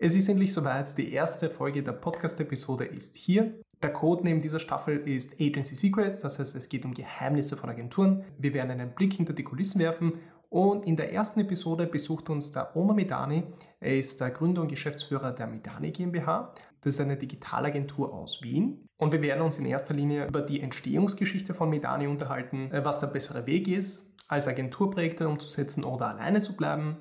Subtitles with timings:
[0.00, 0.96] Es ist endlich soweit.
[0.96, 3.52] Die erste Folge der Podcast-Episode ist hier.
[3.82, 7.68] Der Code neben dieser Staffel ist Agency Secrets, das heißt, es geht um Geheimnisse von
[7.68, 8.24] Agenturen.
[8.38, 12.52] Wir werden einen Blick hinter die Kulissen werfen und in der ersten Episode besucht uns
[12.52, 13.42] der Oma Medani.
[13.80, 16.54] Er ist der Gründer und Geschäftsführer der Medani GmbH.
[16.80, 18.86] Das ist eine Digitalagentur aus Wien.
[18.98, 23.00] Und wir werden uns in erster Linie über die Entstehungsgeschichte von Medani unterhalten, äh, was
[23.00, 26.98] der bessere Weg ist, als Agenturprojekte umzusetzen oder alleine zu bleiben.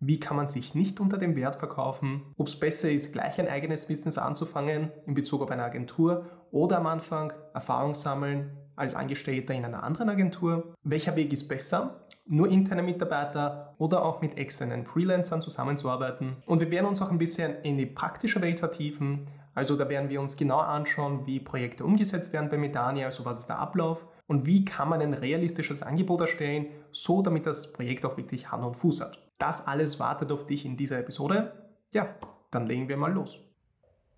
[0.00, 2.22] Wie kann man sich nicht unter dem Wert verkaufen?
[2.36, 6.78] Ob es besser ist, gleich ein eigenes Business anzufangen in Bezug auf eine Agentur oder
[6.78, 10.74] am Anfang Erfahrung sammeln als Angestellter in einer anderen Agentur?
[10.82, 12.04] Welcher Weg ist besser?
[12.26, 16.36] nur interne Mitarbeiter oder auch mit externen Freelancern zusammenzuarbeiten.
[16.46, 19.26] Und wir werden uns auch ein bisschen in die praktische Welt vertiefen.
[19.54, 23.40] Also da werden wir uns genau anschauen, wie Projekte umgesetzt werden bei Medani, also was
[23.40, 28.04] ist der Ablauf und wie kann man ein realistisches Angebot erstellen, so damit das Projekt
[28.04, 29.18] auch wirklich Hand und Fuß hat.
[29.38, 31.52] Das alles wartet auf dich in dieser Episode.
[31.92, 32.14] Ja,
[32.52, 33.40] dann legen wir mal los.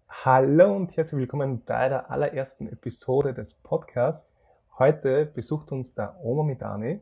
[0.09, 4.35] Hallo und herzlich willkommen bei der allerersten Episode des Podcasts.
[4.79, 7.01] Heute besucht uns der Oma Medani.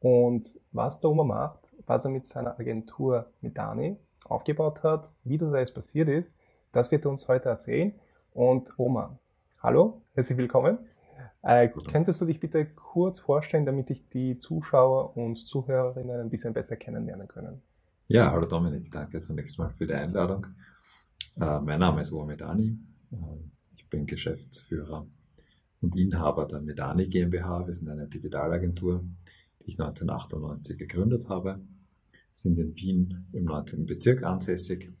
[0.00, 5.54] Und was der Oma macht, was er mit seiner Agentur Medani aufgebaut hat, wie das
[5.54, 6.34] alles passiert ist,
[6.72, 7.94] das wird er uns heute erzählen.
[8.34, 9.18] Und Oma,
[9.62, 10.78] hallo, herzlich willkommen.
[11.46, 16.52] Äh, könntest du dich bitte kurz vorstellen, damit ich die Zuschauer und Zuhörerinnen ein bisschen
[16.52, 17.62] besser kennenlernen können?
[18.08, 20.46] Ja, hallo Dominik, danke zunächst mal für die Einladung.
[21.40, 22.78] Äh, mein Name ist Oma Medani.
[23.12, 23.16] Äh,
[23.76, 25.06] ich bin Geschäftsführer
[25.80, 27.66] und Inhaber der Medani GmbH.
[27.66, 29.04] Wir sind eine Digitalagentur
[29.66, 31.60] die ich 1998 gegründet habe,
[32.32, 33.86] sind in Wien im 19.
[33.86, 34.92] Bezirk ansässig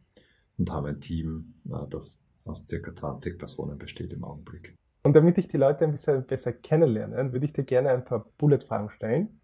[0.58, 4.74] und haben ein Team, äh, das aus circa 20 Personen besteht im Augenblick.
[5.06, 8.26] Und damit ich die Leute ein bisschen besser kennenlerne, würde ich dir gerne ein paar
[8.38, 9.38] Bullet-Fragen stellen.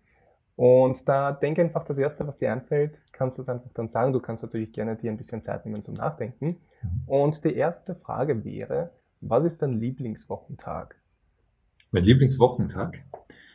[0.56, 4.12] Und da denke einfach das Erste, was dir einfällt, kannst du es einfach dann sagen.
[4.12, 6.56] Du kannst natürlich gerne dir ein bisschen Zeit nehmen zum Nachdenken.
[7.06, 8.90] Und die erste Frage wäre,
[9.20, 10.96] was ist dein Lieblingswochentag?
[11.92, 13.05] Mein Lieblingswochentag?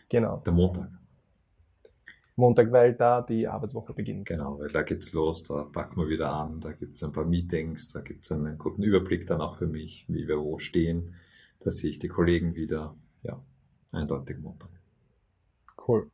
[0.07, 0.41] Genau.
[0.45, 0.87] Der Montag.
[2.37, 4.27] Montag, weil da die Arbeitswoche beginnt.
[4.27, 7.89] Genau, weil da geht's los, da packen wir wieder an, da gibt's ein paar Meetings,
[7.89, 11.15] da gibt's einen guten Überblick dann auch für mich, wie wir wo stehen.
[11.67, 12.95] Da sehe ich die Kollegen wieder.
[13.23, 13.43] Ja,
[13.91, 14.69] eindeutig Montag.
[15.85, 16.09] Cool.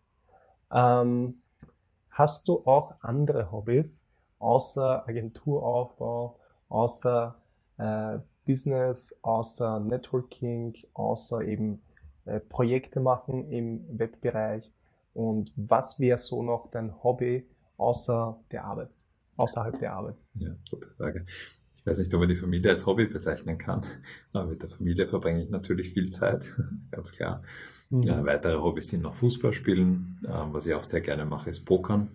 [0.71, 1.43] Ähm,
[2.09, 4.07] hast du auch andere Hobbys
[4.39, 7.39] außer Agenturaufbau, außer
[7.77, 11.83] äh, Business, außer Networking, außer eben
[12.25, 14.73] äh, Projekte machen im Webbereich?
[15.13, 17.47] Und was wäre so noch dein Hobby
[17.77, 18.95] außer der Arbeit,
[19.37, 20.15] außerhalb der Arbeit?
[20.33, 21.27] Ja, gute Frage.
[21.83, 23.85] Ich weiß nicht, ob man die Familie als Hobby bezeichnen kann,
[24.31, 26.55] aber mit der Familie verbringe ich natürlich viel Zeit,
[26.91, 27.43] ganz klar.
[27.89, 28.03] Mhm.
[28.03, 30.17] Ja, weitere Hobbys sind noch Fußball spielen.
[30.25, 32.09] Ähm, was ich auch sehr gerne mache, ist Pokern.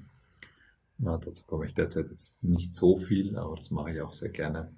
[1.01, 4.31] Ja, dazu komme ich derzeit jetzt nicht so viel, aber das mache ich auch sehr
[4.31, 4.73] gerne.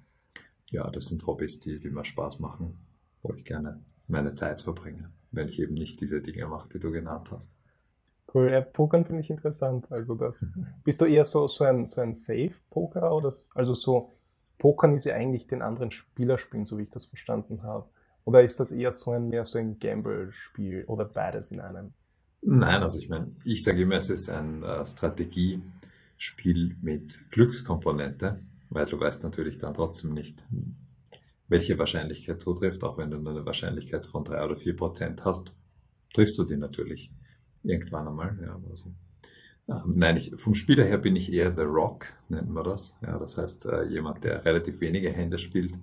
[0.69, 2.77] Ja, das sind Hobbys, die, die mir Spaß machen,
[3.21, 6.91] wo ich gerne meine Zeit verbringe, wenn ich eben nicht diese Dinge mache, die du
[6.91, 7.49] genannt hast.
[8.33, 9.89] Cool, ja, Pokern finde ich interessant.
[9.89, 10.51] Also das,
[10.83, 14.13] bist du eher so, so ein, so ein Safe-Pokerer oder, also so,
[14.61, 17.89] Pokern ist ja eigentlich den anderen Spieler spielen, so wie ich das verstanden habe.
[18.25, 21.93] Oder ist das eher so ein, mehr so ein Gamble-Spiel oder beides in einem?
[22.43, 28.39] Nein, also ich meine, ich sage immer, es ist ein äh, Strategiespiel mit Glückskomponente,
[28.69, 30.45] weil du weißt natürlich dann trotzdem nicht,
[31.47, 35.55] welche Wahrscheinlichkeit zutrifft, auch wenn du nur eine Wahrscheinlichkeit von drei oder vier Prozent hast,
[36.13, 37.11] triffst du die natürlich.
[37.63, 38.59] Irgendwann einmal, ja.
[38.69, 38.91] Also,
[39.85, 42.95] nein, ich, vom Spieler her bin ich eher The Rock, nennt man das.
[43.01, 45.73] Ja, das heißt, äh, jemand, der relativ wenige Hände spielt.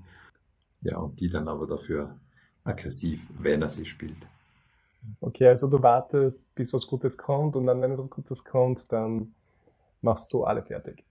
[0.81, 2.17] Ja, und die dann aber dafür
[2.65, 4.27] aggressiv, wenn er sie spielt.
[5.21, 9.35] Okay, also du wartest, bis was Gutes kommt und dann, wenn was Gutes kommt, dann
[10.03, 11.05] machst du alle fertig.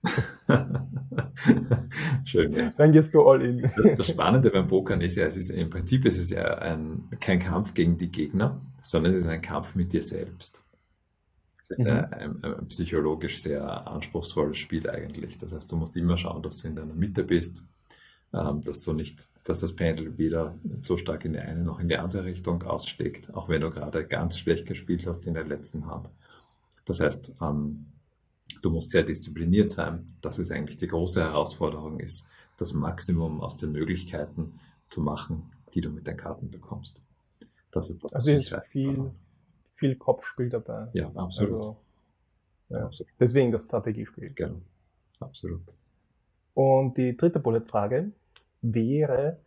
[2.25, 2.69] Schön, ja.
[2.77, 3.69] Dann gehst du all in.
[3.95, 7.39] das Spannende beim Pokern ist ja, es ist im Prinzip ist es ja ein, kein
[7.39, 10.63] Kampf gegen die Gegner, sondern es ist ein Kampf mit dir selbst.
[11.69, 11.91] Es ist mhm.
[11.91, 15.37] ein, ein, psychologisch sehr anspruchsvolles Spiel eigentlich.
[15.37, 17.63] Das heißt, du musst immer schauen, dass du in deiner Mitte bist,
[18.33, 21.89] ähm, dass du nicht, dass das Pendel weder so stark in die eine noch in
[21.89, 25.87] die andere Richtung ausschlägt, auch wenn du gerade ganz schlecht gespielt hast in der letzten
[25.87, 26.09] Hand.
[26.85, 27.87] Das heißt, ähm,
[28.61, 30.05] Du musst sehr diszipliniert sein.
[30.21, 32.27] Das ist eigentlich die große Herausforderung, ist
[32.57, 34.59] das Maximum aus den Möglichkeiten
[34.89, 37.03] zu machen, die du mit den Karten bekommst.
[37.71, 39.11] Das ist das, also ist viel,
[39.77, 40.87] viel Kopfspiel dabei.
[40.93, 41.53] Ja, absolut.
[41.53, 41.77] Also,
[42.69, 42.85] ja.
[42.85, 43.13] absolut.
[43.19, 44.31] Deswegen das Strategiespiel.
[44.33, 44.61] Genau,
[45.19, 45.61] absolut.
[46.53, 48.11] Und die dritte Bullet-Frage
[48.61, 49.39] wäre,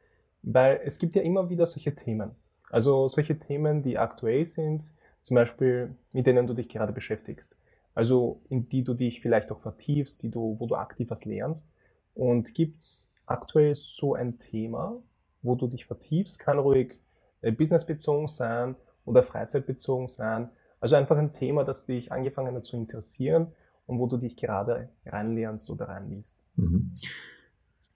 [0.42, 2.30] weil es gibt ja immer wieder solche Themen.
[2.70, 4.82] Also solche Themen, die aktuell sind,
[5.22, 7.56] zum Beispiel mit denen du dich gerade beschäftigst
[7.94, 11.68] also in die du dich vielleicht auch vertiefst, die du, wo du aktiv was lernst.
[12.14, 15.02] Und gibt es aktuell so ein Thema,
[15.42, 16.38] wo du dich vertiefst?
[16.38, 17.00] Kann ruhig
[17.42, 20.50] äh, businessbezogen sein oder freizeitbezogen sein.
[20.80, 23.48] Also einfach ein Thema, das dich angefangen hat zu interessieren
[23.86, 26.42] und wo du dich gerade reinlernst oder reinliest.
[26.56, 26.96] Mhm.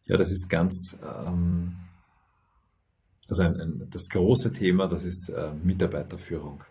[0.07, 1.77] Ja, das ist ganz, ähm,
[3.29, 6.63] also ein, ein, das große Thema, das ist äh, Mitarbeiterführung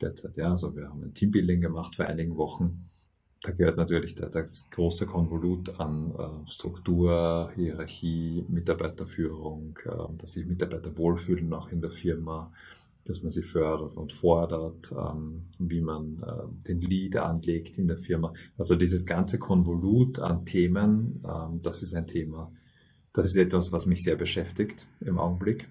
[0.00, 0.36] derzeit.
[0.36, 2.88] Ja, also wir haben ein Teambuilding gemacht vor einigen Wochen.
[3.42, 10.46] Da gehört natürlich der, das große Konvolut an äh, Struktur, Hierarchie, Mitarbeiterführung, äh, dass sich
[10.46, 12.52] Mitarbeiter wohlfühlen auch in der Firma,
[13.04, 17.98] dass man sie fördert und fordert, ähm, wie man äh, den Lead anlegt in der
[17.98, 18.32] Firma.
[18.56, 22.52] Also dieses ganze Konvolut an Themen, ähm, das ist ein Thema.
[23.12, 25.68] Das ist etwas, was mich sehr beschäftigt im Augenblick.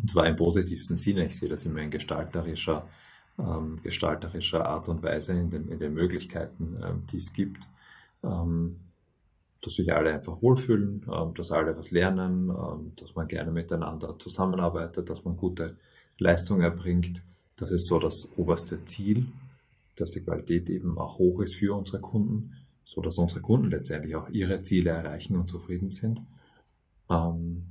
[0.00, 1.26] Und zwar im positivsten Sinne.
[1.26, 2.86] Ich sehe das immer in gestalterischer
[3.40, 7.62] ähm, gestalterischer Art und Weise, in den, in den Möglichkeiten, ähm, die es gibt.
[8.22, 8.80] Ähm,
[9.62, 14.18] dass sich alle einfach wohlfühlen, ähm, dass alle was lernen, ähm, dass man gerne miteinander
[14.18, 15.76] zusammenarbeitet, dass man gute
[16.20, 17.22] Leistung erbringt.
[17.56, 19.26] Das ist so das oberste Ziel,
[19.96, 24.14] dass die Qualität eben auch hoch ist für unsere Kunden, so dass unsere Kunden letztendlich
[24.14, 26.20] auch ihre Ziele erreichen und zufrieden sind.
[27.10, 27.64] Ähm,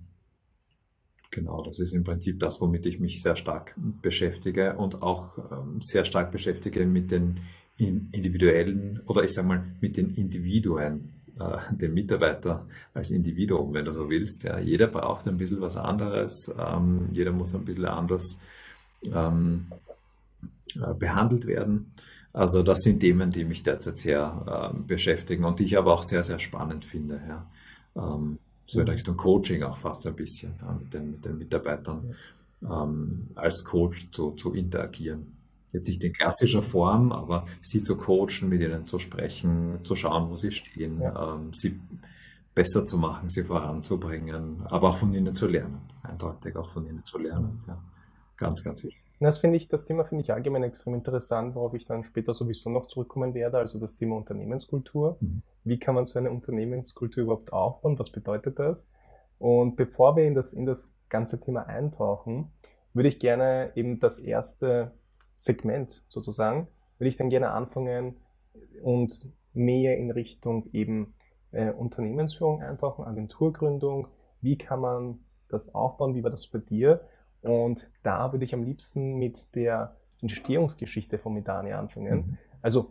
[1.32, 5.80] Genau, das ist im Prinzip das, womit ich mich sehr stark beschäftige und auch ähm,
[5.80, 7.40] sehr stark beschäftige mit den
[7.78, 13.92] individuellen oder ich sage mal mit den Individuen, äh, den Mitarbeiter als Individuum, wenn du
[13.92, 14.44] so willst.
[14.44, 14.60] Ja.
[14.60, 18.40] Jeder braucht ein bisschen was anderes, ähm, jeder muss ein bisschen anders
[19.04, 19.68] ähm,
[20.76, 21.92] äh, behandelt werden.
[22.32, 26.04] Also das sind Themen, die mich derzeit sehr äh, beschäftigen und die ich aber auch
[26.04, 27.22] sehr, sehr spannend finde.
[27.28, 27.46] Ja.
[27.96, 32.16] Ähm, so in Richtung Coaching auch fast ein bisschen ja, mit, den, mit den Mitarbeitern
[32.62, 35.39] ähm, als Coach zu, zu interagieren.
[35.72, 40.30] Jetzt nicht in klassischer Form, aber sie zu coachen, mit ihnen zu sprechen, zu schauen,
[40.30, 41.36] wo sie stehen, ja.
[41.36, 41.80] ähm, sie
[42.56, 45.82] besser zu machen, sie voranzubringen, aber auch von ihnen zu lernen.
[46.04, 47.64] Eindeutig auch von ihnen zu lernen.
[47.68, 47.82] Ja.
[48.38, 49.04] Ganz, ganz wichtig.
[49.20, 52.70] Das finde ich, das Thema finde ich allgemein extrem interessant, worauf ich dann später sowieso
[52.70, 55.18] noch zurückkommen werde, also das Thema Unternehmenskultur.
[55.20, 55.42] Mhm.
[55.66, 58.00] Wie kann man so eine Unternehmenskultur überhaupt aufbauen?
[58.00, 58.88] Was bedeutet das?
[59.38, 62.52] Und bevor wir in das, in das ganze Thema eintauchen,
[62.94, 64.92] würde ich gerne eben das erste
[65.40, 68.18] Segment sozusagen, würde ich dann gerne anfangen
[68.84, 71.14] und mehr in Richtung eben
[71.52, 74.08] äh, Unternehmensführung eintauchen, Agenturgründung.
[74.42, 76.14] Wie kann man das aufbauen?
[76.14, 77.02] Wie war das bei dir?
[77.42, 82.18] Und da würde ich am liebsten mit der Entstehungsgeschichte von Medani anfangen.
[82.18, 82.38] Mhm.
[82.62, 82.90] Also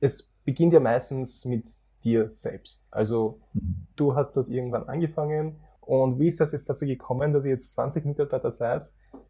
[0.00, 1.66] es beginnt ja meistens mit
[2.02, 2.80] dir selbst.
[2.90, 3.86] Also mhm.
[3.94, 7.72] du hast das irgendwann angefangen und wie ist das jetzt dazu gekommen, dass ihr jetzt
[7.74, 8.86] 20 Mitarbeiter seid,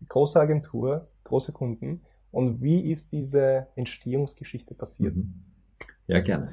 [0.08, 2.00] große Agentur, große Kunden
[2.32, 5.16] und wie ist diese Entstehungsgeschichte passiert?
[5.16, 5.34] Mhm.
[6.06, 6.52] Ja, gerne.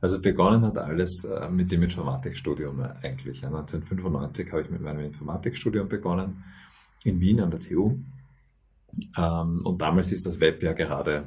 [0.00, 3.44] Also begonnen hat alles äh, mit dem Informatikstudium eigentlich.
[3.44, 6.42] 1995 habe ich mit meinem Informatikstudium begonnen
[7.04, 7.98] in Wien an der TU.
[9.16, 11.26] Ähm, und damals ist das Web ja gerade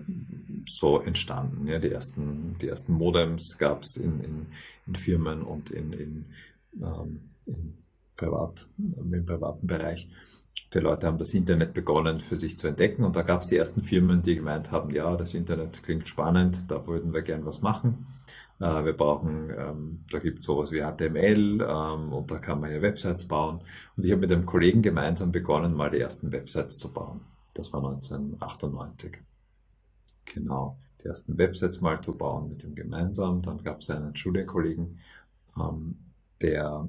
[0.65, 1.67] so entstanden.
[1.67, 4.45] Die, ersten, die ersten Modems gab es in, in,
[4.87, 6.25] in, Firmen und in, in,
[6.81, 7.77] ähm, in
[8.15, 10.09] Privat, im privaten Bereich.
[10.73, 13.57] Die Leute haben das Internet begonnen für sich zu entdecken und da gab es die
[13.57, 17.61] ersten Firmen, die gemeint haben, ja, das Internet klingt spannend, da würden wir gern was
[17.61, 18.05] machen.
[18.59, 22.71] Äh, wir brauchen, ähm, da gibt es sowas wie HTML ähm, und da kann man
[22.71, 23.61] ja Websites bauen.
[23.95, 27.21] Und ich habe mit einem Kollegen gemeinsam begonnen, mal die ersten Websites zu bauen.
[27.53, 29.19] Das war 1998.
[30.25, 33.41] Genau, die ersten Websites mal zu bauen mit ihm gemeinsam.
[33.41, 34.99] Dann gab es einen Studienkollegen,
[35.57, 35.97] ähm,
[36.41, 36.87] der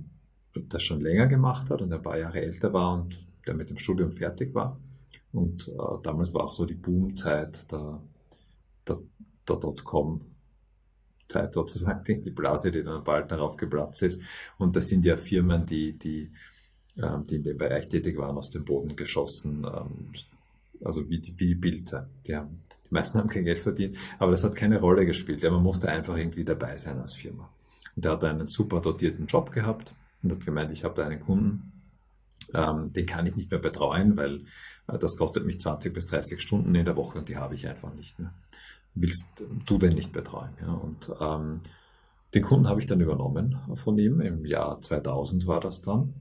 [0.54, 3.78] das schon länger gemacht hat und ein paar Jahre älter war und der mit dem
[3.78, 4.78] Studium fertig war.
[5.32, 8.00] Und äh, damals war auch so die Boomzeit der,
[8.86, 8.98] der,
[9.48, 10.20] der Dotcom
[11.26, 14.20] Zeit sozusagen, die, Blase, die dann bald darauf geplatzt ist.
[14.56, 16.30] Und das sind ja Firmen, die, die,
[16.96, 20.12] ähm, die in dem Bereich tätig waren, aus dem Boden geschossen, ähm,
[20.84, 22.08] also wie die, wie die Pilze.
[22.26, 25.42] Die, haben, die meisten haben kein Geld verdient, aber das hat keine Rolle gespielt.
[25.42, 27.50] Ja, man musste einfach irgendwie dabei sein als Firma.
[27.94, 31.20] Und er hat einen super dotierten Job gehabt und hat gemeint, ich habe da einen
[31.20, 31.72] Kunden,
[32.54, 34.42] ähm, den kann ich nicht mehr betreuen, weil
[34.86, 37.68] äh, das kostet mich 20 bis 30 Stunden in der Woche und die habe ich
[37.68, 38.32] einfach nicht mehr
[39.00, 39.26] willst
[39.66, 40.50] du denn nicht betreuen?
[40.60, 40.72] Ja?
[40.72, 41.60] Und ähm,
[42.34, 46.14] den Kunden habe ich dann übernommen von ihm, im Jahr 2000 war das dann.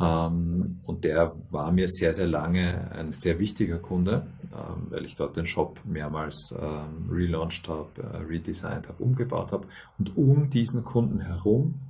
[0.00, 5.14] Ähm, und der war mir sehr, sehr lange ein sehr wichtiger Kunde, ähm, weil ich
[5.14, 9.66] dort den Shop mehrmals ähm, relaunched habe, äh, redesigned habe, umgebaut habe.
[9.98, 11.80] Und um diesen Kunden herum,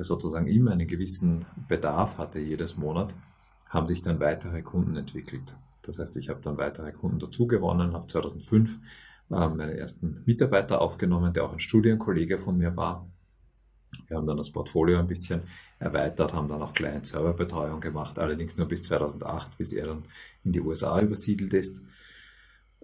[0.00, 3.14] der sozusagen immer einen gewissen Bedarf hatte jedes Monat,
[3.68, 5.54] haben sich dann weitere Kunden entwickelt.
[5.82, 8.78] Das heißt, ich habe dann weitere Kunden dazu gewonnen, habe 2005
[9.30, 13.10] äh, meine ersten Mitarbeiter aufgenommen, der auch ein Studienkollege von mir war.
[14.08, 15.42] Wir haben dann das Portfolio ein bisschen
[15.78, 20.04] erweitert, haben dann auch Client-Server-Betreuung gemacht, allerdings nur bis 2008, bis er dann
[20.44, 21.82] in die USA übersiedelt ist,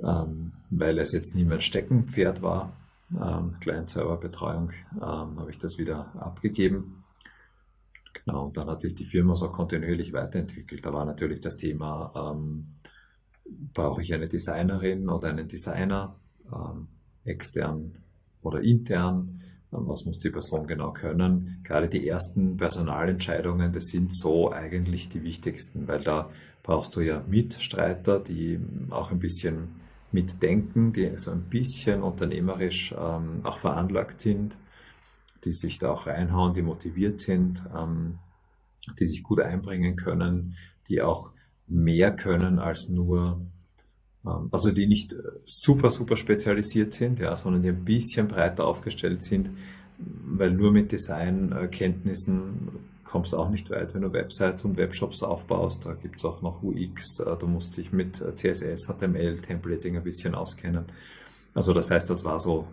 [0.03, 2.77] ähm, weil es jetzt nie mein Steckenpferd war.
[3.11, 7.05] Ähm, Client-Server-Betreuung ähm, habe ich das wieder abgegeben.
[8.25, 10.85] Genau, und dann hat sich die Firma so kontinuierlich weiterentwickelt.
[10.85, 12.69] Da war natürlich das Thema, ähm,
[13.73, 16.17] brauche ich eine Designerin oder einen Designer,
[16.53, 16.89] ähm,
[17.25, 17.97] extern
[18.43, 19.43] oder intern?
[19.71, 21.61] was muss die Person genau können.
[21.65, 26.31] Gerade die ersten Personalentscheidungen, das sind so eigentlich die wichtigsten, weil da
[26.63, 28.59] brauchst du ja Mitstreiter, die
[28.91, 29.69] auch ein bisschen
[30.13, 34.57] mitdenken, die so ein bisschen unternehmerisch ähm, auch veranlagt sind,
[35.45, 38.19] die sich da auch reinhauen, die motiviert sind, ähm,
[38.99, 40.57] die sich gut einbringen können,
[40.89, 41.31] die auch
[41.67, 43.41] mehr können als nur
[44.27, 48.67] ähm, also die nicht äh, super, super spezialisiert sind, ja, sondern die ein bisschen breiter
[48.67, 49.51] aufgestellt sind,
[49.99, 52.69] weil nur mit Designkenntnissen
[53.05, 55.87] kommst du auch nicht weit, wenn du Websites und Webshops aufbaust.
[55.87, 59.97] Da gibt es auch noch UX, äh, du musst dich mit äh, CSS, HTML, Templating
[59.97, 60.85] ein bisschen auskennen.
[61.55, 62.67] Also das heißt, das war so,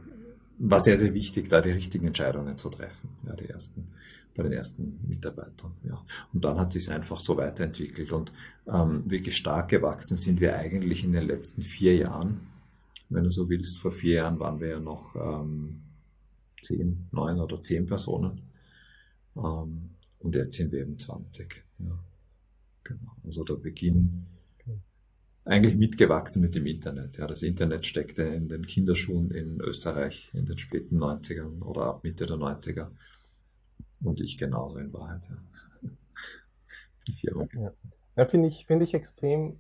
[0.58, 3.88] war sehr, sehr wichtig, da die richtigen Entscheidungen zu treffen, ja, die ersten
[4.36, 5.74] bei den ersten Mitarbeitern.
[5.88, 6.04] Ja.
[6.34, 8.32] Und dann hat sich einfach so weiterentwickelt und
[8.68, 12.48] ähm, wirklich stark gewachsen sind wir eigentlich in den letzten vier Jahren.
[13.10, 15.82] Wenn du so willst, vor vier Jahren waren wir ja noch ähm,
[16.62, 18.42] zehn, neun oder zehn Personen.
[19.36, 21.64] Ähm, und jetzt sind wir eben 20.
[21.80, 22.00] Ja.
[22.84, 23.12] Genau.
[23.24, 24.26] Also der Beginn
[25.46, 27.18] eigentlich mitgewachsen mit dem Internet.
[27.18, 32.04] Ja, das Internet steckte in den Kinderschuhen in Österreich in den späten 90ern oder ab
[32.04, 32.88] Mitte der 90er.
[34.02, 35.28] Und ich genauso in Wahrheit.
[37.22, 37.34] Ja.
[38.16, 39.60] Ja finde ich, find ich extrem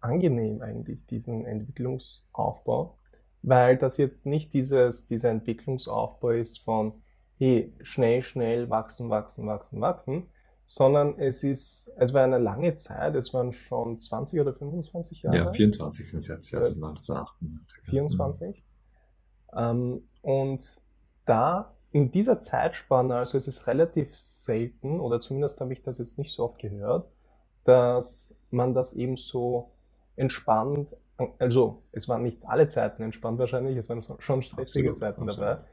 [0.00, 2.98] angenehm eigentlich, diesen Entwicklungsaufbau,
[3.42, 6.94] weil das jetzt nicht dieses, dieser Entwicklungsaufbau ist von,
[7.38, 10.26] hey, schnell, schnell wachsen, wachsen, wachsen, wachsen,
[10.66, 15.36] sondern es ist, es war eine lange Zeit, es waren schon 20 oder 25 Jahre.
[15.36, 17.84] Ja, 24 sind es jetzt, ja, sind 1998.
[17.90, 18.64] 24.
[19.54, 20.62] Ähm, und
[21.26, 26.18] da in dieser Zeitspanne, also es ist relativ selten, oder zumindest habe ich das jetzt
[26.18, 27.06] nicht so oft gehört,
[27.64, 29.72] dass man das eben so
[30.16, 30.96] entspannt,
[31.38, 35.50] also es waren nicht alle Zeiten entspannt wahrscheinlich, es waren schon stressige absolut, Zeiten absolut.
[35.50, 35.64] dabei,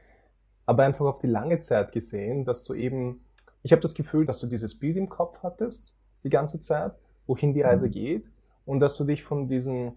[0.66, 3.24] aber einfach auf die lange Zeit gesehen, dass du eben,
[3.62, 6.92] ich habe das Gefühl, dass du dieses Bild im Kopf hattest, die ganze Zeit,
[7.26, 7.92] wohin die Reise mhm.
[7.92, 8.24] geht
[8.64, 9.92] und dass du dich von diesen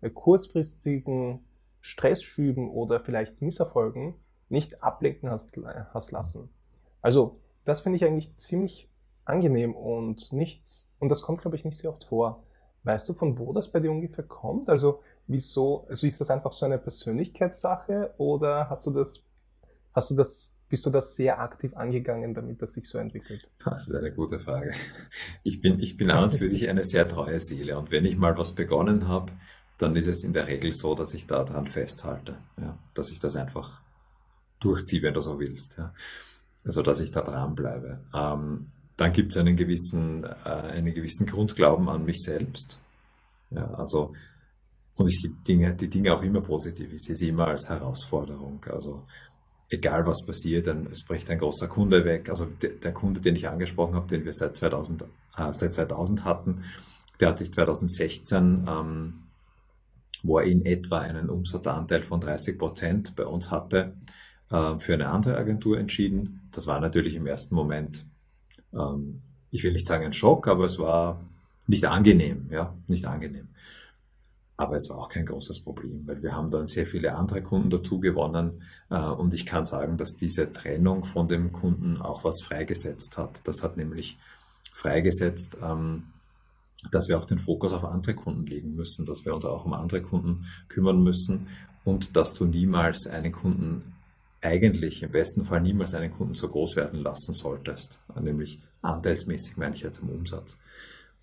[0.00, 1.40] äh, kurzfristigen
[1.80, 4.14] Stressschüben oder vielleicht Misserfolgen
[4.48, 5.50] nicht ablenken hast,
[5.94, 6.48] hast lassen.
[7.02, 8.88] Also, das finde ich eigentlich ziemlich
[9.24, 12.42] angenehm und nichts, und das kommt, glaube ich, nicht sehr oft vor.
[12.84, 14.68] Weißt du, von wo das bei dir ungefähr kommt?
[14.68, 19.24] Also, wieso, also ist das einfach so eine Persönlichkeitssache oder hast du das,
[19.92, 23.46] hast du das, bist du das sehr aktiv angegangen, damit das sich so entwickelt?
[23.64, 24.72] Das ist eine gute Frage.
[25.44, 28.16] Ich bin, ich bin an und für sich eine sehr treue Seele und wenn ich
[28.16, 29.32] mal was begonnen habe,
[29.78, 33.36] dann ist es in der Regel so, dass ich daran festhalte, ja, dass ich das
[33.36, 33.82] einfach
[34.60, 35.76] durchziehe, wenn du so willst.
[35.78, 35.92] Ja.
[36.64, 38.00] Also, dass ich da dranbleibe.
[38.14, 42.80] Ähm, dann gibt es einen gewissen, äh, einen gewissen Grundglauben an mich selbst.
[43.50, 44.14] Ja, also,
[44.96, 46.92] und ich sehe Dinge, die Dinge auch immer positiv.
[46.92, 48.64] Ich sehe sie immer als Herausforderung.
[48.70, 49.04] Also,
[49.68, 52.28] egal was passiert, dann, es bricht ein großer Kunde weg.
[52.28, 55.02] Also, der, der Kunde, den ich angesprochen habe, den wir seit 2000,
[55.36, 56.64] äh, seit 2000 hatten,
[57.20, 59.14] der hat sich 2016 ähm,
[60.26, 63.94] wo er in etwa einen Umsatzanteil von 30 Prozent bei uns hatte,
[64.50, 66.48] äh, für eine andere Agentur entschieden.
[66.52, 68.04] Das war natürlich im ersten Moment,
[68.72, 71.20] ähm, ich will nicht sagen ein Schock, aber es war
[71.66, 73.48] nicht angenehm, ja, nicht angenehm.
[74.58, 77.68] Aber es war auch kein großes Problem, weil wir haben dann sehr viele andere Kunden
[77.68, 82.40] dazu gewonnen äh, und ich kann sagen, dass diese Trennung von dem Kunden auch was
[82.42, 83.42] freigesetzt hat.
[83.44, 84.16] Das hat nämlich
[84.72, 86.04] freigesetzt, ähm,
[86.90, 89.74] dass wir auch den Fokus auf andere Kunden legen müssen, dass wir uns auch um
[89.74, 91.48] andere Kunden kümmern müssen
[91.84, 93.94] und dass du niemals einen Kunden
[94.40, 99.74] eigentlich im besten Fall niemals einen Kunden so groß werden lassen solltest, nämlich anteilsmäßig meine
[99.74, 100.58] ich jetzt im Umsatz.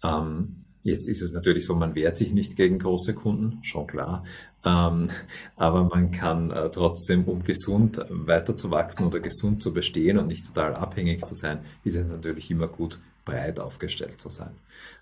[0.04, 4.24] Ähm, jetzt ist es natürlich so, man wehrt sich nicht gegen große Kunden, schon klar,
[4.66, 5.08] ähm,
[5.56, 10.28] aber man kann äh, trotzdem, um gesund weiter zu wachsen oder gesund zu bestehen und
[10.28, 14.52] nicht total abhängig zu sein, ist es natürlich immer gut, breit aufgestellt zu sein.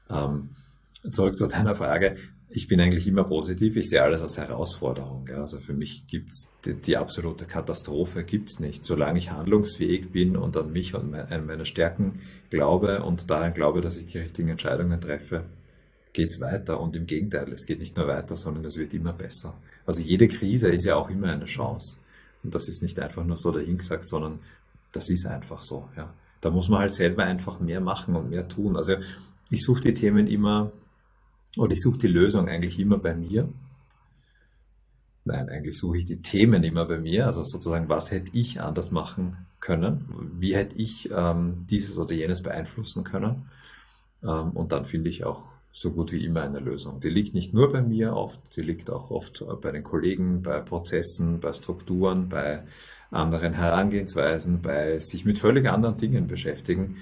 [0.10, 0.50] Ähm,
[1.12, 2.16] zurück zu deiner Frage
[2.54, 3.78] ich bin eigentlich immer positiv.
[3.78, 5.28] Ich sehe alles als Herausforderung.
[5.30, 5.42] Ja.
[5.42, 8.84] Also für mich gibt's die, die absolute Katastrophe gibt's nicht.
[8.84, 12.20] Solange ich handlungsfähig bin und an mich und an meine Stärken
[12.50, 15.46] glaube und daran glaube, dass ich die richtigen Entscheidungen treffe,
[16.14, 16.80] geht's weiter.
[16.80, 19.54] Und im Gegenteil, es geht nicht nur weiter, sondern es wird immer besser.
[19.86, 21.98] Also jede Krise ist ja auch immer eine Chance.
[22.44, 24.40] Und das ist nicht einfach nur so dahingesagt, sondern
[24.94, 25.88] Das ist einfach so.
[25.96, 26.14] Ja.
[26.42, 28.76] Da muss man halt selber einfach mehr machen und mehr tun.
[28.76, 28.96] Also
[29.50, 30.72] ich suche die Themen immer,
[31.58, 33.48] oder ich suche die Lösung eigentlich immer bei mir.
[35.24, 37.28] Nein, eigentlich suche ich die Themen immer bei mir.
[37.28, 40.06] Also sozusagen, was hätte ich anders machen können?
[40.40, 43.50] Wie hätte ich ähm, dieses oder jenes beeinflussen können?
[44.24, 47.00] Ähm, und dann finde ich auch so gut wie immer eine Lösung.
[47.00, 50.60] Die liegt nicht nur bei mir oft, die liegt auch oft bei den Kollegen, bei
[50.60, 52.64] Prozessen, bei Strukturen, bei
[53.10, 56.98] anderen Herangehensweisen, bei sich mit völlig anderen Dingen beschäftigen.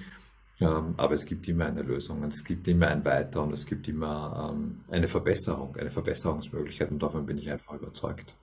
[0.61, 3.65] Ähm, aber es gibt immer eine Lösung und es gibt immer ein Weiter und es
[3.65, 8.33] gibt immer ähm, eine Verbesserung, eine Verbesserungsmöglichkeit und davon bin ich einfach überzeugt.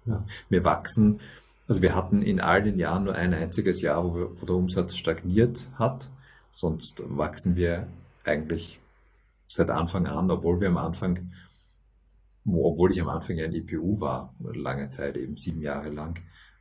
[0.49, 1.21] Wir wachsen,
[1.69, 5.69] also wir hatten in all den Jahren nur ein einziges Jahr, wo der Umsatz stagniert
[5.75, 6.09] hat,
[6.51, 7.87] sonst wachsen wir
[8.25, 8.81] eigentlich
[9.49, 11.33] seit Anfang an, obwohl wir am Anfang,
[12.47, 16.21] obwohl ich am Anfang ja ein IPU war, lange Zeit, eben sieben Jahre lang.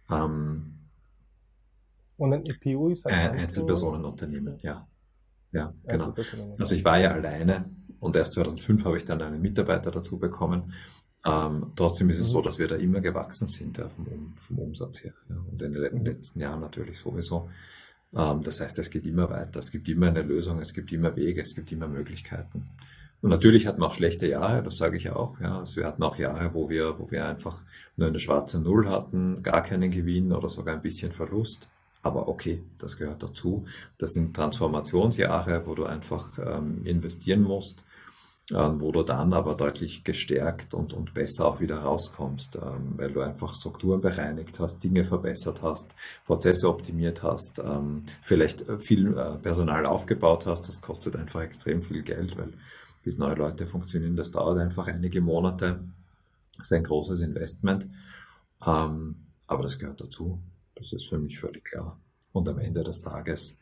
[0.10, 0.74] Ähm,
[2.18, 4.88] und ein IPU ist ein, ein Einzelpersonenunternehmen, ja.
[5.52, 6.14] Ja, genau.
[6.60, 10.74] Also ich war ja alleine und erst 2005 habe ich dann einen Mitarbeiter dazu bekommen.
[11.26, 12.32] Ähm, trotzdem ist es mhm.
[12.32, 15.14] so, dass wir da immer gewachsen sind ja, vom, vom, Umsatz her.
[15.30, 16.06] Ja, und in den mhm.
[16.06, 17.50] letzten Jahren natürlich sowieso.
[18.16, 19.60] Ähm, das heißt, es geht immer weiter.
[19.60, 22.68] Es gibt immer eine Lösung, es gibt immer Wege, es gibt immer Möglichkeiten.
[23.22, 25.40] Und natürlich hatten wir auch schlechte Jahre, das sage ich auch.
[25.40, 25.60] Ja.
[25.60, 27.64] Also wir hatten auch Jahre, wo wir, wo wir einfach
[27.98, 31.68] nur eine schwarze Null hatten, gar keinen Gewinn oder sogar ein bisschen Verlust.
[32.04, 33.66] Aber okay, das gehört dazu.
[33.98, 37.84] Das sind Transformationsjahre, wo du einfach ähm, investieren musst,
[38.52, 43.12] ähm, wo du dann aber deutlich gestärkt und, und besser auch wieder rauskommst, ähm, weil
[43.12, 49.38] du einfach Strukturen bereinigt hast, Dinge verbessert hast, Prozesse optimiert hast, ähm, vielleicht viel äh,
[49.38, 50.68] Personal aufgebaut hast.
[50.68, 52.54] Das kostet einfach extrem viel Geld, weil
[53.04, 55.80] bis neue Leute funktionieren, das dauert einfach einige Monate.
[56.58, 57.88] Das ist ein großes Investment.
[58.66, 59.16] Ähm,
[59.48, 60.40] aber das gehört dazu.
[60.76, 62.00] Das ist für mich völlig klar.
[62.32, 63.58] Und am Ende des Tages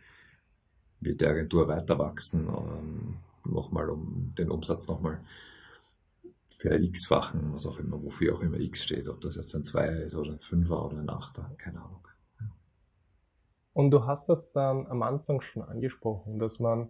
[1.00, 5.20] wird die Agentur weiter wachsen, ähm, nochmal um den Umsatz nochmal
[6.50, 10.02] für x-fachen, was auch immer, wofür auch immer x steht, ob das jetzt ein Zweier
[10.02, 12.08] ist oder ein Fünfer oder ein Achter, keine Ahnung.
[13.74, 16.90] Und du hast das dann am Anfang schon angesprochen, dass man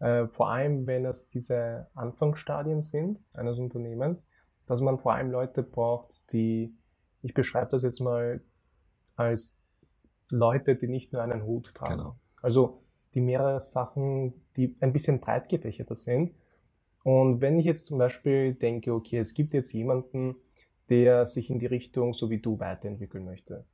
[0.00, 4.22] äh, vor allem, wenn es diese Anfangsstadien sind eines Unternehmens,
[4.66, 6.76] dass man vor allem Leute braucht, die,
[7.22, 8.42] ich beschreibe das jetzt mal
[9.16, 9.60] als
[10.28, 11.98] Leute, die nicht nur einen Hut tragen.
[11.98, 12.16] Genau.
[12.42, 12.82] Also
[13.14, 16.34] die mehrere Sachen, die ein bisschen breit gefächerter sind.
[17.04, 20.36] Und wenn ich jetzt zum Beispiel denke, okay, es gibt jetzt jemanden,
[20.88, 23.64] der sich in die Richtung so wie du weiterentwickeln möchte.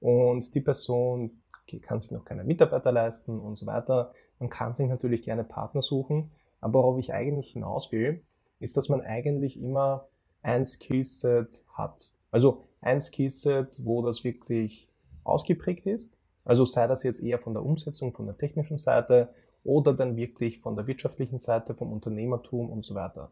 [0.00, 4.12] Und die Person okay, kann sich noch keine Mitarbeiter leisten und so weiter.
[4.38, 6.30] Man kann sich natürlich gerne Partner suchen.
[6.60, 8.22] Aber worauf ich eigentlich hinaus will,
[8.58, 10.08] ist, dass man eigentlich immer
[10.42, 12.14] ein Skillset hat.
[12.30, 14.88] Also ein Skillset, wo das wirklich
[15.24, 16.17] ausgeprägt ist.
[16.48, 19.28] Also sei das jetzt eher von der Umsetzung, von der technischen Seite
[19.64, 23.30] oder dann wirklich von der wirtschaftlichen Seite, vom Unternehmertum und so weiter.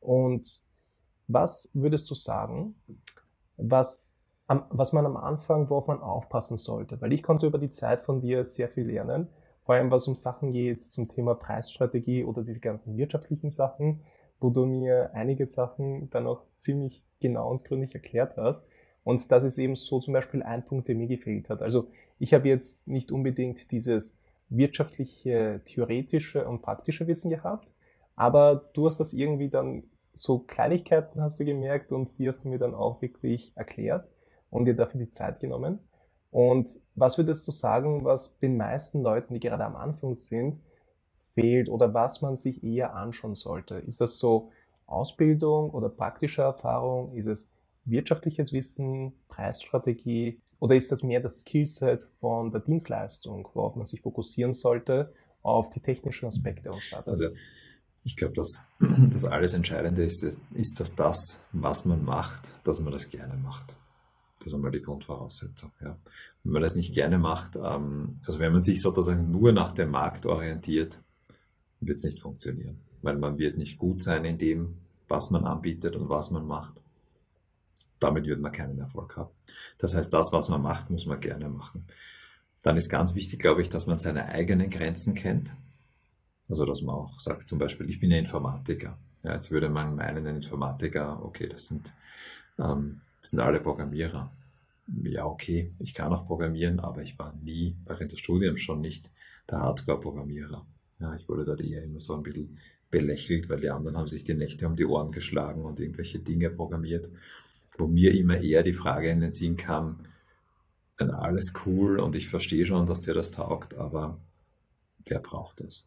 [0.00, 0.62] Und
[1.26, 2.74] was würdest du sagen,
[3.58, 6.98] was, was man am Anfang, worauf man aufpassen sollte?
[7.02, 9.28] Weil ich konnte über die Zeit von dir sehr viel lernen,
[9.66, 14.00] vor allem was um Sachen geht zum Thema Preisstrategie oder diese ganzen wirtschaftlichen Sachen,
[14.40, 18.66] wo du mir einige Sachen dann auch ziemlich genau und gründlich erklärt hast.
[19.04, 21.60] Und das ist eben so zum Beispiel ein Punkt, der mir gefehlt hat.
[21.60, 27.68] Also ich habe jetzt nicht unbedingt dieses wirtschaftliche, theoretische und praktische Wissen gehabt,
[28.16, 32.48] aber du hast das irgendwie dann so Kleinigkeiten hast du gemerkt und die hast du
[32.48, 34.08] mir dann auch wirklich erklärt
[34.50, 35.78] und dir dafür die Zeit genommen.
[36.30, 40.60] Und was würdest du sagen, was den meisten Leuten, die gerade am Anfang sind,
[41.34, 43.76] fehlt oder was man sich eher anschauen sollte?
[43.76, 44.50] Ist das so
[44.86, 47.14] Ausbildung oder praktische Erfahrung?
[47.14, 47.52] Ist es
[47.84, 54.00] wirtschaftliches Wissen, Preisstrategie oder ist das mehr das Skillset von der Dienstleistung, worauf man sich
[54.00, 57.08] fokussieren sollte, auf die technischen Aspekte und so weiter?
[57.08, 57.26] Also
[58.04, 58.64] ich glaube, dass
[59.10, 63.76] das alles Entscheidende ist, ist, dass das, was man macht, dass man das gerne macht.
[64.38, 65.72] Das ist einmal die Grundvoraussetzung.
[65.80, 65.98] Ja.
[66.44, 69.90] Wenn man das nicht gerne macht, ähm, also wenn man sich sozusagen nur nach dem
[69.90, 71.00] Markt orientiert,
[71.80, 75.96] wird es nicht funktionieren, weil man wird nicht gut sein in dem, was man anbietet
[75.96, 76.80] und was man macht
[78.00, 79.30] damit wird man keinen Erfolg haben.
[79.78, 81.86] Das heißt, das, was man macht, muss man gerne machen.
[82.62, 85.56] Dann ist ganz wichtig, glaube ich, dass man seine eigenen Grenzen kennt.
[86.48, 88.98] Also, dass man auch sagt, zum Beispiel, ich bin ein Informatiker.
[89.22, 91.92] Ja, jetzt würde man meinen, ein Informatiker, okay, das sind,
[92.58, 94.32] ähm, das sind alle Programmierer.
[95.02, 99.10] Ja, okay, ich kann auch programmieren, aber ich war nie während des Studiums schon nicht
[99.50, 100.64] der Hardcore-Programmierer.
[101.00, 102.58] Ja, ich wurde dort eher immer so ein bisschen
[102.90, 106.48] belächelt, weil die anderen haben sich die Nächte um die Ohren geschlagen und irgendwelche Dinge
[106.48, 107.10] programmiert
[107.78, 110.00] wo mir immer eher die Frage in den Sinn kam,
[110.98, 114.18] alles cool und ich verstehe schon, dass dir das taugt, aber
[115.06, 115.86] wer braucht es?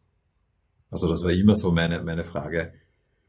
[0.90, 2.72] Also das war immer so meine, meine Frage,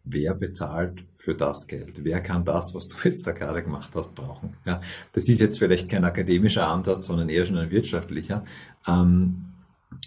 [0.03, 2.03] wer bezahlt für das Geld?
[2.03, 4.55] Wer kann das, was du jetzt da gerade gemacht hast, brauchen?
[4.65, 4.81] Ja,
[5.13, 8.43] das ist jetzt vielleicht kein akademischer Ansatz, sondern eher schon ein wirtschaftlicher.
[8.87, 9.52] Ähm,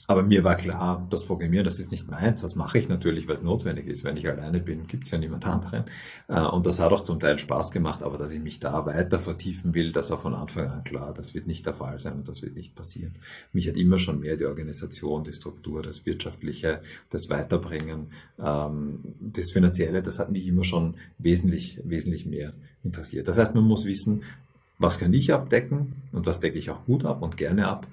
[0.07, 2.43] aber mir war klar, das Programmieren, das ist nicht meins.
[2.43, 4.05] Das mache ich natürlich, weil es notwendig ist.
[4.05, 5.85] Wenn ich alleine bin, gibt es ja niemand anderen.
[6.29, 8.03] Äh, und das hat auch zum Teil Spaß gemacht.
[8.03, 11.13] Aber dass ich mich da weiter vertiefen will, das war von Anfang an klar.
[11.13, 13.15] Das wird nicht der Fall sein und das wird nicht passieren.
[13.53, 19.51] Mich hat immer schon mehr die Organisation, die Struktur, das Wirtschaftliche, das Weiterbringen, ähm, das
[19.51, 22.53] Finanzielle, das hat mich immer schon wesentlich, wesentlich mehr
[22.85, 23.29] interessiert.
[23.29, 24.23] Das heißt, man muss wissen,
[24.79, 27.87] was kann ich abdecken und was decke ich auch gut ab und gerne ab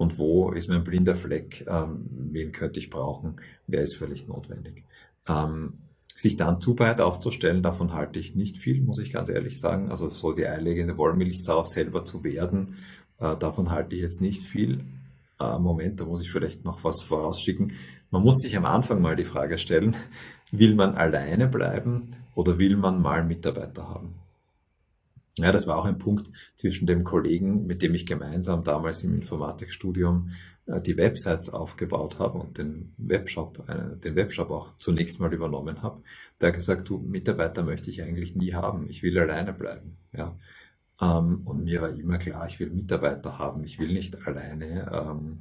[0.00, 3.36] und wo ist mein blinder Fleck, ähm, wen könnte ich brauchen,
[3.66, 4.84] wer ist völlig notwendig.
[5.28, 5.74] Ähm,
[6.16, 9.90] sich dann zu breit aufzustellen, davon halte ich nicht viel, muss ich ganz ehrlich sagen.
[9.90, 12.78] Also so die eierlegende Wollmilchsau selber zu werden,
[13.18, 14.86] äh, davon halte ich jetzt nicht viel.
[15.38, 17.74] Äh, Moment, da muss ich vielleicht noch was vorausschicken.
[18.10, 19.94] Man muss sich am Anfang mal die Frage stellen,
[20.50, 24.14] will man alleine bleiben oder will man mal Mitarbeiter haben?
[25.40, 29.14] Ja, das war auch ein Punkt zwischen dem Kollegen, mit dem ich gemeinsam damals im
[29.14, 30.30] Informatikstudium
[30.66, 35.82] äh, die Websites aufgebaut habe und den Webshop, äh, den Webshop auch zunächst mal übernommen
[35.82, 36.02] habe.
[36.40, 38.88] Der hat gesagt, du Mitarbeiter möchte ich eigentlich nie haben.
[38.88, 39.96] Ich will alleine bleiben.
[40.12, 40.36] Ja.
[41.00, 43.64] Ähm, und mir war immer klar, ich will Mitarbeiter haben.
[43.64, 45.40] Ich will nicht alleine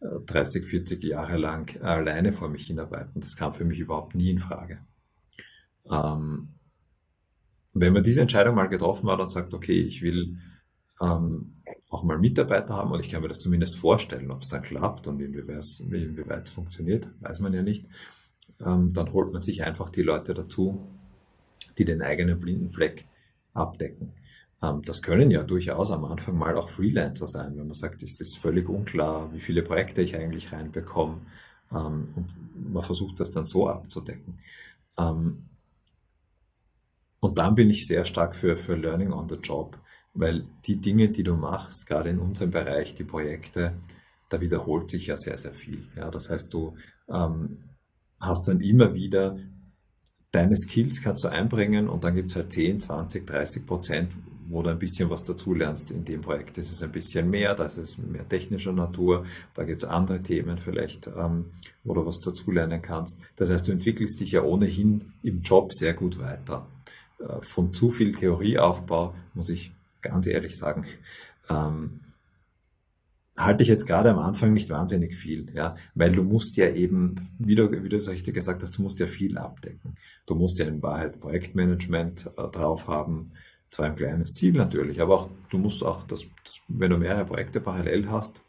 [0.00, 3.20] 30, ähm, 40 Jahre lang alleine vor mich hinarbeiten.
[3.20, 4.78] Das kam für mich überhaupt nie in Frage.
[5.90, 6.54] Ähm,
[7.74, 10.38] wenn man diese Entscheidung mal getroffen hat und sagt, okay, ich will
[11.00, 11.56] ähm,
[11.90, 15.06] auch mal Mitarbeiter haben und ich kann mir das zumindest vorstellen, ob es dann klappt
[15.06, 17.86] und inwieweit es funktioniert, weiß man ja nicht,
[18.64, 20.80] ähm, dann holt man sich einfach die Leute dazu,
[21.78, 23.06] die den eigenen blinden Fleck
[23.52, 24.12] abdecken.
[24.62, 28.20] Ähm, das können ja durchaus am Anfang mal auch Freelancer sein, wenn man sagt, es
[28.20, 31.20] ist völlig unklar, wie viele Projekte ich eigentlich reinbekomme
[31.72, 34.38] ähm, und man versucht das dann so abzudecken.
[34.96, 35.48] Ähm,
[37.24, 39.78] und dann bin ich sehr stark für, für Learning on the Job,
[40.12, 43.72] weil die Dinge, die du machst, gerade in unserem Bereich, die Projekte,
[44.28, 45.88] da wiederholt sich ja sehr, sehr viel.
[45.96, 46.76] Ja, das heißt, du
[47.08, 47.70] ähm,
[48.20, 49.38] hast dann immer wieder
[50.32, 54.12] deine Skills kannst du einbringen und dann gibt es halt 10, 20, 30 Prozent,
[54.50, 55.92] wo du ein bisschen was dazulernst.
[55.92, 59.82] In dem Projekt ist es ein bisschen mehr, da ist mehr technischer Natur, da gibt
[59.82, 61.46] es andere Themen vielleicht, ähm,
[61.84, 63.22] wo du was dazulernen kannst.
[63.36, 66.66] Das heißt, du entwickelst dich ja ohnehin im Job sehr gut weiter.
[67.18, 69.72] Äh, von zu viel Theorieaufbau, muss ich
[70.02, 70.86] ganz ehrlich sagen,
[71.48, 72.00] ähm,
[73.36, 77.16] halte ich jetzt gerade am Anfang nicht wahnsinnig viel, ja, weil du musst ja eben,
[77.38, 79.96] wie du, wie du es richtig gesagt hast, du musst ja viel abdecken.
[80.26, 83.32] Du musst ja in Wahrheit Projektmanagement äh, drauf haben,
[83.68, 87.24] zwar ein kleines Ziel natürlich, aber auch, du musst auch, das, das, wenn du mehrere
[87.24, 88.42] Projekte parallel hast,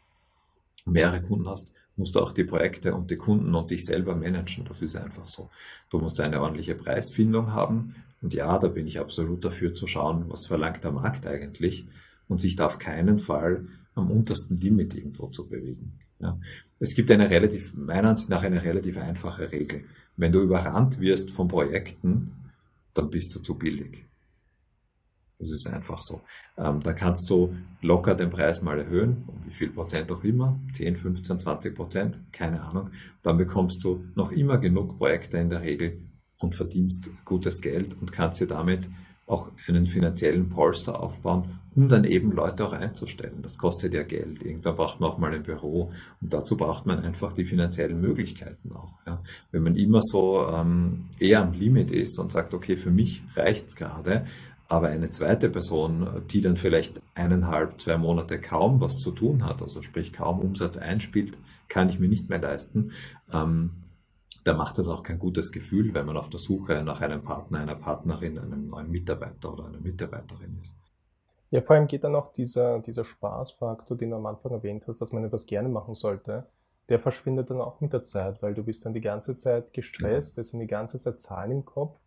[0.84, 4.66] mehrere Kunden hast, musst du auch die Projekte und die Kunden und dich selber managen.
[4.66, 5.50] Das ist einfach so.
[5.90, 7.96] Du musst eine ordentliche Preisfindung haben.
[8.22, 11.86] Und ja, da bin ich absolut dafür zu schauen, was verlangt der Markt eigentlich
[12.28, 15.98] und sich da auf keinen Fall am untersten Limit irgendwo zu bewegen.
[16.18, 16.38] Ja.
[16.78, 19.84] Es gibt eine relativ, meiner Ansicht nach eine relativ einfache Regel.
[20.16, 22.32] Wenn du überrannt wirst von Projekten,
[22.94, 24.04] dann bist du zu billig.
[25.38, 26.22] Das ist einfach so.
[26.56, 30.58] Ähm, da kannst du locker den Preis mal erhöhen, um wie viel Prozent auch immer,
[30.72, 32.90] 10, 15, 20 Prozent, keine Ahnung.
[33.22, 36.00] Dann bekommst du noch immer genug Projekte in der Regel
[36.38, 38.88] und verdienst gutes Geld und kannst dir damit
[39.26, 43.42] auch einen finanziellen Polster aufbauen, um dann eben Leute auch einzustellen.
[43.42, 44.42] Das kostet ja Geld.
[44.42, 48.72] Irgendwann braucht man auch mal ein Büro und dazu braucht man einfach die finanziellen Möglichkeiten
[48.72, 48.92] auch.
[49.04, 49.20] Ja.
[49.50, 53.74] Wenn man immer so ähm, eher am Limit ist und sagt, okay, für mich reicht's
[53.74, 54.26] gerade,
[54.68, 59.62] aber eine zweite Person, die dann vielleicht eineinhalb, zwei Monate kaum was zu tun hat,
[59.62, 61.36] also sprich kaum Umsatz einspielt,
[61.68, 62.92] kann ich mir nicht mehr leisten,
[63.32, 63.70] ähm,
[64.46, 67.58] da macht es auch kein gutes Gefühl, wenn man auf der Suche nach einem Partner,
[67.58, 70.76] einer Partnerin, einem neuen Mitarbeiter oder einer Mitarbeiterin ist.
[71.50, 75.00] Ja, vor allem geht dann auch dieser, dieser Spaßfaktor, den du am Anfang erwähnt hast,
[75.00, 76.46] dass man etwas gerne machen sollte,
[76.88, 80.36] der verschwindet dann auch mit der Zeit, weil du bist dann die ganze Zeit gestresst,
[80.36, 80.42] ja.
[80.42, 81.98] es sind die ganze Zeit Zahlen im Kopf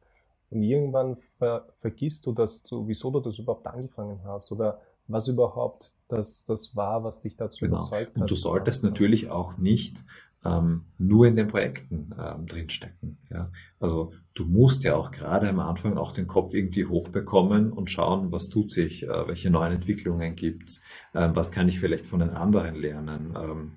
[0.50, 5.28] und irgendwann ver vergisst du, dass du, wieso du das überhaupt angefangen hast oder was
[5.28, 7.80] überhaupt das, das war, was dich dazu genau.
[7.80, 8.22] überzeugt hat.
[8.22, 10.04] Und du solltest natürlich auch nicht
[10.46, 13.18] ähm, nur in den Projekten ähm, drinstecken.
[13.30, 13.52] Ja?
[13.80, 18.32] Also du musst ja auch gerade am Anfang auch den Kopf irgendwie hochbekommen und schauen,
[18.32, 20.82] was tut sich, äh, welche neuen Entwicklungen gibt's,
[21.14, 23.36] äh, was kann ich vielleicht von den anderen lernen.
[23.36, 23.72] Ähm,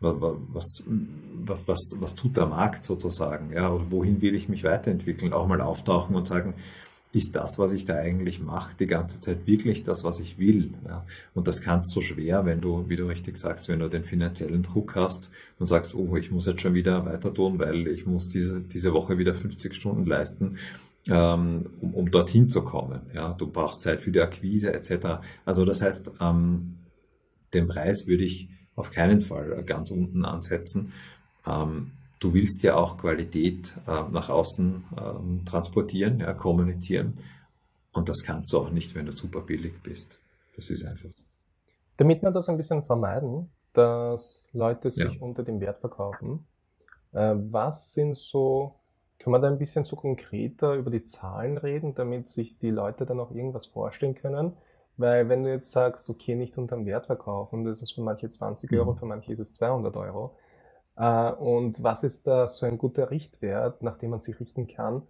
[0.00, 5.32] was, was, was, was tut der Markt sozusagen, ja, oder wohin will ich mich weiterentwickeln,
[5.32, 6.54] auch mal auftauchen und sagen,
[7.12, 10.74] ist das, was ich da eigentlich mache, die ganze Zeit wirklich das, was ich will?
[10.86, 11.06] Ja?
[11.34, 14.62] Und das kannst du schwer, wenn du, wie du richtig sagst, wenn du den finanziellen
[14.62, 18.28] Druck hast und sagst, oh, ich muss jetzt schon wieder weiter tun, weil ich muss
[18.28, 20.58] diese, diese Woche wieder 50 Stunden leisten,
[21.06, 23.00] ähm, um, um dorthin zu kommen.
[23.14, 23.32] Ja?
[23.32, 25.20] Du brauchst Zeit für die Akquise etc.
[25.46, 26.74] Also das heißt, ähm,
[27.54, 30.92] den Preis würde ich auf keinen Fall ganz unten ansetzen.
[31.46, 37.18] Ähm, du willst ja auch Qualität äh, nach außen ähm, transportieren, ja, kommunizieren.
[37.92, 40.20] Und das kannst du auch nicht, wenn du super billig bist.
[40.56, 41.10] Das ist einfach.
[41.96, 45.20] Damit wir das ein bisschen vermeiden, dass Leute sich ja.
[45.20, 46.46] unter dem Wert verkaufen,
[47.12, 48.74] äh, was sind so,
[49.18, 53.06] kann man da ein bisschen so konkreter über die Zahlen reden, damit sich die Leute
[53.06, 54.52] dann auch irgendwas vorstellen können?
[54.96, 58.28] Weil wenn du jetzt sagst, okay, nicht unter dem Wert verkaufen, das ist für manche
[58.28, 58.96] 20 Euro, mhm.
[58.96, 60.36] für manche ist es 200 Euro,
[60.98, 65.02] und was ist da so ein guter Richtwert, nach dem man sich richten kann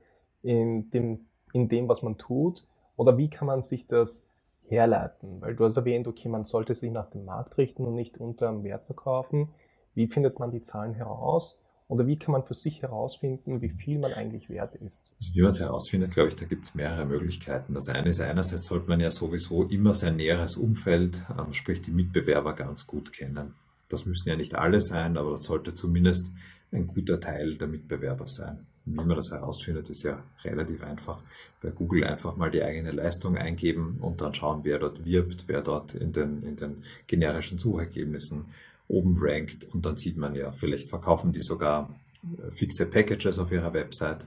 [0.42, 2.66] in dem, in dem, was man tut?
[2.96, 4.28] Oder wie kann man sich das
[4.66, 5.40] herleiten?
[5.40, 8.50] Weil du hast erwähnt, okay, man sollte sich nach dem Markt richten und nicht unter
[8.50, 9.48] dem Wert verkaufen.
[9.94, 11.62] Wie findet man die Zahlen heraus?
[11.88, 15.14] Oder wie kann man für sich herausfinden, wie viel man eigentlich wert ist?
[15.18, 17.72] Also wie man es herausfindet, glaube ich, da gibt es mehrere Möglichkeiten.
[17.72, 21.90] Das eine ist, einerseits sollte man ja sowieso immer sein näheres Umfeld, ähm, sprich die
[21.90, 23.54] Mitbewerber, ganz gut kennen.
[23.88, 26.30] Das müssen ja nicht alle sein, aber das sollte zumindest
[26.72, 28.66] ein guter Teil der Mitbewerber sein.
[28.84, 31.22] Wie man das herausfindet, ist ja relativ einfach.
[31.60, 35.60] Bei Google einfach mal die eigene Leistung eingeben und dann schauen, wer dort wirbt, wer
[35.60, 38.46] dort in den, in den generischen Suchergebnissen
[38.86, 39.64] oben rankt.
[39.74, 44.26] Und dann sieht man ja, vielleicht verkaufen die sogar äh, fixe Packages auf ihrer Website.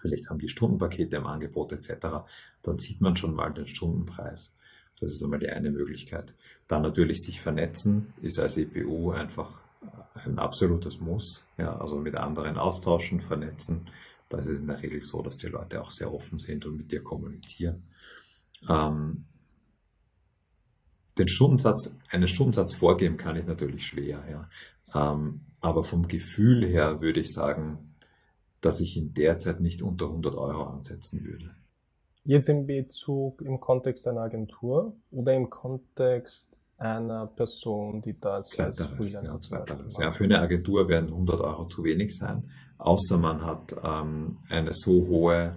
[0.00, 2.24] Vielleicht haben die Stundenpakete im Angebot etc.
[2.62, 4.52] Dann sieht man schon mal den Stundenpreis.
[5.00, 6.34] Das ist einmal die eine Möglichkeit.
[6.68, 9.60] Dann natürlich sich vernetzen ist als EPU einfach
[10.26, 11.44] ein absolutes Muss.
[11.56, 13.88] Ja, also mit anderen austauschen, vernetzen.
[14.28, 16.76] Da ist es in der Regel so, dass die Leute auch sehr offen sind und
[16.76, 17.82] mit dir kommunizieren.
[18.68, 19.24] Ähm,
[21.18, 24.48] den Stundensatz, einen Stundensatz vorgeben kann ich natürlich schwer, ja.
[24.94, 27.94] Ähm, aber vom Gefühl her würde ich sagen,
[28.60, 31.54] dass ich in der Zeit nicht unter 100 Euro ansetzen würde.
[32.24, 38.50] Jetzt im Bezug im Kontext einer Agentur oder im Kontext einer Person, die da als,
[38.50, 39.98] zweiteres, ja, zweiteres.
[39.98, 44.72] Ja, für eine Agentur werden 100 Euro zu wenig sein, außer man hat ähm, eine
[44.72, 45.56] so hohe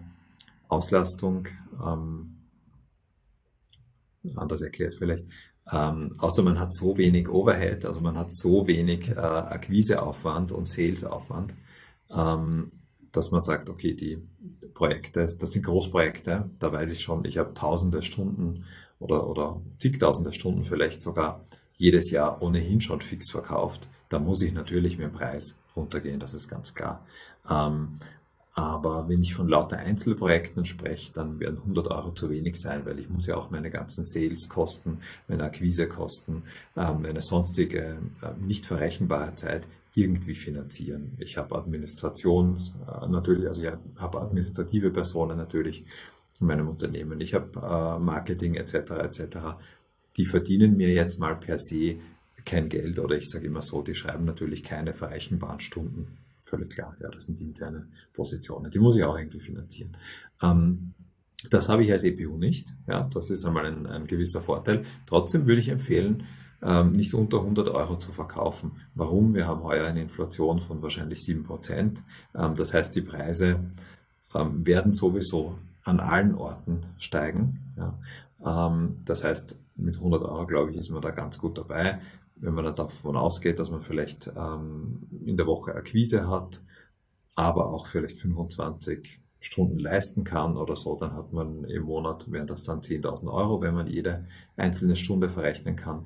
[0.67, 1.47] Auslastung,
[1.81, 2.39] ähm,
[4.35, 5.25] anders erklärt vielleicht,
[5.71, 10.67] ähm, außer man hat so wenig Overhead, also man hat so wenig äh, Akquiseaufwand und
[10.67, 11.55] Salesaufwand,
[12.09, 12.71] ähm,
[13.13, 14.21] dass man sagt, okay, die
[14.73, 18.65] Projekte, das sind Großprojekte, da weiß ich schon, ich habe tausende Stunden
[18.99, 21.41] oder, oder zigtausende Stunden vielleicht sogar
[21.77, 23.87] jedes Jahr ohnehin schon fix verkauft.
[24.09, 27.05] Da muss ich natürlich mit dem Preis runtergehen, das ist ganz klar.
[27.49, 27.99] Ähm,
[28.55, 32.99] aber wenn ich von lauter Einzelprojekten spreche, dann werden 100 Euro zu wenig sein, weil
[32.99, 36.43] ich muss ja auch meine ganzen Sales-Kosten, meine Akquisekosten,
[36.77, 41.13] ähm, meine sonstige äh, nicht verrechenbare Zeit irgendwie finanzieren.
[41.19, 45.85] Ich habe Administration äh, natürlich, also ich habe administrative Personen natürlich
[46.39, 47.21] in meinem Unternehmen.
[47.21, 48.73] Ich habe äh, Marketing etc.
[48.73, 49.37] etc.
[50.17, 51.97] Die verdienen mir jetzt mal per se
[52.45, 56.17] kein Geld oder ich sage immer so, die schreiben natürlich keine verrechenbaren Stunden.
[56.41, 58.69] Völlig klar, ja, das sind interne Positionen.
[58.69, 59.95] Die muss ich auch irgendwie finanzieren.
[60.41, 60.93] Ähm,
[61.49, 62.73] das habe ich als EPU nicht.
[62.87, 64.83] Ja, das ist einmal ein, ein gewisser Vorteil.
[65.05, 66.23] Trotzdem würde ich empfehlen,
[66.65, 68.71] ähm, nicht unter 100 Euro zu verkaufen.
[68.95, 69.33] Warum?
[69.35, 72.01] Wir haben heuer eine Inflation von wahrscheinlich 7 Prozent.
[72.33, 73.59] Ähm, das heißt, die Preise
[74.33, 77.59] ähm, werden sowieso an allen Orten steigen.
[79.05, 81.99] Das heißt, mit 100 Euro, glaube ich, ist man da ganz gut dabei.
[82.37, 86.61] Wenn man davon ausgeht, dass man vielleicht in der Woche Akquise hat,
[87.35, 92.47] aber auch vielleicht 25 Stunden leisten kann oder so, dann hat man im Monat, wären
[92.47, 96.05] das dann 10.000 Euro, wenn man jede einzelne Stunde verrechnen kann.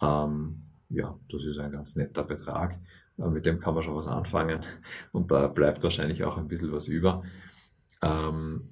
[0.00, 2.78] Ähm, ja, das ist ein ganz netter Betrag.
[3.18, 4.60] Äh, mit dem kann man schon was anfangen
[5.12, 7.22] und da bleibt wahrscheinlich auch ein bisschen was über.
[8.02, 8.70] Ähm,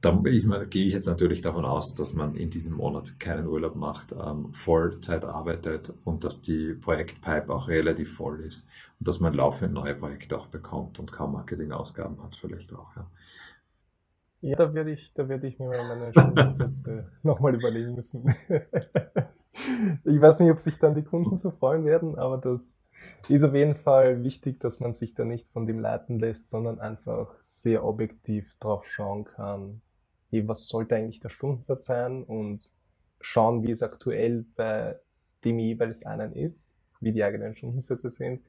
[0.00, 3.74] da man, gehe ich jetzt natürlich davon aus, dass man in diesem Monat keinen Urlaub
[3.74, 8.64] macht, ähm, Vollzeit arbeitet und dass die Projektpipe auch relativ voll ist
[9.00, 12.94] und dass man laufend neue Projekte auch bekommt und kaum Marketingausgaben hat vielleicht auch.
[12.96, 13.10] Ja.
[14.40, 18.32] Ja, da werde ich, da werde ich mir meine Stundensätze nochmal überlegen müssen.
[20.04, 22.76] ich weiß nicht, ob sich dann die Kunden so freuen werden, aber das
[23.28, 26.80] ist auf jeden Fall wichtig, dass man sich da nicht von dem leiten lässt, sondern
[26.80, 29.80] einfach sehr objektiv drauf schauen kann,
[30.30, 32.70] was sollte eigentlich der Stundensatz sein und
[33.20, 34.98] schauen, wie es aktuell bei
[35.44, 38.42] dem jeweils einen ist, wie die eigenen Stundensätze sind.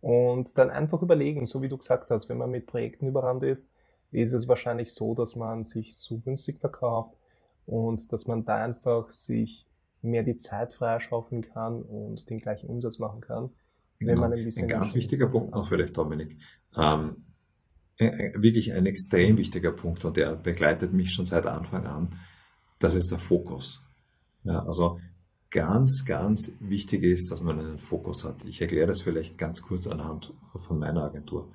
[0.00, 3.72] Und dann einfach überlegen, so wie du gesagt hast, wenn man mit Projekten überrannt ist,
[4.10, 7.16] ist es wahrscheinlich so, dass man sich so günstig verkauft
[7.66, 9.64] und dass man da einfach sich
[10.02, 13.50] mehr die Zeit freischaufeln kann und den gleichen Umsatz machen kann.
[13.98, 14.20] Wenn genau.
[14.22, 16.36] man ein, bisschen ein ganz wichtiger Punkt noch vielleicht, Dominik.
[16.76, 17.24] Ähm,
[17.98, 22.08] wirklich ein extrem wichtiger Punkt und der begleitet mich schon seit Anfang an.
[22.80, 23.80] Das ist der Fokus.
[24.42, 24.98] Ja, also
[25.50, 28.44] ganz, ganz wichtig ist, dass man einen Fokus hat.
[28.44, 31.52] Ich erkläre das vielleicht ganz kurz anhand von meiner Agentur.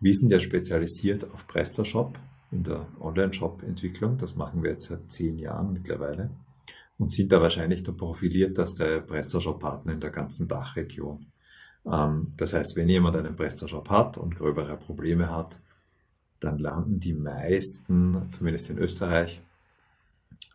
[0.00, 2.18] Wir sind ja spezialisiert auf PrestaShop
[2.50, 4.18] in der Online-Shop-Entwicklung.
[4.18, 6.30] Das machen wir jetzt seit zehn Jahren mittlerweile
[6.98, 11.26] und sind da wahrscheinlich der profilierteste PrestaShop-Partner in der ganzen Dachregion.
[11.86, 15.60] Ähm, das heißt, wenn jemand einen PrestaShop hat und gröbere Probleme hat,
[16.40, 19.42] dann landen die meisten, zumindest in Österreich,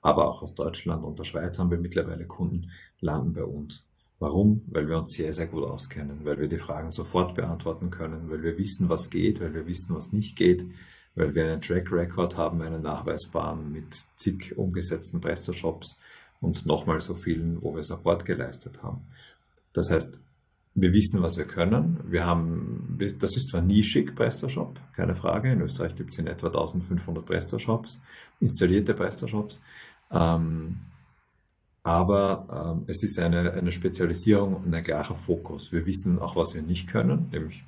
[0.02, 3.86] aber auch aus Deutschland und der Schweiz haben wir mittlerweile Kunden, landen bei uns.
[4.20, 4.64] Warum?
[4.68, 8.42] Weil wir uns sehr, sehr gut auskennen, weil wir die Fragen sofort beantworten können, weil
[8.42, 10.66] wir wissen, was geht, weil wir wissen, was nicht geht,
[11.16, 16.00] weil wir einen Track Record haben, einen nachweisbaren mit zig umgesetzten PrestaShops
[16.44, 19.02] und nochmal so vielen, wo wir Support geleistet haben.
[19.74, 20.20] Das heißt,
[20.76, 22.00] wir wissen, was wir können.
[22.06, 25.52] Wir haben, das ist zwar nischig, PrestaShop, keine Frage.
[25.52, 28.02] In Österreich gibt es in etwa 1500 PrestaShops,
[28.40, 29.62] installierte PrestaShops.
[30.12, 30.78] Ähm,
[31.84, 35.72] aber ähm, es ist eine, eine Spezialisierung und ein klarer Fokus.
[35.72, 37.64] Wir wissen auch, was wir nicht können, nämlich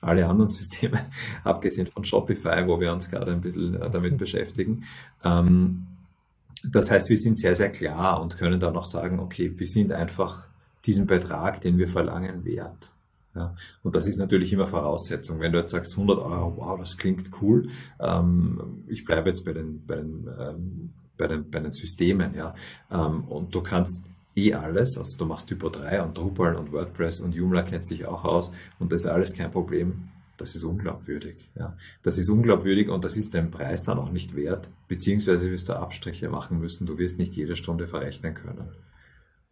[0.00, 1.06] alle anderen Systeme,
[1.44, 4.84] abgesehen von Shopify, wo wir uns gerade ein bisschen äh, damit beschäftigen.
[5.24, 5.86] Ähm,
[6.70, 9.92] das heißt, wir sind sehr, sehr klar und können dann auch sagen, okay, wir sind
[9.92, 10.46] einfach
[10.84, 12.90] diesen Betrag, den wir verlangen, wert.
[13.34, 15.40] Ja, und das ist natürlich immer Voraussetzung.
[15.40, 19.52] Wenn du jetzt sagst 100 Euro, wow, das klingt cool, ähm, ich bleibe jetzt bei
[19.52, 22.54] den, bei den, ähm, bei den, bei den Systemen, ja,
[22.92, 24.04] ähm, und du kannst
[24.36, 28.06] eh alles, also du machst Typo 3 und Drupal und WordPress und Joomla kennt sich
[28.06, 30.04] auch aus und das ist alles kein Problem.
[30.36, 31.36] Das ist unglaubwürdig.
[31.54, 31.76] Ja.
[32.02, 35.74] Das ist unglaubwürdig und das ist dein Preis dann auch nicht wert, beziehungsweise wirst du
[35.74, 36.86] Abstriche machen müssen.
[36.86, 38.68] Du wirst nicht jede Stunde verrechnen können.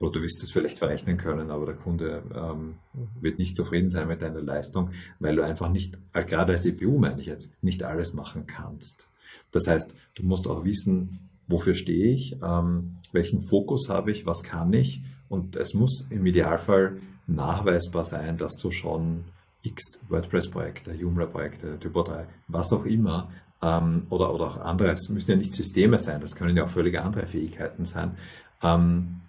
[0.02, 3.08] Oder du wirst es vielleicht verrechnen können, aber der Kunde ähm, mhm.
[3.20, 4.90] wird nicht zufrieden sein mit deiner Leistung,
[5.20, 9.08] weil du einfach nicht, gerade als EPU meine ich jetzt, nicht alles machen kannst.
[9.52, 14.42] Das heißt, du musst auch wissen, wofür stehe ich, ähm, welchen Fokus habe ich, was
[14.42, 19.24] kann ich und es muss im Idealfall nachweisbar sein, dass du schon
[19.62, 23.30] X WordPress-Projekte, Joomla-Projekte, Typo 3, was auch immer,
[23.62, 26.70] ähm, oder, oder auch andere, es müssen ja nicht Systeme sein, das können ja auch
[26.70, 28.16] völlig andere Fähigkeiten sein,
[28.62, 29.20] ähm,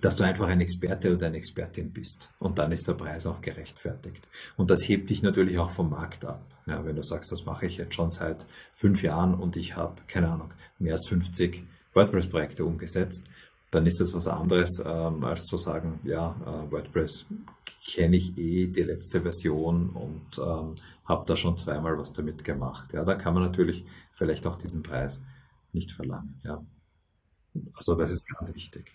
[0.00, 2.32] dass du einfach ein Experte oder eine Expertin bist.
[2.40, 4.26] Und dann ist der Preis auch gerechtfertigt.
[4.56, 6.44] Und das hebt dich natürlich auch vom Markt ab.
[6.66, 8.44] Ja, wenn du sagst, das mache ich jetzt schon seit
[8.74, 11.62] fünf Jahren und ich habe, keine Ahnung, mehr als 50
[11.94, 13.28] WordPress-Projekte umgesetzt,
[13.70, 17.26] dann ist das was anderes, ähm, als zu sagen, ja, äh, WordPress
[17.84, 20.74] kenne ich eh die letzte Version und ähm,
[21.04, 22.92] habe da schon zweimal was damit gemacht.
[22.92, 25.22] Ja, da kann man natürlich vielleicht auch diesen Preis
[25.72, 26.40] nicht verlangen.
[26.44, 26.64] Ja.
[27.74, 28.92] Also das ist ganz wichtig.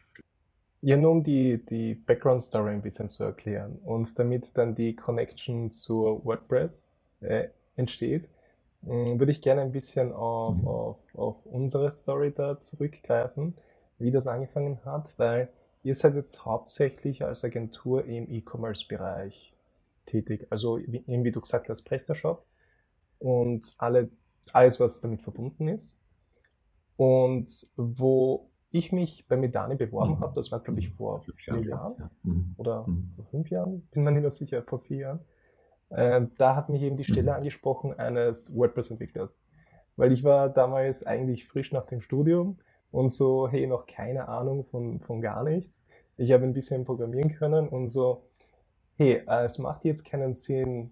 [0.81, 5.71] Ja, nur um die, die Background-Story ein bisschen zu erklären und damit dann die Connection
[5.71, 6.87] zu WordPress
[7.21, 8.27] äh, entsteht,
[8.83, 10.67] äh, würde ich gerne ein bisschen auf, mhm.
[10.67, 13.55] auf, auf unsere Story da zurückgreifen,
[14.01, 15.49] wie das angefangen hat, weil
[15.83, 19.53] ihr seid jetzt hauptsächlich als Agentur im E-Commerce-Bereich
[20.05, 20.47] tätig.
[20.49, 22.45] Also wie, wie du gesagt hast, PrestaShop
[23.19, 24.09] und alle,
[24.53, 25.97] alles, was damit verbunden ist.
[26.97, 30.19] Und wo ich mich bei Medani beworben mhm.
[30.19, 32.09] habe, das war glaube ich vor fünf vier Jahren, Jahren ja.
[32.23, 32.55] mhm.
[32.57, 33.11] oder mhm.
[33.15, 35.19] vor fünf Jahren, bin mir nicht mehr sicher, vor vier Jahren.
[35.89, 37.37] Äh, da hat mich eben die Stelle mhm.
[37.37, 39.41] angesprochen eines WordPress-Entwicklers.
[39.97, 42.59] Weil ich war damals eigentlich frisch nach dem Studium
[42.91, 45.85] und so, hey, noch keine Ahnung von, von gar nichts.
[46.17, 48.23] Ich habe ein bisschen programmieren können und so,
[48.97, 50.91] hey, äh, es macht jetzt keinen Sinn,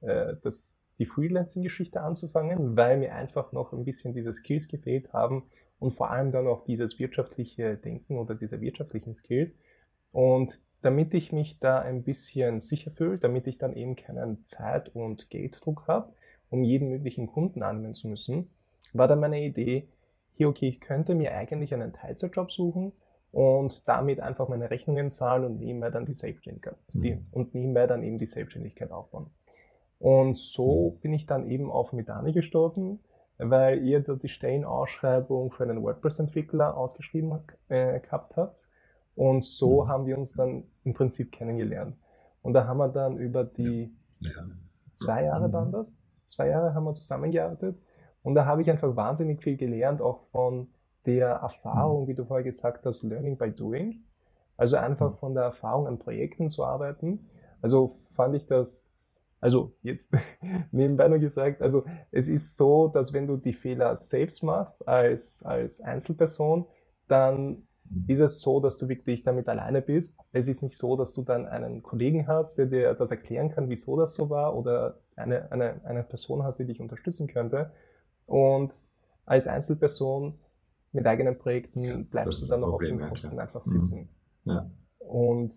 [0.00, 5.44] äh, das, die Freelancing-Geschichte anzufangen, weil mir einfach noch ein bisschen diese Skills gefehlt haben,
[5.82, 9.56] und vor allem dann auch dieses wirtschaftliche Denken oder diese wirtschaftlichen Skills.
[10.12, 14.94] Und damit ich mich da ein bisschen sicher fühle, damit ich dann eben keinen Zeit-
[14.94, 16.12] und Gelddruck habe,
[16.50, 18.48] um jeden möglichen Kunden annehmen zu müssen,
[18.92, 19.88] war dann meine Idee,
[20.34, 22.92] hier, okay, ich könnte mir eigentlich einen Teilzeitjob suchen
[23.32, 27.26] und damit einfach meine Rechnungen zahlen und nebenbei dann die Selbstständigkeit, mhm.
[27.30, 29.30] und nebenbei dann eben die Selbstständigkeit aufbauen.
[29.98, 32.98] Und so bin ich dann eben auf Medani gestoßen,
[33.38, 37.38] weil ihr da die Stellenausschreibung für einen WordPress-Entwickler ausgeschrieben
[37.68, 38.68] äh, gehabt habt.
[39.14, 39.88] Und so mhm.
[39.88, 41.96] haben wir uns dann im Prinzip kennengelernt.
[42.42, 44.30] Und da haben wir dann über die ja.
[44.30, 44.42] Ja.
[44.96, 45.52] zwei Jahre mhm.
[45.52, 47.76] dann das, zwei Jahre haben wir zusammengearbeitet.
[48.22, 50.68] Und da habe ich einfach wahnsinnig viel gelernt, auch von
[51.06, 52.08] der Erfahrung, mhm.
[52.08, 54.04] wie du vorher gesagt hast, Learning by Doing.
[54.56, 55.16] Also einfach mhm.
[55.16, 57.28] von der Erfahrung an Projekten zu arbeiten.
[57.60, 58.86] Also fand ich das
[59.40, 60.12] Also jetzt
[60.70, 65.42] nebenbei nur gesagt, also es ist so, dass wenn du die Fehler selbst machst als,
[65.42, 66.66] als Einzelperson,
[67.08, 67.66] dann
[68.06, 70.20] ist es so, dass du wirklich damit alleine bist.
[70.32, 73.68] Es ist nicht so, dass du dann einen Kollegen hast, der dir das erklären kann,
[73.68, 77.72] wieso das so war, oder eine, eine, eine Person hast, die dich unterstützen könnte.
[78.32, 78.74] Und
[79.26, 80.38] als Einzelperson
[80.92, 84.08] mit eigenen Projekten ja, bleibst du dann noch Problem, auf den Kosten ja, einfach sitzen.
[84.44, 84.52] Mhm.
[84.52, 84.70] Ja.
[84.98, 85.52] Und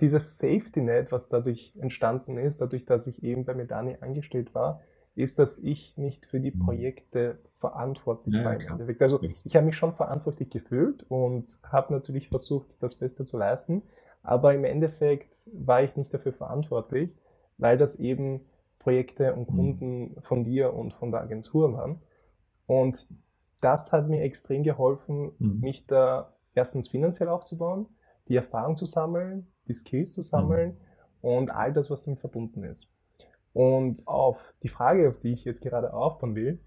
[0.00, 4.80] dieses Safety Net, was dadurch entstanden ist, dadurch, dass ich eben bei Medani angestellt war,
[5.14, 6.58] ist, dass ich nicht für die mhm.
[6.58, 8.58] Projekte verantwortlich ja, war.
[8.98, 13.82] Also ich habe mich schon verantwortlich gefühlt und habe natürlich versucht, das Beste zu leisten,
[14.24, 17.10] aber im Endeffekt war ich nicht dafür verantwortlich,
[17.58, 18.40] weil das eben
[18.80, 19.54] Projekte und mhm.
[19.54, 22.00] Kunden von dir und von der Agentur waren.
[22.68, 23.08] Und
[23.62, 25.60] das hat mir extrem geholfen, mhm.
[25.60, 27.86] mich da erstens finanziell aufzubauen,
[28.28, 30.76] die Erfahrung zu sammeln, die Skills zu sammeln
[31.22, 31.28] mhm.
[31.30, 32.86] und all das, was damit verbunden ist.
[33.54, 36.60] Und auf die Frage, auf die ich jetzt gerade aufbauen will,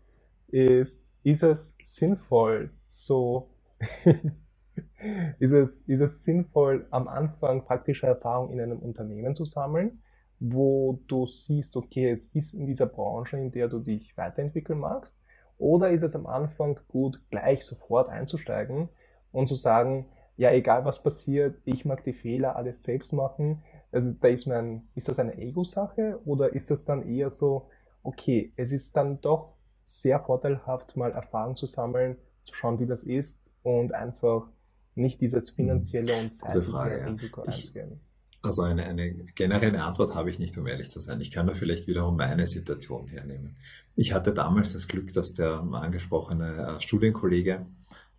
[0.48, 3.52] ist, ist es sinnvoll, so,
[5.40, 10.02] ist, es, ist es sinnvoll, am Anfang praktische Erfahrung in einem Unternehmen zu sammeln,
[10.40, 15.21] wo du siehst, okay, es ist in dieser Branche, in der du dich weiterentwickeln magst,
[15.62, 18.90] oder ist es am Anfang gut, gleich sofort einzusteigen
[19.32, 23.64] und zu sagen, ja, egal was passiert, ich mag die Fehler alles selbst machen.
[23.92, 27.70] Also da ist mein, ist das eine Ego-Sache oder ist das dann eher so,
[28.02, 29.54] okay, es ist dann doch
[29.84, 34.48] sehr vorteilhaft, mal Erfahrung zu sammeln, zu schauen, wie das ist und einfach
[34.96, 35.56] nicht dieses mhm.
[35.56, 37.48] finanzielle und zeitliche Frage, Risiko ja.
[37.48, 38.00] einzugehen.
[38.44, 41.22] Also eine, eine generelle Antwort habe ich nicht, um ehrlich zu sein.
[41.22, 43.56] Ich kann da vielleicht wiederum meine Situation hernehmen.
[43.96, 47.66] Ich hatte damals das Glück, dass der angesprochene äh, Studienkollege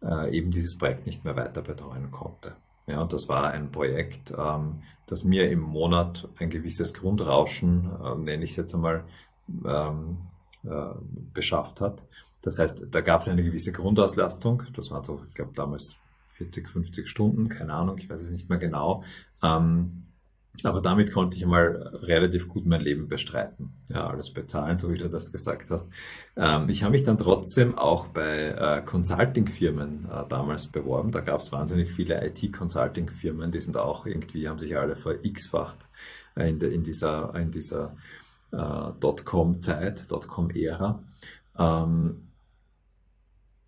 [0.03, 2.55] äh, eben dieses Projekt nicht mehr weiter betreuen konnte.
[2.87, 8.15] Ja, und das war ein Projekt, ähm, das mir im Monat ein gewisses Grundrauschen, äh,
[8.17, 9.05] nenne ich es jetzt einmal,
[9.65, 10.19] ähm,
[10.65, 10.95] äh,
[11.33, 12.03] beschafft hat.
[12.43, 14.65] Das heißt, da gab es eine gewisse Grundauslastung.
[14.75, 15.97] Das waren so, ich glaube, damals
[16.35, 19.05] 40, 50 Stunden, keine Ahnung, ich weiß es nicht mehr genau.
[19.43, 20.05] Ähm,
[20.65, 23.73] aber damit konnte ich mal relativ gut mein Leben bestreiten.
[23.89, 25.89] Ja, alles bezahlen, so wie du das gesagt hast.
[26.37, 31.11] Ähm, ich habe mich dann trotzdem auch bei äh, Consulting-Firmen äh, damals beworben.
[31.11, 35.89] Da gab es wahnsinnig viele IT-Consulting-Firmen, die sind auch irgendwie, haben sich alle ver-x-facht
[36.37, 37.97] äh, in, in, dieser, in dieser
[38.53, 41.03] äh, Dotcom-Zeit, Dotcom-Ära.
[41.59, 42.29] Ähm,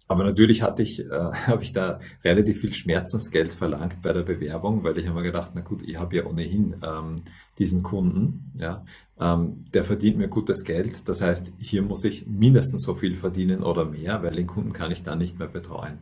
[0.07, 1.09] aber natürlich hatte ich, äh,
[1.47, 5.53] habe ich da relativ viel Schmerzensgeld verlangt bei der Bewerbung, weil ich habe mir gedacht,
[5.55, 7.17] na gut, ich habe ja ohnehin ähm,
[7.59, 8.85] diesen Kunden, ja,
[9.19, 11.09] ähm, der verdient mir gutes Geld.
[11.09, 14.91] Das heißt, hier muss ich mindestens so viel verdienen oder mehr, weil den Kunden kann
[14.91, 15.99] ich dann nicht mehr betreuen.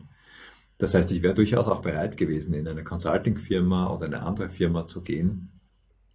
[0.77, 4.87] Das heißt, ich wäre durchaus auch bereit gewesen, in eine Consulting-Firma oder eine andere Firma
[4.87, 5.49] zu gehen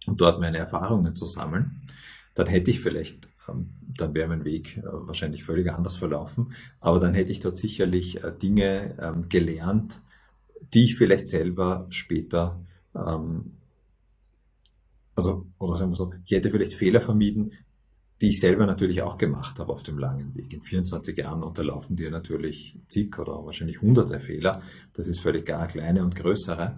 [0.05, 1.81] und dort meine Erfahrungen zu sammeln.
[2.35, 6.53] Dann hätte ich vielleicht ähm, dann wäre mein Weg äh, wahrscheinlich völlig anders verlaufen.
[6.79, 10.01] Aber dann hätte ich dort sicherlich äh, Dinge ähm, gelernt,
[10.73, 12.59] die ich vielleicht selber später,
[12.95, 13.53] ähm,
[15.15, 17.53] also, oder sagen wir so, ich hätte vielleicht Fehler vermieden,
[18.21, 20.53] die ich selber natürlich auch gemacht habe auf dem langen Weg.
[20.53, 24.61] In 24 Jahren unterlaufen dir natürlich zig oder wahrscheinlich hunderte Fehler.
[24.93, 26.77] Das ist völlig gar kleine und größere.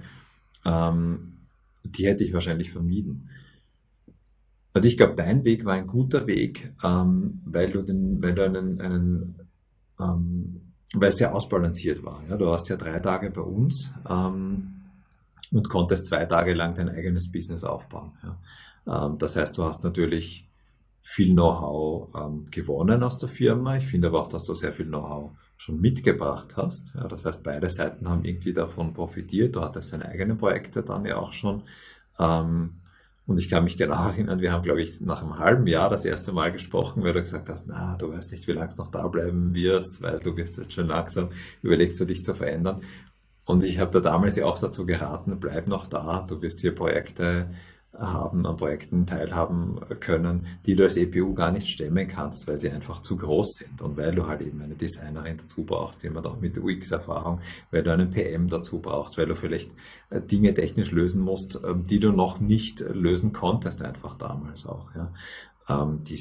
[0.64, 3.30] die hätte ich wahrscheinlich vermieden.
[4.74, 8.46] Also ich glaube, dein Weg war ein guter Weg, ähm, weil du den, weil du
[8.46, 9.36] einen, einen
[10.00, 10.62] ähm,
[10.94, 12.24] weil es sehr ausbalanciert war.
[12.30, 12.38] Ja?
[12.38, 14.74] Du warst ja drei Tage bei uns ähm,
[15.52, 18.14] und konntest zwei Tage lang dein eigenes Business aufbauen.
[18.24, 19.06] Ja?
[19.06, 20.50] Ähm, das heißt, du hast natürlich
[21.02, 23.78] viel Know-how ähm, gewonnen aus der Firma.
[23.78, 26.94] Ich finde aber auch, dass du sehr viel Know-how schon mitgebracht hast.
[26.96, 27.08] Ja?
[27.08, 29.56] Das heißt, beide Seiten haben irgendwie davon profitiert.
[29.56, 31.64] Du hattest deine eigenen Projekte dann ja auch schon.
[32.20, 32.81] Ähm,
[33.32, 36.06] und ich kann mich genau erinnern, wir haben, glaube ich, nach einem halben Jahr das
[36.06, 38.92] erste Mal gesprochen, weil du gesagt hast, na, du weißt nicht, wie lange du noch
[38.92, 41.30] da bleiben wirst, weil du bist jetzt schon langsam,
[41.62, 42.82] überlegst du dich zu verändern.
[43.46, 46.76] Und ich habe da damals ja auch dazu geraten, bleib noch da, du wirst hier
[46.76, 47.50] Projekte
[47.98, 52.70] haben, an Projekten teilhaben können, die du als EPU gar nicht stemmen kannst, weil sie
[52.70, 56.39] einfach zu groß sind und weil du halt eben eine Designerin dazu brauchst, jemand auch
[56.39, 59.72] mit UX-Erfahrung, weil du einen PM dazu brauchst, weil du vielleicht
[60.10, 64.96] äh, Dinge technisch lösen musst, ähm, die du noch nicht lösen konntest einfach damals auch.
[64.96, 65.12] Ja
[65.70, 66.20] ähm, die,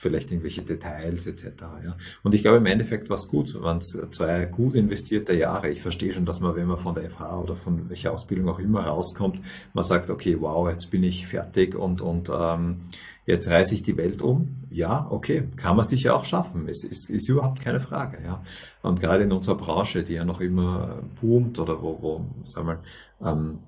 [0.00, 1.44] vielleicht irgendwelche Details etc.
[1.84, 1.96] Ja.
[2.22, 5.68] Und ich glaube, im Endeffekt war es gut, waren es zwei gut investierte Jahre.
[5.68, 8.58] Ich verstehe schon, dass man, wenn man von der FH oder von welcher Ausbildung auch
[8.58, 9.40] immer rauskommt,
[9.74, 12.78] man sagt, okay, wow, jetzt bin ich fertig und, und ähm,
[13.26, 14.56] jetzt reise ich die Welt um.
[14.70, 16.66] Ja, okay, kann man sicher auch schaffen.
[16.66, 18.18] Es ist, ist überhaupt keine Frage.
[18.24, 18.42] Ja.
[18.80, 22.82] Und gerade in unserer Branche, die ja noch immer boomt oder wo, wo sagen wir,
[23.22, 23.58] ähm,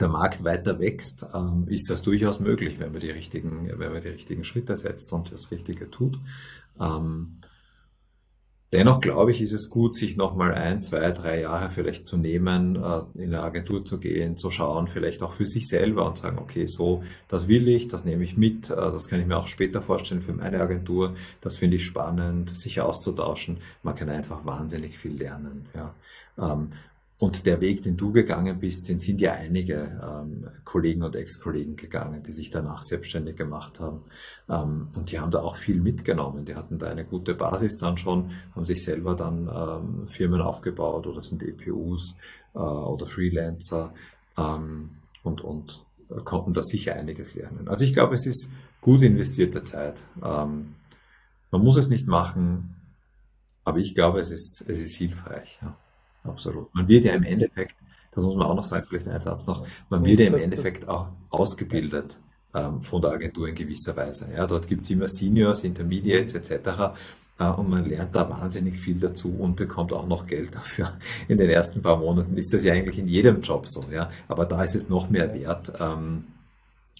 [0.00, 4.02] der Markt weiter wächst, ähm, ist das durchaus möglich, wenn man die richtigen, wenn man
[4.02, 6.18] die richtigen Schritte setzt und das Richtige tut.
[6.78, 7.40] Ähm,
[8.72, 12.74] Dennoch glaube ich, ist es gut, sich nochmal ein, zwei, drei Jahre vielleicht zu nehmen,
[12.74, 16.38] äh, in eine Agentur zu gehen, zu schauen, vielleicht auch für sich selber und sagen,
[16.38, 19.46] okay, so, das will ich, das nehme ich mit, äh, das kann ich mir auch
[19.46, 23.58] später vorstellen für meine Agentur, das finde ich spannend, sich auszutauschen.
[23.84, 25.68] Man kann einfach wahnsinnig viel lernen.
[25.74, 25.94] Ja.
[27.18, 31.74] Und der Weg, den du gegangen bist, den sind ja einige ähm, Kollegen und Ex-Kollegen
[31.74, 34.02] gegangen, die sich danach selbstständig gemacht haben.
[34.50, 36.44] Ähm, und die haben da auch viel mitgenommen.
[36.44, 41.06] Die hatten da eine gute Basis dann schon, haben sich selber dann ähm, Firmen aufgebaut
[41.06, 42.16] oder sind EPUs
[42.54, 43.94] äh, oder Freelancer
[44.36, 44.90] ähm,
[45.22, 45.86] und, und
[46.24, 47.66] konnten da sicher einiges lernen.
[47.66, 48.50] Also ich glaube, es ist
[48.82, 50.02] gut investierte Zeit.
[50.22, 50.74] Ähm,
[51.50, 52.76] man muss es nicht machen,
[53.64, 55.58] aber ich glaube, es ist, es ist hilfreich.
[55.62, 55.78] Ja.
[56.28, 56.74] Absolut.
[56.74, 57.74] Man wird ja im Endeffekt,
[58.12, 60.88] das muss man auch noch sagen, vielleicht ein Satz noch, man wird ja im Endeffekt
[60.88, 62.18] auch ausgebildet
[62.54, 64.28] ähm, von der Agentur in gewisser Weise.
[64.34, 66.96] Ja, dort gibt es immer Seniors, Intermediates etc.
[67.38, 70.98] Äh, und man lernt da wahnsinnig viel dazu und bekommt auch noch Geld dafür.
[71.28, 74.10] In den ersten paar Monaten ist das ja eigentlich in jedem Job so, ja.
[74.28, 76.24] Aber da ist es noch mehr wert, ähm,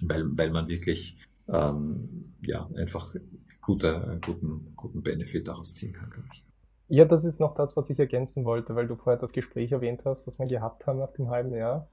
[0.03, 1.17] weil, weil man wirklich
[1.49, 3.15] ähm, ja, einfach
[3.63, 6.46] gute, guten, guten Benefit daraus ziehen kann, glaube ich.
[6.89, 10.05] Ja, das ist noch das, was ich ergänzen wollte, weil du vorher das Gespräch erwähnt
[10.05, 11.89] hast, das wir gehabt haben nach dem halben Jahr.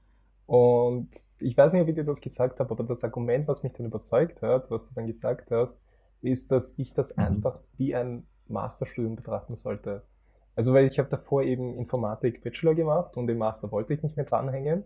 [0.46, 3.72] Und ich weiß nicht, ob ich dir das gesagt habe, aber das Argument, was mich
[3.72, 5.82] dann überzeugt hat, was du dann gesagt hast,
[6.20, 7.24] ist, dass ich das mhm.
[7.24, 10.02] einfach wie ein Masterstudium betrachten sollte.
[10.54, 14.16] Also weil ich habe davor eben Informatik Bachelor gemacht und im Master wollte ich nicht
[14.16, 14.84] mehr dranhängen.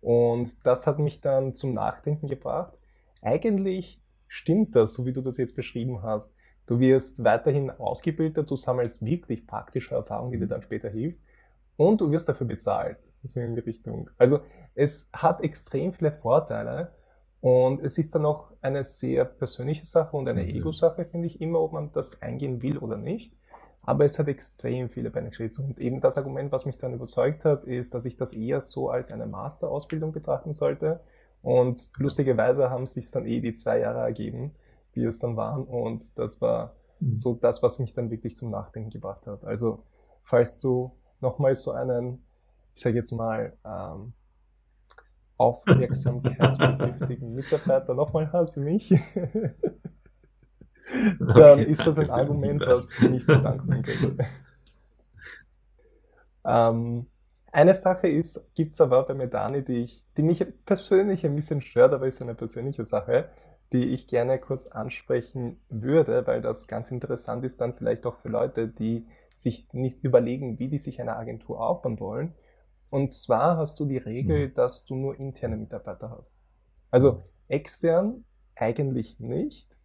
[0.00, 2.74] Und das hat mich dann zum Nachdenken gebracht.
[3.22, 6.34] Eigentlich stimmt das, so wie du das jetzt beschrieben hast.
[6.66, 11.20] Du wirst weiterhin ausgebildet, du sammelst wirklich praktische Erfahrung, die dir dann später hilft
[11.76, 12.98] und du wirst dafür bezahlt.
[13.22, 14.10] So in die Richtung.
[14.18, 14.40] Also
[14.74, 16.92] es hat extrem viele Vorteile
[17.40, 20.50] und es ist dann auch eine sehr persönliche Sache und eine mhm.
[20.50, 23.32] Ego-Sache, finde ich immer, ob man das eingehen will oder nicht.
[23.82, 25.60] Aber es hat extrem viele Benefits.
[25.60, 28.90] Und eben das Argument, was mich dann überzeugt hat, ist, dass ich das eher so
[28.90, 31.00] als eine Masterausbildung betrachten sollte.
[31.40, 34.56] Und lustigerweise haben sich dann eh die zwei Jahre ergeben
[34.96, 35.64] wie es dann waren.
[35.64, 37.14] Und das war mhm.
[37.14, 39.44] so das, was mich dann wirklich zum Nachdenken gebracht hat.
[39.44, 39.84] Also,
[40.24, 42.24] falls du nochmal so einen,
[42.74, 44.12] ich sage jetzt mal, ähm,
[45.36, 48.88] aufmerksamkeitsbedürftigen Mitarbeiter nochmal hast wie mich,
[51.18, 54.24] dann okay, ist das ein Argument, was mich bedanken könnte.
[56.46, 57.06] ähm,
[57.52, 61.60] eine Sache ist, gibt es aber bei Medani, die, ich, die mich persönlich ein bisschen
[61.62, 63.28] stört, aber ist eine persönliche Sache
[63.72, 68.28] die ich gerne kurz ansprechen würde, weil das ganz interessant ist dann vielleicht auch für
[68.28, 72.34] Leute, die sich nicht überlegen, wie die sich eine Agentur aufbauen wollen.
[72.90, 74.54] Und zwar hast du die Regel, mhm.
[74.54, 76.36] dass du nur interne Mitarbeiter hast.
[76.90, 79.76] Also extern eigentlich nicht.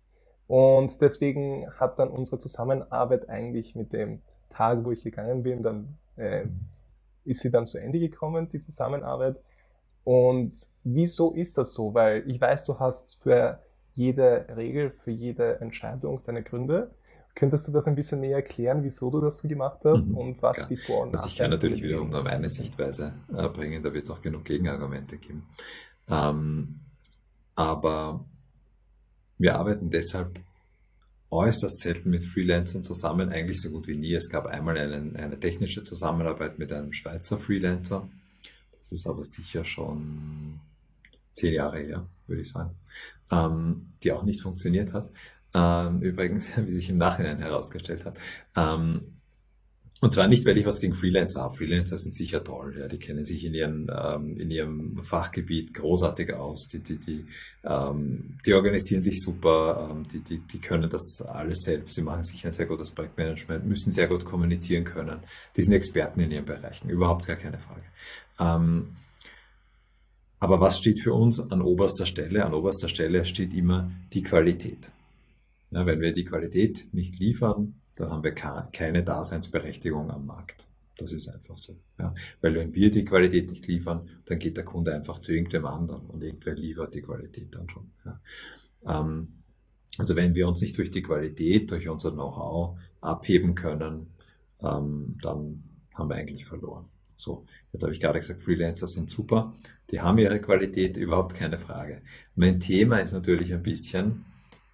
[0.47, 5.97] Und deswegen hat dann unsere Zusammenarbeit eigentlich mit dem Tag, wo ich gegangen bin, dann
[6.17, 6.45] äh,
[7.25, 9.37] ist sie dann zu Ende gekommen, die Zusammenarbeit.
[10.03, 10.53] Und
[10.83, 11.93] wieso ist das so?
[11.93, 13.59] Weil ich weiß, du hast für
[13.93, 16.91] jede Regel, für jede Entscheidung deine Gründe.
[17.33, 20.41] Könntest du das ein bisschen näher erklären, wieso du das so gemacht hast mhm, und
[20.41, 20.67] was klar.
[20.67, 23.93] die Vor- und Nachteile also Ich kann natürlich wiederum nur meine Sichtweise äh, bringen, da
[23.93, 25.47] wird es auch genug Gegenargumente geben.
[26.09, 26.81] Ähm,
[27.55, 28.25] aber
[29.37, 30.39] wir arbeiten deshalb
[31.29, 34.13] äußerst selten mit Freelancern zusammen, eigentlich so gut wie nie.
[34.13, 38.09] Es gab einmal einen, eine technische Zusammenarbeit mit einem Schweizer Freelancer.
[38.77, 40.59] Das ist aber sicher schon
[41.31, 42.75] zehn Jahre her, würde ich sagen
[43.31, 45.09] ähm, die auch nicht funktioniert hat.
[45.53, 48.17] Ähm, übrigens, wie sich im Nachhinein herausgestellt hat.
[48.55, 49.17] Ähm,
[50.01, 51.57] und zwar nicht, weil ich was gegen Freelancer habe.
[51.57, 56.33] Freelancer sind sicher toll, ja, die kennen sich in, ihren, ähm, in ihrem Fachgebiet großartig
[56.33, 57.25] aus, die, die, die,
[57.63, 62.23] ähm, die organisieren sich super, ähm, die, die, die können das alles selbst, sie machen
[62.23, 65.19] sich ein sehr gutes Projektmanagement, müssen sehr gut kommunizieren können,
[65.55, 67.83] die sind Experten in ihren Bereichen, überhaupt gar keine Frage.
[68.39, 68.95] Ähm,
[70.41, 72.43] aber was steht für uns an oberster Stelle?
[72.43, 74.91] An oberster Stelle steht immer die Qualität.
[75.69, 80.65] Ja, wenn wir die Qualität nicht liefern, dann haben wir keine Daseinsberechtigung am Markt.
[80.97, 81.77] Das ist einfach so.
[81.99, 82.15] Ja.
[82.41, 86.07] Weil wenn wir die Qualität nicht liefern, dann geht der Kunde einfach zu irgendwem anderen
[86.07, 87.91] und irgendwer liefert die Qualität dann schon.
[88.03, 88.19] Ja.
[88.87, 89.43] Ähm,
[89.99, 94.07] also wenn wir uns nicht durch die Qualität, durch unser Know-how abheben können,
[94.59, 95.63] ähm, dann
[95.93, 96.85] haben wir eigentlich verloren.
[97.21, 99.53] So, jetzt habe ich gerade gesagt, Freelancer sind super,
[99.91, 102.01] die haben ihre Qualität, überhaupt keine Frage.
[102.35, 104.25] Mein Thema ist natürlich ein bisschen,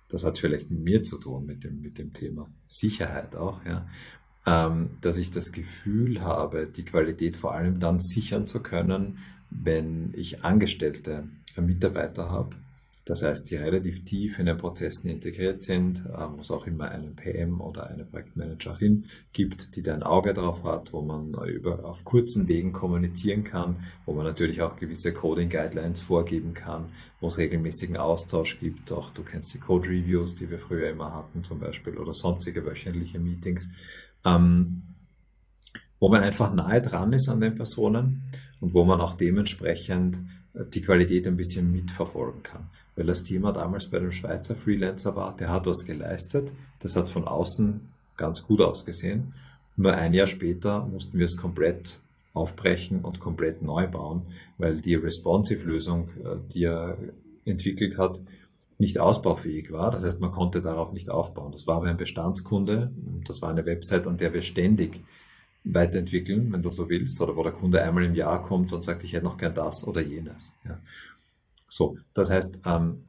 [0.07, 3.89] das hat vielleicht mit mir zu tun, mit dem, mit dem Thema Sicherheit auch, ja,
[4.45, 9.17] ähm, dass ich das Gefühl habe, die Qualität vor allem dann sichern zu können,
[9.49, 11.27] wenn ich Angestellte,
[11.57, 12.55] Mitarbeiter habe,
[13.09, 16.89] das heißt, die relativ tief in den Prozessen integriert sind, äh, wo es auch immer
[16.89, 21.85] einen PM oder eine Projektmanagerin gibt, die da ein Auge drauf hat, wo man über,
[21.85, 26.89] auf kurzen Wegen kommunizieren kann, wo man natürlich auch gewisse Coding Guidelines vorgeben kann,
[27.21, 28.91] wo es regelmäßigen Austausch gibt.
[28.91, 32.65] Auch du kennst die Code Reviews, die wir früher immer hatten zum Beispiel oder sonstige
[32.65, 33.69] wöchentliche Meetings,
[34.25, 34.83] ähm,
[35.99, 38.23] wo man einfach nahe dran ist an den Personen
[38.59, 40.19] und wo man auch dementsprechend
[40.73, 42.69] die Qualität ein bisschen mitverfolgen kann.
[42.97, 47.09] Weil das Thema damals bei dem Schweizer Freelancer war, der hat was geleistet, das hat
[47.09, 47.79] von außen
[48.17, 49.33] ganz gut ausgesehen.
[49.77, 51.99] Nur ein Jahr später mussten wir es komplett
[52.33, 54.23] aufbrechen und komplett neu bauen,
[54.57, 56.97] weil die Responsive-Lösung, äh, die er
[57.45, 58.19] entwickelt hat,
[58.79, 59.91] nicht ausbaufähig war.
[59.91, 61.51] Das heißt, man konnte darauf nicht aufbauen.
[61.51, 62.91] Das war aber ein Bestandskunde.
[63.25, 65.03] Das war eine Website, an der wir ständig
[65.63, 69.03] weiterentwickeln, wenn du so willst, oder wo der Kunde einmal im Jahr kommt und sagt,
[69.03, 70.53] ich hätte noch gern das oder jenes.
[70.65, 70.79] Ja.
[71.67, 73.03] So, das heißt, ähm,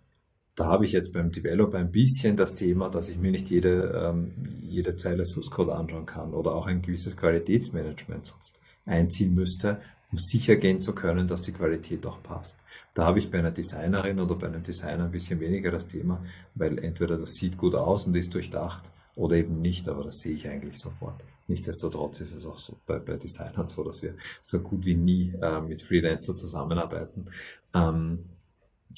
[0.58, 4.10] da habe ich jetzt beim Developer ein bisschen das Thema, dass ich mir nicht jede,
[4.10, 9.80] ähm, jede Zeile Source Code anschauen kann oder auch ein gewisses Qualitätsmanagement sonst einziehen müsste,
[10.10, 12.58] um sicher gehen zu können, dass die Qualität auch passt.
[12.94, 16.24] Da habe ich bei einer Designerin oder bei einem Designer ein bisschen weniger das Thema,
[16.56, 20.34] weil entweder das sieht gut aus und ist durchdacht oder eben nicht, aber das sehe
[20.34, 21.22] ich eigentlich sofort.
[21.46, 25.32] Nichtsdestotrotz ist es auch so bei, bei Designern so, dass wir so gut wie nie
[25.40, 27.26] äh, mit Freelancer zusammenarbeiten.
[27.74, 28.24] Ähm,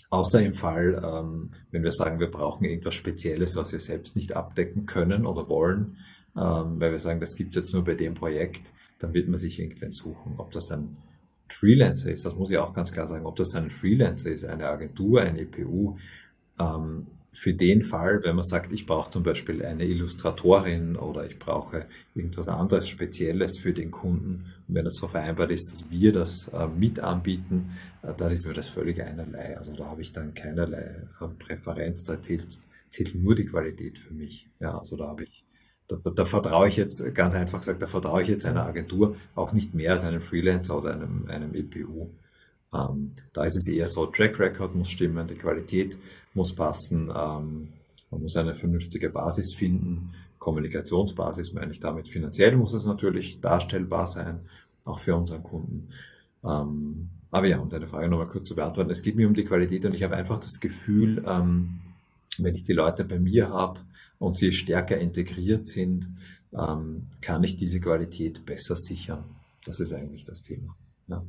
[0.09, 4.35] außer im Fall, ähm, wenn wir sagen, wir brauchen irgendwas Spezielles, was wir selbst nicht
[4.35, 5.99] abdecken können oder wollen,
[6.37, 9.39] ähm, weil wir sagen, das gibt es jetzt nur bei dem Projekt, dann wird man
[9.39, 10.35] sich irgendwen suchen.
[10.39, 10.97] Ob das ein
[11.49, 14.69] Freelancer ist, das muss ich auch ganz klar sagen, ob das ein Freelancer ist, eine
[14.69, 15.97] Agentur, ein EPU,
[16.59, 21.39] ähm, für den Fall, wenn man sagt, ich brauche zum Beispiel eine Illustratorin oder ich
[21.39, 26.13] brauche irgendwas anderes Spezielles für den Kunden, und wenn das so vereinbart ist, dass wir
[26.13, 27.73] das äh, mit anbieten,
[28.03, 29.57] äh, dann ist mir das völlig einerlei.
[29.57, 32.47] Also da habe ich dann keinerlei äh, Präferenz, da zählt,
[32.89, 34.49] zählt nur die Qualität für mich.
[34.59, 35.45] Ja, also da habe ich,
[35.87, 39.17] da, da, da, vertraue ich jetzt, ganz einfach gesagt, da vertraue ich jetzt einer Agentur
[39.35, 42.11] auch nicht mehr als einem Freelancer oder einem, einem EPU.
[42.73, 45.99] Ähm, da ist es eher so, Track Record muss stimmen, die Qualität
[46.35, 47.69] muss passen, ähm,
[48.11, 54.07] man muss eine vernünftige Basis finden, Kommunikationsbasis meine ich damit, finanziell muss es natürlich darstellbar
[54.07, 54.41] sein,
[54.85, 55.89] auch für unseren Kunden.
[56.45, 59.45] Ähm, aber ja, um deine Frage nochmal kurz zu beantworten, es geht mir um die
[59.45, 61.81] Qualität und ich habe einfach das Gefühl, ähm,
[62.39, 63.81] wenn ich die Leute bei mir habe
[64.19, 66.09] und sie stärker integriert sind,
[66.53, 69.25] ähm, kann ich diese Qualität besser sichern.
[69.65, 70.77] Das ist eigentlich das Thema.
[71.07, 71.25] Ja.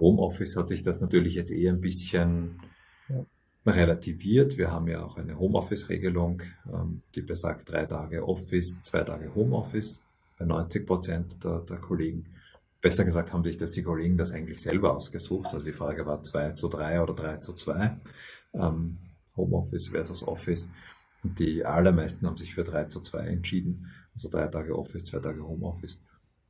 [0.00, 2.60] Homeoffice hat sich das natürlich jetzt eher ein bisschen
[3.08, 3.24] ja.
[3.66, 4.58] relativiert.
[4.58, 6.42] Wir haben ja auch eine Homeoffice-Regelung,
[6.72, 10.02] ähm, die besagt drei Tage Office, zwei Tage Homeoffice
[10.38, 12.26] bei 90 Prozent der, der Kollegen.
[12.80, 15.48] Besser gesagt haben sich das die Kollegen das eigentlich selber ausgesucht.
[15.52, 17.98] Also die Frage war 2 zu 3 oder 3 zu 2.
[18.54, 18.98] Ähm,
[19.36, 20.70] Homeoffice versus Office.
[21.24, 23.88] Und die allermeisten haben sich für 3 zu 2 entschieden.
[24.18, 26.04] Also drei Tage Office, zwei Tage Homeoffice.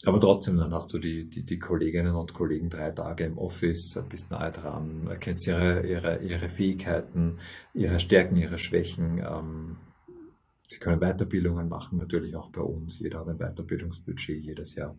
[0.05, 3.99] Aber trotzdem, dann hast du die, die, die Kolleginnen und Kollegen drei Tage im Office,
[4.09, 7.39] bist nahe dran, erkennst ihre, ihre, ihre Fähigkeiten,
[7.75, 9.19] ihre Stärken, ihre Schwächen.
[9.19, 9.77] Ähm,
[10.69, 13.01] sie können Weiterbildungen machen, natürlich auch bei uns.
[13.01, 14.97] Jeder hat ein Weiterbildungsbudget jedes Jahr.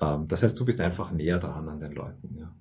[0.00, 2.36] Ähm, das heißt, du bist einfach näher dran an den Leuten.
[2.38, 2.54] Ja.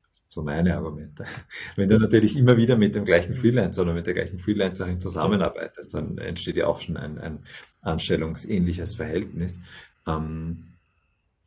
[0.00, 1.24] Das sind so meine Argumente.
[1.76, 5.92] Wenn du natürlich immer wieder mit dem gleichen Freelancer oder mit der gleichen Freelancerin zusammenarbeitest,
[5.92, 7.40] dann entsteht ja auch schon ein, ein
[7.82, 9.62] anstellungsähnliches Verhältnis.
[10.06, 10.77] Ähm,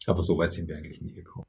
[0.07, 1.45] aber so weit sind wir eigentlich nie gekommen.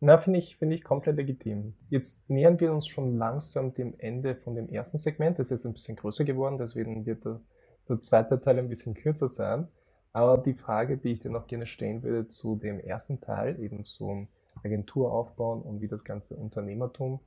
[0.00, 1.74] Na, finde ich, finde ich komplett legitim.
[1.90, 5.38] Jetzt nähern wir uns schon langsam dem Ende von dem ersten Segment.
[5.38, 7.40] Das ist jetzt ein bisschen größer geworden, deswegen wird der,
[7.88, 9.66] der zweite Teil ein bisschen kürzer sein.
[10.12, 13.84] Aber die Frage, die ich dir noch gerne stellen würde zu dem ersten Teil, eben
[13.84, 14.28] zum
[14.62, 17.20] Agenturaufbauen und wie das ganze Unternehmertum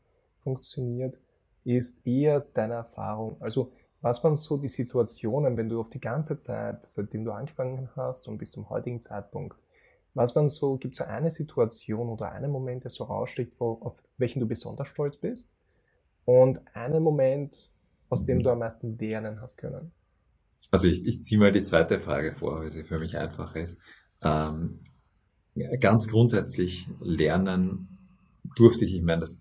[0.44, 1.18] funktioniert,
[1.64, 3.36] ist eher deine Erfahrung.
[3.40, 7.90] Also, was waren so die Situationen, wenn du auf die ganze Zeit, seitdem du angefangen
[7.96, 9.58] hast und bis zum heutigen Zeitpunkt,
[10.14, 14.04] was waren so, gibt es eine Situation oder einen Moment, der so raussticht, wo, auf
[14.18, 15.50] welchen du besonders stolz bist?
[16.26, 17.72] Und einen Moment,
[18.10, 19.92] aus dem du am meisten lernen hast können?
[20.70, 23.78] Also ich, ich ziehe mal die zweite Frage vor, weil sie für mich einfach ist.
[24.22, 24.80] Ähm,
[25.80, 27.98] ganz grundsätzlich lernen
[28.56, 29.40] durfte ich, ich meine, das,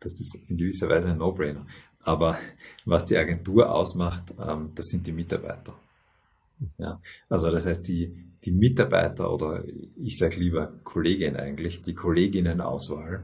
[0.00, 1.66] das ist in gewisser Weise ein No-Brainer.
[2.00, 2.38] Aber
[2.84, 5.74] was die Agentur ausmacht, ähm, das sind die Mitarbeiter.
[6.78, 9.64] Ja, also das heißt, die, die Mitarbeiter oder
[9.96, 13.22] ich sage lieber Kollegin eigentlich, die Kolleginnenauswahl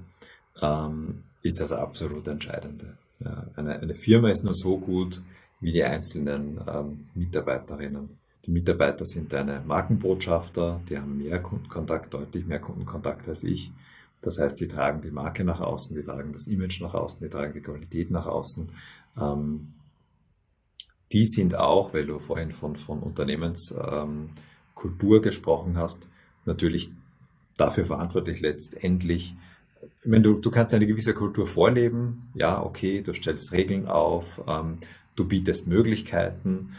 [0.61, 2.97] ähm, ist das absolut Entscheidende.
[3.21, 5.23] Ja, eine, eine Firma ist nur so gut
[5.61, 8.09] wie die einzelnen ähm, Mitarbeiterinnen.
[8.47, 13.71] Die Mitarbeiter sind deine Markenbotschafter, die haben mehr Kundenkontakt, deutlich mehr Kundenkontakt als ich.
[14.23, 17.31] Das heißt, die tragen die Marke nach außen, die tragen das Image nach außen, die
[17.31, 18.71] tragen die Qualität nach außen.
[19.19, 19.75] Ähm,
[21.13, 26.09] die sind auch, weil du vorhin von, von Unternehmenskultur ähm, gesprochen hast,
[26.45, 26.91] natürlich
[27.57, 29.35] dafür verantwortlich letztendlich.
[30.05, 34.79] Wenn du, du kannst eine gewisse Kultur vorleben, ja, okay, du stellst Regeln auf, ähm,
[35.17, 36.75] du bietest Möglichkeiten,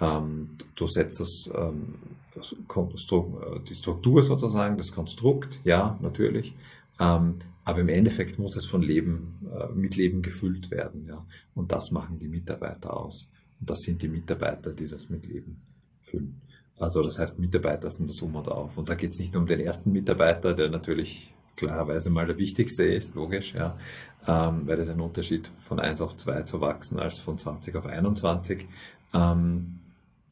[0.00, 1.94] ähm, du setzt das, ähm,
[2.34, 6.54] das äh, die Struktur sozusagen, das Konstrukt, ja, natürlich.
[6.98, 11.24] Ähm, aber im Endeffekt muss es von Leben, äh, mit Leben gefüllt werden, ja.
[11.54, 13.28] Und das machen die Mitarbeiter aus.
[13.64, 15.62] Und das sind die Mitarbeiter, die das mit Leben
[16.02, 16.42] füllen.
[16.78, 18.76] Also das heißt, Mitarbeiter sind das um und auf.
[18.76, 22.84] Und da geht es nicht um den ersten Mitarbeiter, der natürlich klarerweise mal der wichtigste
[22.84, 23.78] ist, logisch, ja,
[24.26, 27.86] ähm, weil es ein Unterschied von 1 auf 2 zu wachsen als von 20 auf
[27.86, 28.66] 21,
[29.14, 29.80] ähm,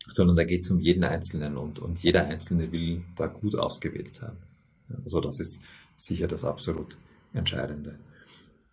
[0.09, 4.15] sondern da geht es um jeden Einzelnen und, und jeder Einzelne will da gut ausgewählt
[4.15, 4.37] sein.
[5.05, 5.63] Also das ist
[5.97, 6.99] sicher das absolut
[7.33, 7.99] Entscheidende.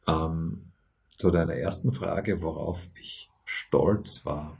[0.05, 0.73] Ähm,
[1.17, 4.57] zu deiner ersten Frage, worauf ich stolz war.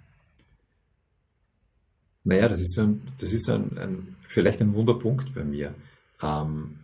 [2.24, 5.76] Naja, das ist, ein, das ist ein, ein vielleicht ein Wunderpunkt bei mir.
[6.22, 6.80] Ähm,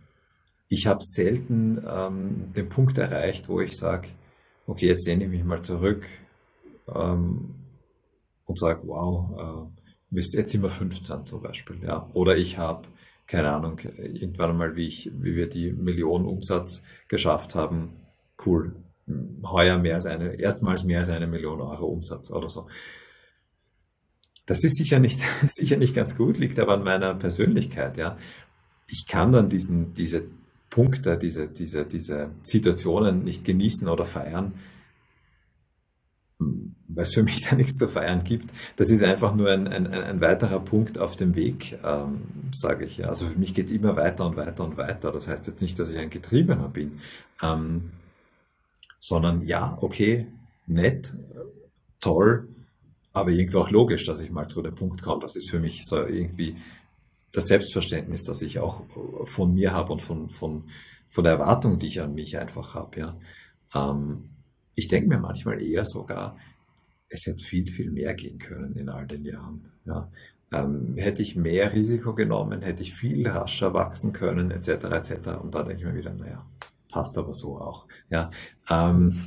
[0.68, 4.08] ich habe selten ähm, den Punkt erreicht, wo ich sage,
[4.68, 6.06] okay, jetzt sehne ich mich mal zurück
[6.94, 7.56] ähm,
[8.46, 9.68] und sage, wow,
[10.12, 11.82] äh, jetzt sind wir 15 zum Beispiel.
[11.82, 12.08] Ja.
[12.12, 12.86] Oder ich habe,
[13.26, 17.94] keine Ahnung, irgendwann einmal, wie, ich, wie wir die Millionen Umsatz geschafft haben,
[18.44, 18.76] cool,
[19.44, 22.66] heuer mehr als eine, erstmals mehr als eine Million Euro Umsatz oder so.
[24.46, 28.16] Das ist sicher nicht, sicher nicht ganz gut, liegt aber an meiner Persönlichkeit, ja.
[28.88, 30.22] Ich kann dann diesen, diese
[30.70, 34.54] Punkte, diese, diese, diese Situationen nicht genießen oder feiern,
[36.38, 38.50] weil es für mich da nichts zu feiern gibt.
[38.76, 43.06] Das ist einfach nur ein, ein, ein weiterer Punkt auf dem Weg, ähm, sage ich.
[43.06, 45.12] Also für mich geht es immer weiter und weiter und weiter.
[45.12, 47.00] Das heißt jetzt nicht, dass ich ein Getriebener bin.
[47.42, 47.90] Ähm,
[49.06, 50.26] sondern ja, okay,
[50.66, 51.14] nett,
[52.00, 52.48] toll,
[53.12, 55.22] aber irgendwo auch logisch, dass ich mal zu dem Punkt komme.
[55.22, 56.56] Das ist für mich so irgendwie
[57.32, 58.82] das Selbstverständnis, das ich auch
[59.26, 60.64] von mir habe und von, von,
[61.08, 62.98] von der Erwartung, die ich an mich einfach habe.
[62.98, 63.16] Ja.
[63.76, 64.30] Ähm,
[64.74, 66.36] ich denke mir manchmal eher sogar,
[67.08, 69.70] es hätte viel, viel mehr gehen können in all den Jahren.
[69.84, 70.10] Ja.
[70.52, 74.68] Ähm, hätte ich mehr Risiko genommen, hätte ich viel rascher wachsen können, etc.
[74.68, 75.12] etc.
[75.40, 76.44] Und da denke ich mir wieder, naja,
[76.96, 77.84] passt aber so auch.
[78.08, 78.30] Ja,
[78.70, 79.26] ähm,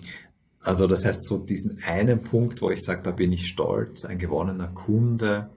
[0.59, 4.17] also das heißt, so diesen einen Punkt, wo ich sage, da bin ich stolz, ein
[4.17, 5.51] gewonnener Kunde,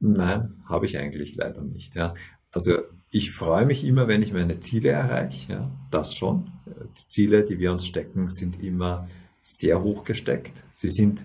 [0.00, 1.94] nein, habe ich eigentlich leider nicht.
[1.94, 2.14] Ja.
[2.50, 2.78] Also
[3.10, 6.50] ich freue mich immer, wenn ich meine Ziele erreiche, ja, das schon.
[6.66, 9.08] Die Ziele, die wir uns stecken, sind immer
[9.40, 10.64] sehr hoch gesteckt.
[10.72, 11.24] Sie sind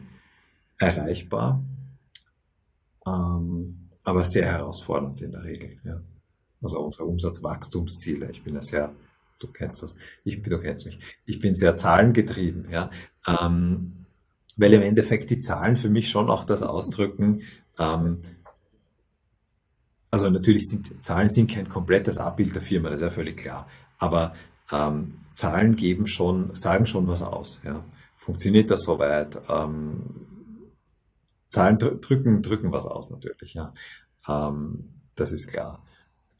[0.77, 1.63] erreichbar,
[3.07, 5.79] ähm, aber sehr herausfordernd in der Regel.
[5.83, 5.99] Ja.
[6.61, 8.29] Also unsere Umsatzwachstumsziele.
[8.29, 8.93] Ich bin ja sehr
[9.43, 12.89] du kennst das, ich, du kennst mich, ich bin sehr zahlengetrieben, ja,
[13.27, 14.05] ähm,
[14.57, 17.41] weil im Endeffekt die Zahlen für mich schon auch das ausdrücken,
[17.77, 18.21] ähm,
[20.11, 23.67] also natürlich sind Zahlen sind kein komplettes Abbild der Firma, das ist ja völlig klar,
[23.97, 24.33] aber
[24.71, 27.83] ähm, Zahlen geben schon, sagen schon was aus, ja.
[28.15, 29.37] Funktioniert das soweit?
[29.49, 30.01] Ähm,
[31.49, 33.73] Zahlen drücken, drücken was aus natürlich, ja.
[34.27, 35.83] Ähm, das ist klar.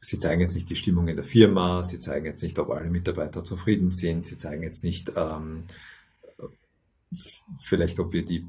[0.04, 2.90] Sie zeigen jetzt nicht die Stimmung in der Firma, sie zeigen jetzt nicht, ob alle
[2.90, 5.64] Mitarbeiter zufrieden sind, sie zeigen jetzt nicht ähm,
[7.62, 8.46] vielleicht, ob wir die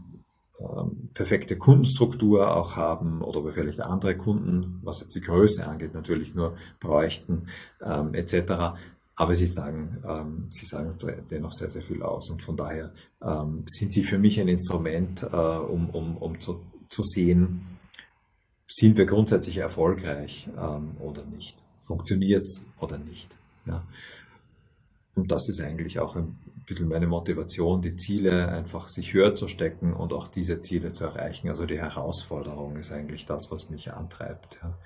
[0.59, 5.65] ähm, perfekte Kundenstruktur auch haben oder ob wir vielleicht andere Kunden, was jetzt die Größe
[5.65, 7.47] angeht, natürlich nur bräuchten,
[7.81, 8.77] ähm, etc.
[9.15, 10.93] Aber sie sagen, ähm, sie sagen
[11.31, 12.29] dennoch sehr, sehr viel aus.
[12.31, 12.91] Und von daher
[13.21, 17.74] ähm, sind sie für mich ein Instrument, äh, um, um, um zu, zu sehen,
[18.67, 21.57] sind wir grundsätzlich erfolgreich ähm, oder nicht?
[21.85, 23.29] Funktioniert es oder nicht?
[23.65, 23.83] Ja.
[25.15, 29.47] Und das ist eigentlich auch ein bisschen meine Motivation, die Ziele einfach sich höher zu
[29.47, 31.47] stecken und auch diese Ziele zu erreichen.
[31.47, 34.77] Also die Herausforderung ist eigentlich das, was mich antreibt, ja.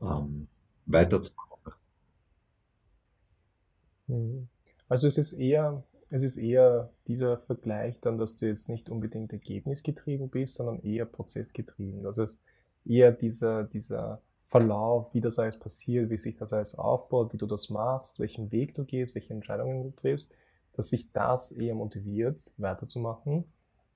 [0.00, 0.46] ähm,
[0.86, 1.74] weiterzukommen.
[4.06, 4.48] Mhm.
[4.88, 9.32] Also es ist eher, es ist eher dieser Vergleich dann, dass du jetzt nicht unbedingt
[9.32, 12.02] ergebnisgetrieben bist, sondern eher prozessgetrieben.
[12.02, 12.42] Das heißt,
[12.88, 17.46] eher dieser, dieser Verlauf, wie das alles passiert, wie sich das alles aufbaut, wie du
[17.46, 20.34] das machst, welchen Weg du gehst, welche Entscheidungen du triffst,
[20.72, 23.44] dass sich das eher motiviert, weiterzumachen.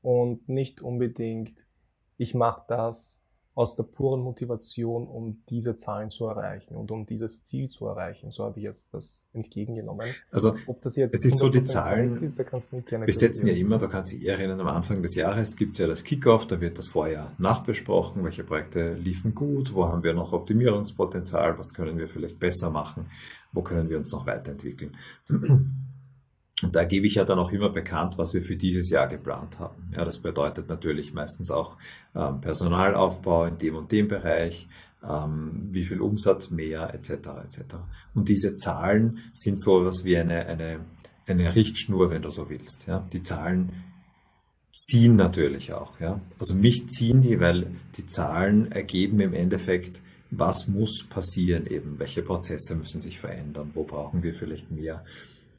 [0.03, 1.55] Und nicht unbedingt,
[2.19, 3.22] ich mache das
[3.55, 8.31] aus der puren Motivation, um diese Zahlen zu erreichen und um dieses Ziel zu erreichen.
[8.31, 10.07] So habe ich jetzt das entgegengenommen.
[10.31, 12.89] Also, Ob das jetzt es ist so, die 100% Zahlen, ist, da kannst du nicht
[12.89, 15.79] gerne Wir setzen ja immer, da kann sich erinnern, am Anfang des Jahres gibt es
[15.79, 20.15] ja das Kickoff, da wird das Vorjahr nachbesprochen, welche Projekte liefen gut, wo haben wir
[20.15, 23.11] noch Optimierungspotenzial, was können wir vielleicht besser machen,
[23.53, 24.97] wo können wir uns noch weiterentwickeln.
[26.63, 29.59] Und da gebe ich ja dann auch immer bekannt, was wir für dieses Jahr geplant
[29.59, 29.91] haben.
[29.97, 31.77] Ja, das bedeutet natürlich meistens auch
[32.15, 34.69] ähm, Personalaufbau in dem und dem Bereich,
[35.03, 37.11] ähm, wie viel Umsatz mehr, etc.
[37.45, 37.61] etc.
[38.15, 40.81] Und diese Zahlen sind so etwas wie eine, eine,
[41.27, 42.87] eine Richtschnur, wenn du so willst.
[42.87, 43.07] Ja?
[43.13, 43.73] Die Zahlen
[44.71, 45.99] ziehen natürlich auch.
[46.01, 46.21] Ja?
[46.39, 50.01] Also mich ziehen die, weil die Zahlen ergeben im Endeffekt,
[50.31, 55.05] was muss passieren eben, welche Prozesse müssen sich verändern, wo brauchen wir vielleicht mehr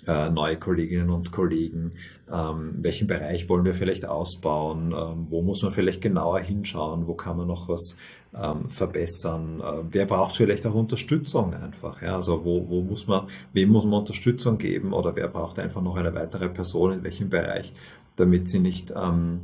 [0.08, 1.94] äh, neue Kolleginnen und Kollegen,
[2.32, 7.14] ähm, welchen Bereich wollen wir vielleicht ausbauen, ähm, wo muss man vielleicht genauer hinschauen, wo
[7.14, 7.96] kann man noch was
[8.36, 12.16] ähm, verbessern, äh, wer braucht vielleicht auch Unterstützung einfach, ja?
[12.16, 15.96] also wo, wo muss man, wem muss man Unterstützung geben oder wer braucht einfach noch
[15.96, 17.74] eine weitere Person in welchem Bereich,
[18.16, 19.42] damit sie nicht ähm,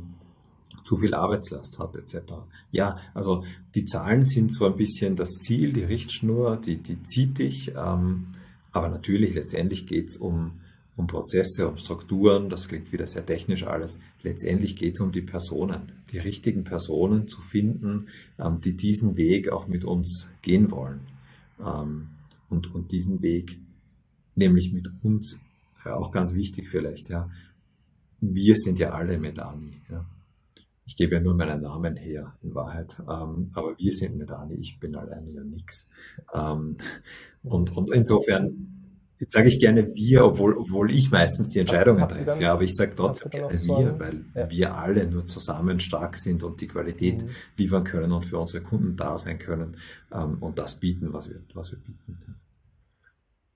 [0.82, 2.32] zu viel Arbeitslast hat etc.
[2.72, 3.44] Ja, also
[3.74, 8.28] die Zahlen sind so ein bisschen das Ziel, die Richtschnur, die, die zieht dich, ähm,
[8.72, 10.60] aber natürlich letztendlich geht es um,
[10.96, 14.00] um Prozesse, um Strukturen, das klingt wieder sehr technisch alles.
[14.22, 18.08] Letztendlich geht es um die Personen, die richtigen Personen zu finden,
[18.38, 21.00] ähm, die diesen Weg auch mit uns gehen wollen.
[21.58, 22.08] Ähm,
[22.48, 23.58] und, und diesen Weg,
[24.34, 25.38] nämlich mit uns,
[25.84, 27.30] auch ganz wichtig vielleicht, ja,
[28.20, 29.72] wir sind ja alle Medani.
[29.90, 30.04] Ja.
[30.90, 32.96] Ich gebe ja nur meinen Namen her, in Wahrheit.
[33.08, 35.88] Ähm, aber wir sind Medani, ich bin alleine ja nix.
[36.34, 36.76] Ähm,
[37.44, 42.42] und, und insofern, jetzt sage ich gerne wir, obwohl, obwohl ich meistens die Entscheidungen treffe.
[42.42, 44.50] Ja, aber ich sage trotzdem gerne so wir, einen- weil Ja.
[44.50, 47.28] wir alle nur zusammen stark sind und die Qualität Mhm.
[47.56, 49.76] liefern können und für unsere Kunden da sein können
[50.12, 52.18] ähm, und das bieten, was wir, was wir bieten.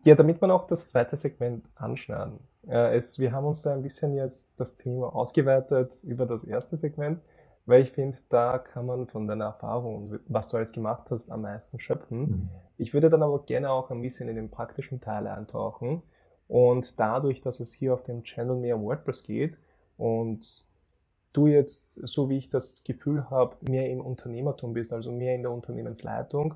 [0.05, 2.39] Ja, damit wir auch das zweite Segment anschneiden.
[2.69, 6.77] Äh, es, wir haben uns da ein bisschen jetzt das Thema ausgeweitet über das erste
[6.77, 7.21] Segment,
[7.67, 11.31] weil ich finde, da kann man von deiner Erfahrung und was du alles gemacht hast
[11.31, 12.21] am meisten schöpfen.
[12.21, 12.49] Mhm.
[12.77, 16.03] Ich würde dann aber gerne auch ein bisschen in den praktischen Teil eintauchen
[16.49, 19.57] und dadurch, dass es hier auf dem Channel mehr um WordPress geht
[19.97, 20.67] und
[21.33, 25.43] du jetzt, so wie ich das Gefühl habe, mehr im Unternehmertum bist, also mehr in
[25.43, 26.55] der Unternehmensleitung,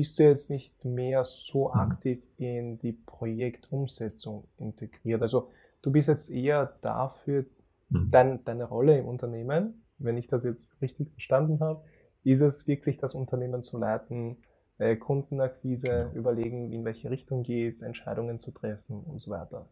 [0.00, 1.74] bist du jetzt nicht mehr so Mhm.
[1.74, 5.20] aktiv in die Projektumsetzung integriert.
[5.20, 5.50] Also
[5.82, 7.44] du bist jetzt eher dafür,
[7.90, 8.10] Mhm.
[8.10, 11.84] dein, deine Rolle im Unternehmen, wenn ich das jetzt richtig verstanden habe,
[12.24, 14.38] ist es wirklich das Unternehmen zu leiten,
[14.78, 16.12] äh, Kundenakquise, Genau.
[16.14, 19.68] überlegen, in welche Richtung geht's, Entscheidungen zu treffen und so weiter.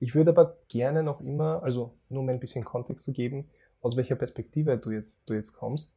[0.00, 3.50] Ich würde aber gerne noch immer, also nur um ein bisschen Kontext zu geben,
[3.82, 5.92] aus welcher Perspektive du jetzt, du jetzt kommst.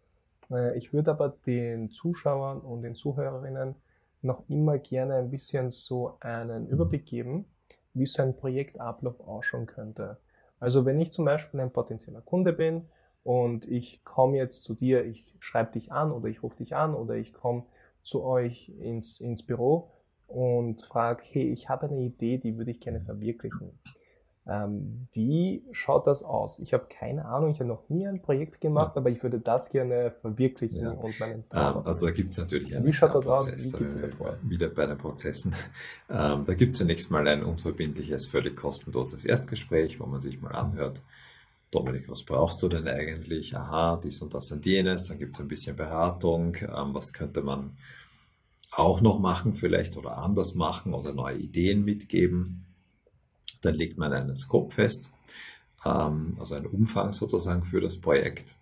[0.51, 3.75] Äh, Ich würde aber den Zuschauern und den Zuhörerinnen
[4.21, 7.45] noch immer gerne ein bisschen so einen Überblick geben,
[7.93, 10.17] wie so ein Projektablauf ausschauen könnte.
[10.59, 12.87] Also wenn ich zum Beispiel ein potenzieller Kunde bin
[13.23, 16.93] und ich komme jetzt zu dir, ich schreibe dich an oder ich rufe dich an
[16.93, 17.65] oder ich komme
[18.03, 19.91] zu euch ins, ins Büro
[20.27, 23.71] und frage, hey, ich habe eine Idee, die würde ich gerne verwirklichen.
[24.47, 26.59] Ähm, wie schaut das aus?
[26.59, 29.69] Ich habe keine Ahnung, ich habe noch nie ein Projekt gemacht, aber ich würde das
[29.69, 30.91] gerne verwirklichen Ja.
[30.91, 33.45] und meinen Ähm, Traum also da gibt es natürlich einen Wie schaut das aus?
[33.45, 35.53] Prozess, Wie geht's äh, wieder bei den Prozessen.
[36.09, 40.51] Ähm, da gibt es zunächst mal ein unverbindliches, völlig kostenloses Erstgespräch, wo man sich mal
[40.51, 41.01] anhört,
[41.71, 43.55] Dominik, was brauchst du denn eigentlich?
[43.55, 45.05] Aha, dies und das und jenes.
[45.07, 46.55] Dann gibt es ein bisschen Beratung.
[46.55, 47.77] Ähm, was könnte man
[48.71, 52.65] auch noch machen vielleicht oder anders machen oder neue Ideen mitgeben?
[53.61, 55.11] Dann legt man einen Scope fest,
[55.85, 58.55] ähm, also einen Umfang sozusagen für das Projekt.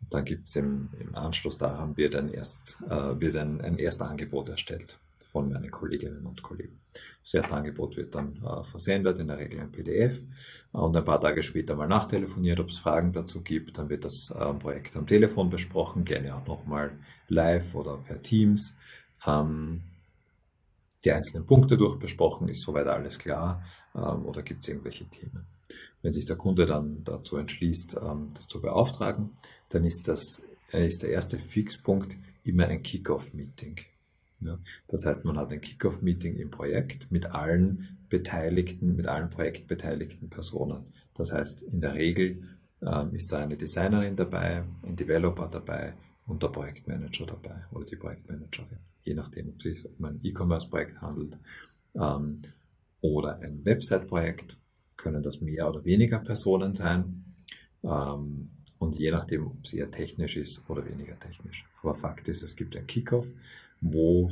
[0.00, 3.78] Und dann gibt es im, im Anschluss daran wird ein, Erst, äh, wird ein, ein
[3.78, 4.98] Erstangebot erstellt
[5.36, 6.80] von meinen Kolleginnen und Kollegen.
[7.22, 10.22] Das erste Angebot wird dann äh, versendet, in der Regel ein PDF
[10.72, 13.76] äh, und ein paar Tage später mal nachtelefoniert, ob es Fragen dazu gibt.
[13.76, 16.92] Dann wird das äh, Projekt am Telefon besprochen, gerne auch nochmal
[17.28, 18.76] live oder per Teams.
[19.26, 19.82] Ähm,
[21.04, 23.62] die einzelnen Punkte durchbesprochen, ist soweit alles klar
[23.94, 25.46] ähm, oder gibt es irgendwelche Themen.
[26.02, 29.36] Wenn sich der Kunde dann dazu entschließt, ähm, das zu beauftragen,
[29.68, 30.42] dann ist, das,
[30.72, 33.80] äh, ist der erste Fixpunkt immer ein Kick-Off-Meeting.
[34.40, 40.28] Ja, das heißt, man hat ein Kick-Off-Meeting im Projekt mit allen beteiligten, mit allen projektbeteiligten
[40.28, 40.92] Personen.
[41.14, 42.42] Das heißt, in der Regel
[42.82, 45.94] ähm, ist da eine Designerin dabei, ein Developer dabei
[46.26, 51.00] und der Projektmanager dabei oder die Projektmanagerin, je nachdem, ob es sich um ein E-Commerce-Projekt
[51.00, 51.38] handelt
[51.94, 52.42] ähm,
[53.00, 54.58] oder ein Website-Projekt,
[54.96, 57.24] können das mehr oder weniger Personen sein.
[57.82, 61.64] Ähm, und je nachdem, ob es eher technisch ist oder weniger technisch.
[61.82, 63.26] Aber Fakt ist, es gibt ein Kickoff,
[63.80, 64.30] wo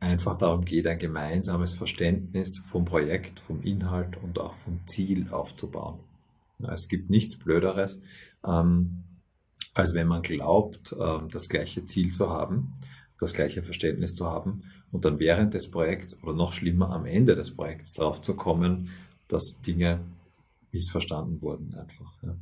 [0.00, 6.00] einfach darum geht, ein gemeinsames Verständnis vom Projekt, vom Inhalt und auch vom Ziel aufzubauen.
[6.66, 8.00] Es gibt nichts Blöderes,
[8.44, 9.04] ähm,
[9.74, 12.72] als wenn man glaubt, äh, das gleiche Ziel zu haben,
[13.18, 17.34] das gleiche Verständnis zu haben und dann während des Projekts oder noch schlimmer am Ende
[17.34, 18.90] des Projekts darauf zu kommen,
[19.28, 20.00] dass Dinge
[20.72, 22.22] missverstanden wurden einfach.
[22.22, 22.36] Ja.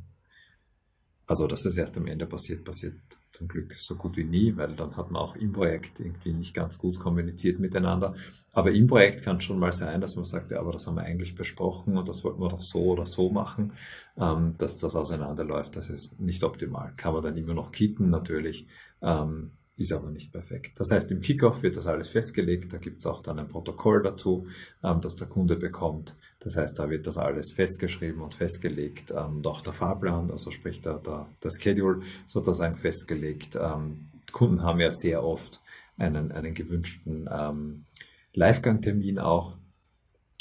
[1.25, 2.95] Also, dass es erst am Ende passiert, passiert
[3.31, 6.53] zum Glück so gut wie nie, weil dann hat man auch im Projekt irgendwie nicht
[6.53, 8.13] ganz gut kommuniziert miteinander.
[8.51, 10.95] Aber im Projekt kann es schon mal sein, dass man sagt, ja, aber das haben
[10.95, 13.71] wir eigentlich besprochen und das wollten wir doch so oder so machen,
[14.17, 15.77] ähm, dass das auseinanderläuft.
[15.77, 16.93] Das ist nicht optimal.
[16.97, 18.67] Kann man dann immer noch kitten natürlich.
[19.01, 20.79] Ähm, ist aber nicht perfekt.
[20.79, 24.03] Das heißt, im Kickoff wird das alles festgelegt, da gibt es auch dann ein Protokoll
[24.03, 24.47] dazu,
[24.83, 26.15] ähm, das der Kunde bekommt.
[26.39, 30.81] Das heißt, da wird das alles festgeschrieben und festgelegt ähm, auch der Fahrplan, also sprich
[30.81, 33.57] der, der, der Schedule sozusagen festgelegt.
[33.59, 35.61] Ähm, Kunden haben ja sehr oft
[35.97, 37.85] einen, einen gewünschten ähm,
[38.33, 39.57] Livegang-Termin auch,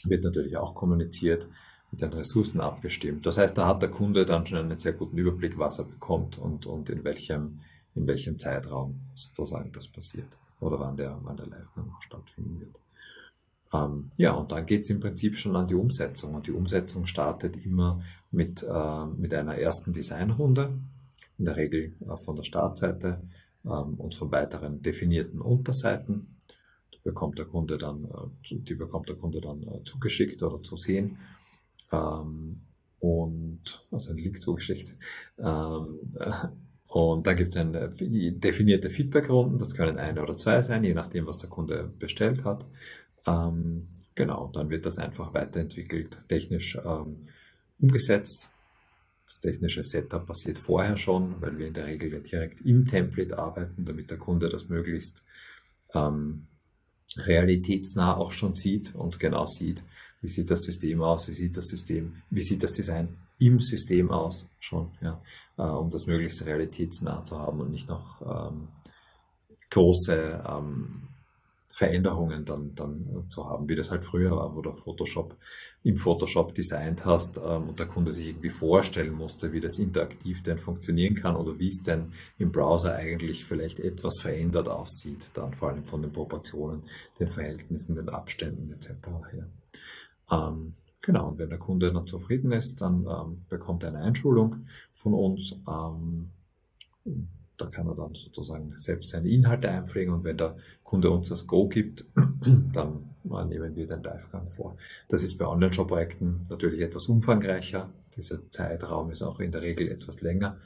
[0.04, 1.46] wird natürlich auch kommuniziert
[1.90, 3.26] mit den Ressourcen abgestimmt.
[3.26, 6.38] Das heißt, da hat der Kunde dann schon einen sehr guten Überblick, was er bekommt
[6.38, 7.60] und, und in welchem
[7.94, 10.28] in welchem Zeitraum sozusagen das passiert
[10.60, 12.76] oder wann der, wann der Live-Gang stattfinden wird.
[13.72, 16.34] Ähm, ja, und dann geht es im Prinzip schon an die Umsetzung.
[16.34, 20.78] Und die Umsetzung startet immer mit, äh, mit einer ersten Designrunde,
[21.38, 23.22] in der Regel äh, von der Startseite
[23.64, 26.36] ähm, und von weiteren definierten Unterseiten.
[26.94, 30.76] Die bekommt der Kunde dann, äh, die bekommt der Kunde dann äh, zugeschickt oder zu
[30.76, 31.18] sehen.
[31.90, 32.60] Ähm,
[33.00, 34.94] und also ein Link zugeschickt.
[35.38, 35.98] Ähm,
[36.92, 41.26] und dann gibt es eine definierte Feedbackrunden, das können eine oder zwei sein, je nachdem,
[41.26, 42.66] was der Kunde bestellt hat.
[43.26, 47.28] Ähm, genau, dann wird das einfach weiterentwickelt, technisch ähm,
[47.80, 48.50] umgesetzt.
[49.24, 53.86] Das technische Setup passiert vorher schon, weil wir in der Regel direkt im Template arbeiten,
[53.86, 55.24] damit der Kunde das möglichst
[55.94, 56.46] ähm,
[57.16, 59.82] realitätsnah auch schon sieht und genau sieht,
[60.20, 63.16] wie sieht das System aus, wie sieht das System, wie sieht das Design
[63.46, 65.20] im System aus schon, ja,
[65.58, 68.68] äh, um das möglichst realitätsnah zu haben und nicht noch ähm,
[69.70, 71.08] große ähm,
[71.72, 75.34] Veränderungen dann, dann zu haben, wie das halt früher war, wo du Photoshop
[75.84, 80.42] im Photoshop designt hast ähm, und der Kunde sich irgendwie vorstellen musste, wie das interaktiv
[80.42, 85.54] denn funktionieren kann oder wie es denn im Browser eigentlich vielleicht etwas verändert aussieht, dann
[85.54, 86.82] vor allem von den Proportionen,
[87.18, 88.90] den Verhältnissen, den Abständen etc.
[89.32, 89.48] her.
[90.30, 90.72] Ähm,
[91.02, 95.14] genau, und wenn der Kunde dann zufrieden ist, dann ähm, bekommt er eine Einschulung von
[95.14, 95.56] uns.
[95.68, 96.30] Ähm,
[97.58, 101.46] da kann er dann sozusagen selbst seine Inhalte einpflegen und wenn der Kunde uns das
[101.46, 102.06] Go gibt,
[102.72, 104.76] dann nehmen wir den Livegang vor.
[105.08, 107.90] Das ist bei Online-Shop-Projekten natürlich etwas umfangreicher.
[108.16, 110.58] Dieser Zeitraum ist auch in der Regel etwas länger.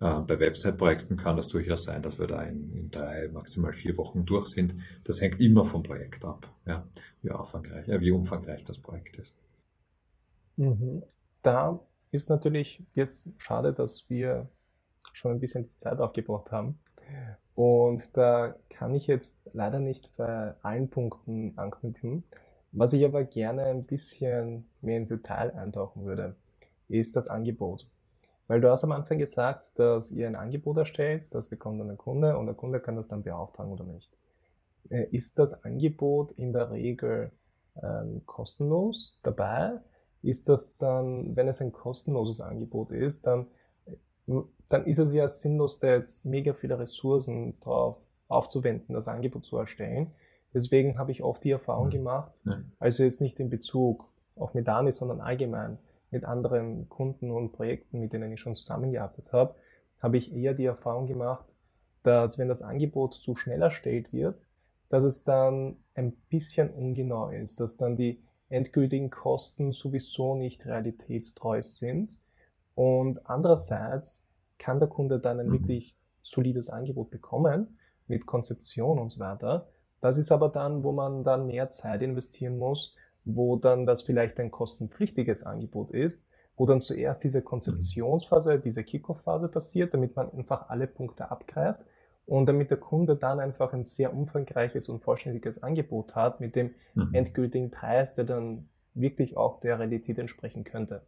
[0.00, 3.96] Äh, bei Website-Projekten kann das durchaus sein, dass wir da in, in, drei, maximal vier
[3.96, 4.74] Wochen durch sind.
[5.04, 6.86] Das hängt immer vom Projekt ab, ja,
[7.22, 9.36] wie, ja, wie umfangreich das Projekt ist.
[10.56, 11.02] Mhm.
[11.42, 11.80] Da
[12.10, 14.48] ist natürlich jetzt schade, dass wir
[15.12, 16.78] schon ein bisschen Zeit aufgebraucht haben.
[17.54, 22.24] Und da kann ich jetzt leider nicht bei allen Punkten anknüpfen.
[22.72, 26.36] Was ich aber gerne ein bisschen mehr ins Detail eintauchen würde,
[26.88, 27.86] ist das Angebot.
[28.48, 31.96] Weil du hast am Anfang gesagt, dass ihr ein Angebot erstellt, das bekommt dann der
[31.96, 34.10] Kunde und der Kunde kann das dann beauftragen oder nicht.
[34.90, 37.32] Äh, ist das Angebot in der Regel
[37.82, 39.80] ähm, kostenlos dabei?
[40.26, 43.46] Ist das dann, wenn es ein kostenloses Angebot ist, dann
[44.68, 47.96] dann ist es ja sinnlos, da jetzt mega viele Ressourcen drauf
[48.28, 50.12] aufzuwenden, das Angebot zu erstellen.
[50.52, 52.32] Deswegen habe ich oft die Erfahrung gemacht,
[52.78, 55.78] also jetzt nicht in Bezug auf Medani, sondern allgemein
[56.10, 59.54] mit anderen Kunden und Projekten, mit denen ich schon zusammengearbeitet habe,
[60.00, 61.44] habe ich eher die Erfahrung gemacht,
[62.02, 64.46] dass wenn das Angebot zu schnell erstellt wird,
[64.88, 71.62] dass es dann ein bisschen ungenau ist, dass dann die endgültigen Kosten sowieso nicht realitätstreu
[71.62, 72.18] sind
[72.74, 74.28] und andererseits
[74.58, 75.52] kann der Kunde dann ein mhm.
[75.52, 79.68] wirklich solides Angebot bekommen mit Konzeption und so weiter.
[80.00, 82.94] Das ist aber dann, wo man dann mehr Zeit investieren muss,
[83.24, 86.26] wo dann das vielleicht ein kostenpflichtiges Angebot ist,
[86.56, 91.80] wo dann zuerst diese Konzeptionsphase, diese Kickoff-Phase passiert, damit man einfach alle Punkte abgreift
[92.26, 96.74] und damit der Kunde dann einfach ein sehr umfangreiches und vollständiges Angebot hat mit dem
[96.94, 97.14] mhm.
[97.14, 101.02] endgültigen Preis, der dann wirklich auch der Realität entsprechen könnte.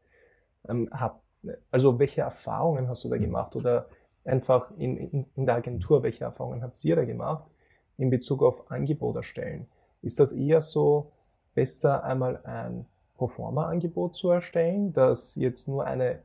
[0.68, 1.22] Ähm, hab,
[1.70, 3.22] also welche Erfahrungen hast du da mhm.
[3.22, 3.88] gemacht oder
[4.24, 7.50] einfach in, in, in der Agentur, welche Erfahrungen habt ihr da gemacht
[7.96, 9.66] in Bezug auf Angebot erstellen?
[10.02, 11.10] Ist das eher so
[11.54, 16.20] besser einmal ein Proforma-Angebot zu erstellen, das jetzt nur eine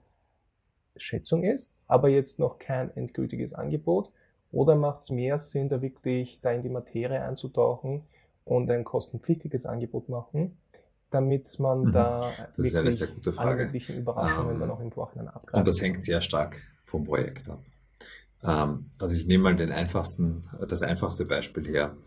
[0.95, 4.11] Schätzung ist, aber jetzt noch kein endgültiges Angebot?
[4.53, 8.03] Oder macht es mehr Sinn, da wirklich da in die Materie einzutauchen
[8.45, 10.57] und ein kostenpflichtiges Angebot machen,
[11.09, 11.91] damit man mhm.
[11.91, 13.71] da das ist eine sehr gute Frage.
[13.89, 15.55] Überraschungen ähm, dann auch im Vorhinein abgreift?
[15.55, 17.63] Und das hängt sehr stark vom Projekt ab.
[18.43, 21.97] Ähm, also ich nehme mal den einfachsten, das einfachste Beispiel her.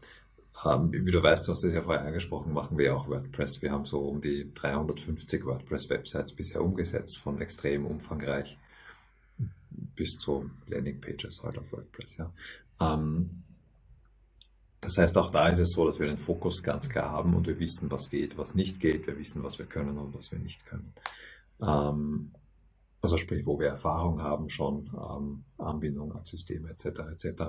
[0.64, 3.60] Ähm, wie du weißt, du hast es ja vorher angesprochen, machen wir auch WordPress.
[3.60, 8.56] Wir haben so um die 350 WordPress-Websites bisher umgesetzt, von extrem umfangreich
[9.94, 12.16] bis zu Landingpages halt auf WordPress.
[12.16, 12.32] Ja.
[12.80, 13.42] Ähm,
[14.80, 17.46] das heißt, auch da ist es so, dass wir den Fokus ganz klar haben und
[17.46, 19.06] wir wissen, was geht, was nicht geht.
[19.06, 20.92] Wir wissen, was wir können und was wir nicht können.
[21.60, 22.32] Ähm,
[23.02, 26.84] also sprich, wo wir Erfahrung haben schon, ähm, Anbindung an Systeme etc.
[27.12, 27.42] etc.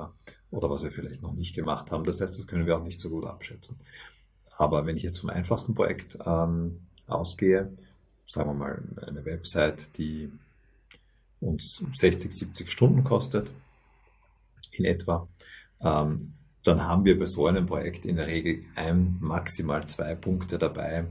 [0.52, 2.04] Oder was wir vielleicht noch nicht gemacht haben.
[2.04, 3.78] Das heißt, das können wir auch nicht so gut abschätzen.
[4.56, 7.72] Aber wenn ich jetzt vom einfachsten Projekt ähm, ausgehe,
[8.26, 10.32] sagen wir mal eine Website, die
[11.40, 13.52] uns 60, 70 Stunden kostet,
[14.72, 15.28] in etwa,
[15.82, 16.34] ähm,
[16.64, 21.06] dann haben wir bei so einem Projekt in der Regel ein, maximal zwei Punkte dabei,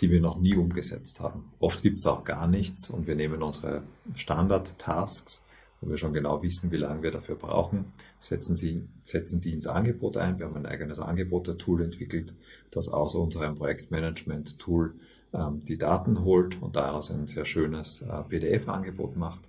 [0.00, 1.52] die wir noch nie umgesetzt haben.
[1.58, 3.82] Oft gibt es auch gar nichts und wir nehmen unsere
[4.14, 5.42] Standard-Tasks,
[5.80, 7.86] wo wir schon genau wissen, wie lange wir dafür brauchen,
[8.20, 10.38] setzen, sie, setzen die ins Angebot ein.
[10.38, 12.34] Wir haben ein eigenes Angebot-Tool entwickelt,
[12.70, 14.94] das aus unserem Projektmanagement-Tool
[15.32, 19.40] ähm, die Daten holt und daraus ein sehr schönes äh, PDF-Angebot macht.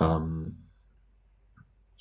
[0.00, 0.64] Ähm,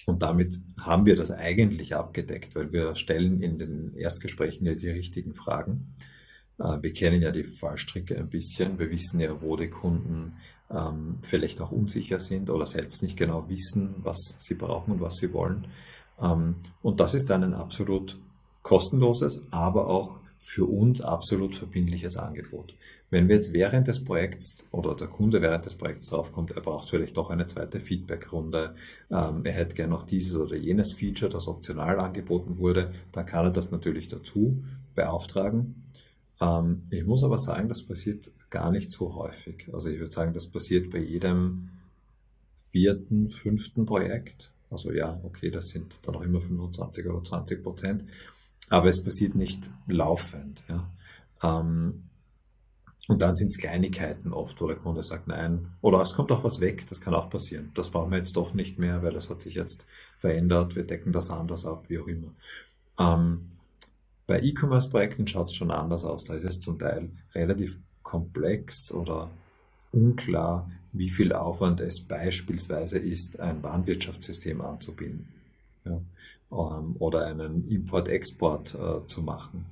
[0.05, 4.89] und damit haben wir das eigentlich abgedeckt, weil wir stellen in den Erstgesprächen ja die
[4.89, 5.93] richtigen Fragen.
[6.59, 8.79] Äh, wir kennen ja die Fallstricke ein bisschen.
[8.79, 10.33] Wir wissen ja, wo die Kunden
[10.69, 15.15] ähm, vielleicht auch unsicher sind oder selbst nicht genau wissen, was sie brauchen und was
[15.15, 15.67] sie wollen.
[16.21, 18.19] Ähm, und das ist dann ein absolut
[18.61, 22.75] kostenloses, aber auch für uns absolut verbindliches Angebot.
[23.09, 26.89] Wenn wir jetzt während des Projekts oder der Kunde während des Projekts draufkommt, er braucht
[26.89, 28.75] vielleicht doch eine zweite Feedbackrunde,
[29.09, 33.45] ähm, er hätte gerne noch dieses oder jenes Feature, das optional angeboten wurde, dann kann
[33.45, 34.63] er das natürlich dazu
[34.95, 35.83] beauftragen.
[36.41, 39.69] Ähm, ich muss aber sagen, das passiert gar nicht so häufig.
[39.71, 41.69] Also ich würde sagen, das passiert bei jedem
[42.69, 44.51] vierten, fünften Projekt.
[44.69, 48.03] Also ja, okay, das sind dann auch immer 25 oder 20 Prozent,
[48.73, 50.63] aber es passiert nicht laufend.
[50.67, 50.89] Ja.
[51.43, 52.05] Ähm,
[53.07, 56.43] und dann sind es Kleinigkeiten oft, wo der Kunde sagt, nein, oder es kommt auch
[56.43, 57.69] was weg, das kann auch passieren.
[57.75, 59.85] Das brauchen wir jetzt doch nicht mehr, weil das hat sich jetzt
[60.17, 62.31] verändert, wir decken das anders ab, wie auch immer.
[62.97, 63.51] Ähm,
[64.25, 66.23] bei E-Commerce-Projekten schaut es schon anders aus.
[66.23, 69.29] Da ist es zum Teil relativ komplex oder
[69.91, 75.27] unklar, wie viel Aufwand es beispielsweise ist, ein Warenwirtschaftssystem anzubinden
[75.85, 76.01] ja,
[76.53, 79.65] ähm, oder einen Import-Export äh, zu machen,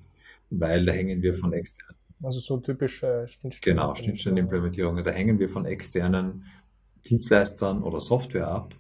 [0.50, 1.96] weil da hängen wir von externen.
[2.24, 3.78] Also so typische Schnittstellen.
[3.78, 5.04] Genau, Schnittstellenimplementierungen.
[5.04, 6.46] Da hängen wir von externen
[7.10, 8.76] Dienstleistern oder Software ab.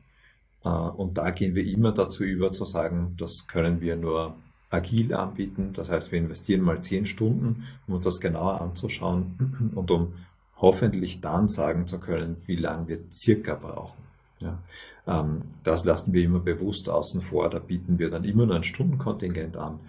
[0.64, 4.36] Äh, und da gehen wir immer dazu über zu sagen, das können wir nur
[4.70, 5.74] agil anbieten.
[5.74, 10.14] Das heißt, wir investieren mal zehn Stunden, um uns das genauer anzuschauen und um
[10.58, 14.02] hoffentlich dann sagen zu können, wie lange wir circa brauchen.
[14.40, 14.60] Ja,
[15.06, 17.50] das lassen wir immer bewusst außen vor.
[17.50, 19.80] Da bieten wir dann immer nur ein Stundenkontingent an,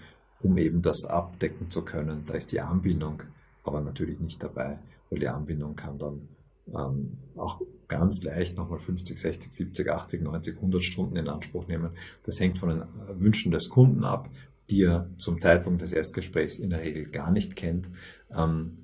[0.41, 2.25] um eben das abdecken zu können.
[2.27, 3.23] Da ist die Anbindung
[3.65, 4.79] aber natürlich nicht dabei,
[5.11, 6.29] weil die Anbindung kann dann
[6.75, 11.91] ähm, auch ganz leicht nochmal 50, 60, 70, 80, 90, 100 Stunden in Anspruch nehmen.
[12.25, 12.83] Das hängt von den
[13.21, 14.31] Wünschen des Kunden ab
[14.71, 17.91] die er zum Zeitpunkt des Erstgesprächs in der Regel gar nicht kennt.
[18.35, 18.79] Ähm,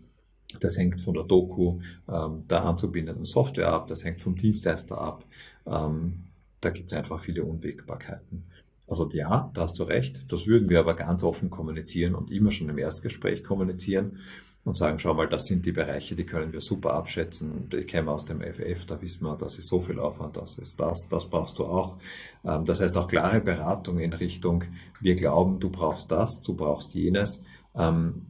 [0.61, 5.25] das hängt von der Doku ähm, der anzubindenden Software ab, das hängt vom Dienstleister ab.
[5.69, 6.25] Ähm,
[6.61, 8.45] da gibt es einfach viele Unwägbarkeiten.
[8.89, 12.51] Also ja, da hast du recht, das würden wir aber ganz offen kommunizieren und immer
[12.51, 14.19] schon im Erstgespräch kommunizieren
[14.65, 17.69] und sagen, schau mal, das sind die Bereiche, die können wir super abschätzen.
[17.73, 20.81] Ich käme aus dem FF, da wissen wir, das ist so viel Aufwand, das ist
[20.81, 21.99] das, das brauchst du auch.
[22.45, 24.65] Ähm, das heißt auch klare Beratung in Richtung,
[25.01, 27.43] wir glauben, du brauchst das, du brauchst jenes.
[27.75, 28.27] Ähm,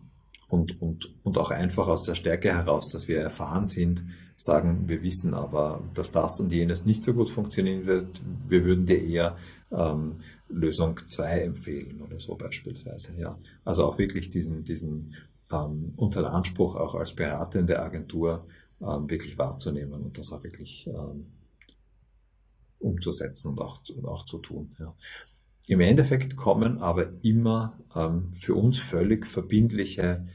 [0.49, 4.03] und, und, und auch einfach aus der Stärke heraus, dass wir erfahren sind,
[4.39, 8.21] sagen, wir wissen aber, dass das und jenes nicht so gut funktionieren wird.
[8.49, 9.37] Wir würden dir eher
[9.73, 13.21] ähm, Lösung 2 empfehlen oder so beispielsweise.
[13.21, 13.37] Ja.
[13.65, 15.17] Also auch wirklich diesen, diesen
[15.53, 18.47] ähm, unseren Anspruch auch als beratende Agentur
[18.81, 21.27] ähm, wirklich wahrzunehmen und das auch wirklich ähm,
[22.79, 24.71] umzusetzen und auch, und auch zu tun.
[24.79, 24.95] Ja.
[25.67, 30.29] Im Endeffekt kommen aber immer ähm, für uns völlig verbindliche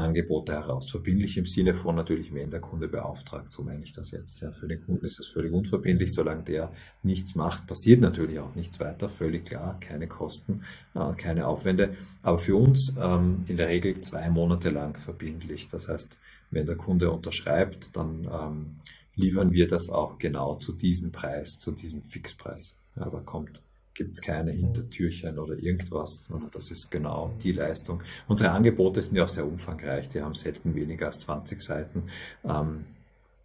[0.00, 0.90] Angebote heraus.
[0.90, 4.40] Verbindlich im Sinne von natürlich, wenn der Kunde beauftragt, so meine ich das jetzt.
[4.40, 6.72] Ja, für den Kunden ist das völlig unverbindlich, solange der
[7.02, 10.62] nichts macht, passiert natürlich auch nichts weiter, völlig klar, keine Kosten,
[10.94, 15.68] äh, keine Aufwände, aber für uns ähm, in der Regel zwei Monate lang verbindlich.
[15.68, 16.18] Das heißt,
[16.50, 18.76] wenn der Kunde unterschreibt, dann ähm,
[19.14, 22.76] liefern wir das auch genau zu diesem Preis, zu diesem Fixpreis.
[22.96, 23.62] Ja, da kommt
[23.94, 28.02] gibt es keine Hintertürchen oder irgendwas, sondern das ist genau die Leistung.
[28.28, 32.04] Unsere Angebote sind ja auch sehr umfangreich, die haben selten weniger als 20 Seiten,
[32.44, 32.86] ähm,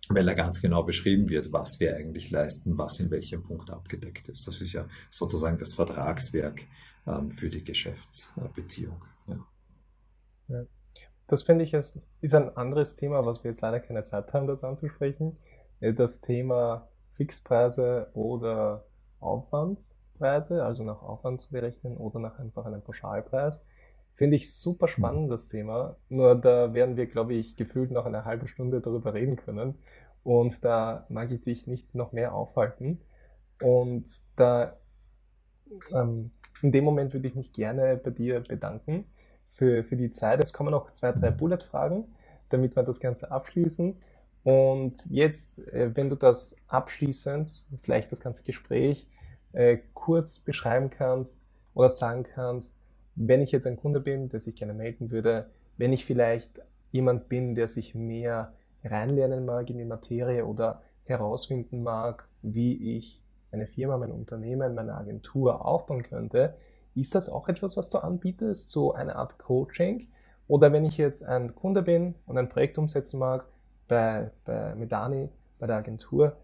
[0.09, 4.29] weil da ganz genau beschrieben wird, was wir eigentlich leisten, was in welchem Punkt abgedeckt
[4.29, 4.47] ist.
[4.47, 6.61] Das ist ja sozusagen das Vertragswerk
[7.07, 9.01] ähm, für die Geschäftsbeziehung.
[9.27, 9.39] Ja.
[10.47, 10.65] Ja.
[11.27, 14.45] Das finde ich ist, ist ein anderes Thema, was wir jetzt leider keine Zeit haben,
[14.45, 15.37] das anzusprechen.
[15.79, 18.85] Äh, das Thema Fixpreise oder
[20.15, 23.65] Aufwandspreise, also nach Aufwand zu berechnen oder nach einfach einem Pauschalpreis.
[24.15, 25.97] Finde ich super spannend, das Thema.
[26.07, 29.75] Nur da werden wir, glaube ich, gefühlt noch eine halbe Stunde darüber reden können.
[30.23, 33.01] Und da mag ich dich nicht noch mehr aufhalten.
[33.61, 34.05] Und
[34.37, 34.77] da,
[35.91, 36.31] ähm,
[36.61, 39.05] in dem Moment würde ich mich gerne bei dir bedanken
[39.53, 40.41] für, für die Zeit.
[40.41, 42.05] Es kommen noch zwei, drei Bullet-Fragen,
[42.49, 43.97] damit wir das Ganze abschließen.
[44.43, 49.09] Und jetzt, äh, wenn du das abschließend, vielleicht das ganze Gespräch,
[49.55, 51.41] äh, kurz beschreiben kannst
[51.73, 52.75] oder sagen kannst,
[53.15, 56.61] wenn ich jetzt ein Kunde bin, der sich gerne melden würde, wenn ich vielleicht
[56.91, 58.53] jemand bin, der sich mehr
[58.83, 63.21] reinlernen mag in die Materie oder herausfinden mag, wie ich
[63.51, 66.55] eine Firma, mein Unternehmen, meine Agentur aufbauen könnte,
[66.93, 70.07] ist das auch etwas, was du anbietest, so eine Art Coaching?
[70.47, 73.45] Oder wenn ich jetzt ein Kunde bin und ein Projekt umsetzen mag
[73.87, 75.29] bei, bei Medani,
[75.59, 76.35] bei der Agentur,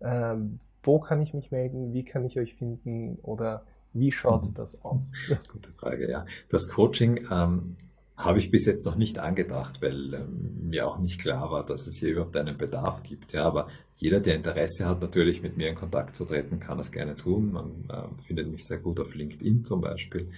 [0.00, 1.92] ähm, wo kann ich mich melden?
[1.92, 3.18] Wie kann ich euch finden?
[3.22, 4.54] Oder wie schaut mhm.
[4.54, 5.12] das aus?
[5.52, 6.24] Gute Frage, ja.
[6.48, 7.76] Das Coaching ähm,
[8.16, 11.86] habe ich bis jetzt noch nicht angedacht, weil ähm, mir auch nicht klar war, dass
[11.86, 13.32] es hier überhaupt einen Bedarf gibt.
[13.32, 16.92] Ja, aber jeder, der Interesse hat, natürlich mit mir in Kontakt zu treten, kann das
[16.92, 17.52] gerne tun.
[17.52, 20.28] Man äh, findet mich sehr gut auf LinkedIn zum Beispiel.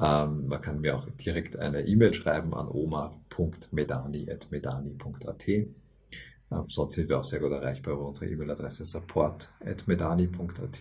[0.00, 5.46] Ähm, man kann mir auch direkt eine E-Mail schreiben an omar.medani.medani.at.
[6.52, 10.80] Ähm, sonst sind wir auch sehr gut erreichbar über unsere E-Mail-Adresse support.medani.at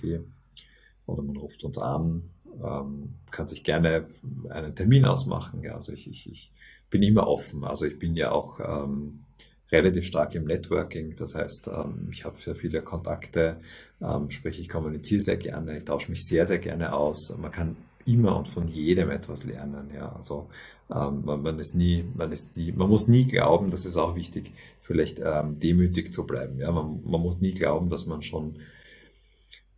[1.07, 2.29] oder man ruft uns an
[2.63, 4.07] ähm, kann sich gerne
[4.49, 5.61] einen Termin ausmachen.
[5.63, 6.51] Ja, also ich, ich, ich
[6.89, 7.63] bin immer offen.
[7.63, 9.23] Also ich bin ja auch ähm,
[9.71, 11.15] relativ stark im Networking.
[11.15, 13.59] Das heißt, ähm, ich habe sehr viele Kontakte,
[14.01, 17.35] ähm, sprich ich kommuniziere sehr gerne, ich tausche mich sehr, sehr gerne aus.
[17.37, 17.75] Man kann
[18.05, 19.89] immer und von jedem etwas lernen.
[19.93, 20.49] Ja, also
[20.93, 24.15] ähm, man, man, ist nie, man ist nie, man muss nie glauben, das ist auch
[24.15, 24.51] wichtig,
[24.81, 26.59] vielleicht ähm, demütig zu bleiben.
[26.59, 28.57] Ja, man, man muss nie glauben, dass man schon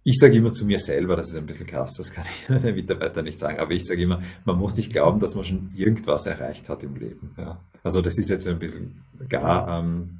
[0.09, 2.75] ich sage immer zu mir selber, das ist ein bisschen krass, das kann ich meinen
[2.75, 6.25] Mitarbeitern nicht sagen, aber ich sage immer, man muss nicht glauben, dass man schon irgendwas
[6.25, 7.35] erreicht hat im Leben.
[7.37, 7.59] Ja.
[7.83, 10.19] Also das ist jetzt ein bisschen gar ähm,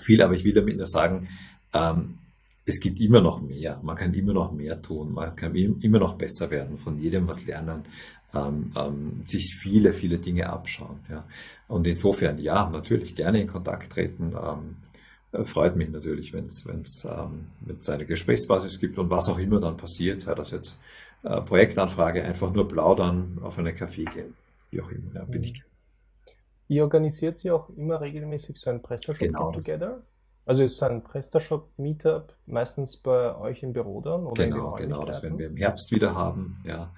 [0.00, 1.26] viel, aber ich will damit nur sagen,
[1.72, 2.18] ähm,
[2.64, 6.14] es gibt immer noch mehr, man kann immer noch mehr tun, man kann immer noch
[6.14, 7.82] besser werden, von jedem was lernen,
[8.34, 11.00] ähm, ähm, sich viele, viele Dinge abschauen.
[11.10, 11.24] Ja.
[11.68, 14.32] Und insofern, ja, natürlich gerne in Kontakt treten.
[14.32, 14.76] Ähm,
[15.32, 17.46] äh, freut mich natürlich, wenn es ähm,
[17.88, 20.78] eine Gesprächsbasis gibt und was auch immer dann passiert, sei das jetzt
[21.22, 24.34] äh, Projektanfrage, einfach nur plaudern, auf einen Kaffee gehen,
[24.70, 25.62] wie auch immer, ja, bin ich.
[26.68, 30.02] Ihr organisiert sie auch immer regelmäßig so ein PrestaShop genau Together?
[30.46, 34.26] Also ist ein PrestaShop Meetup meistens bei euch im Büro dann?
[34.26, 36.92] Oder genau, genau, das werden wir im Herbst wieder haben, ja.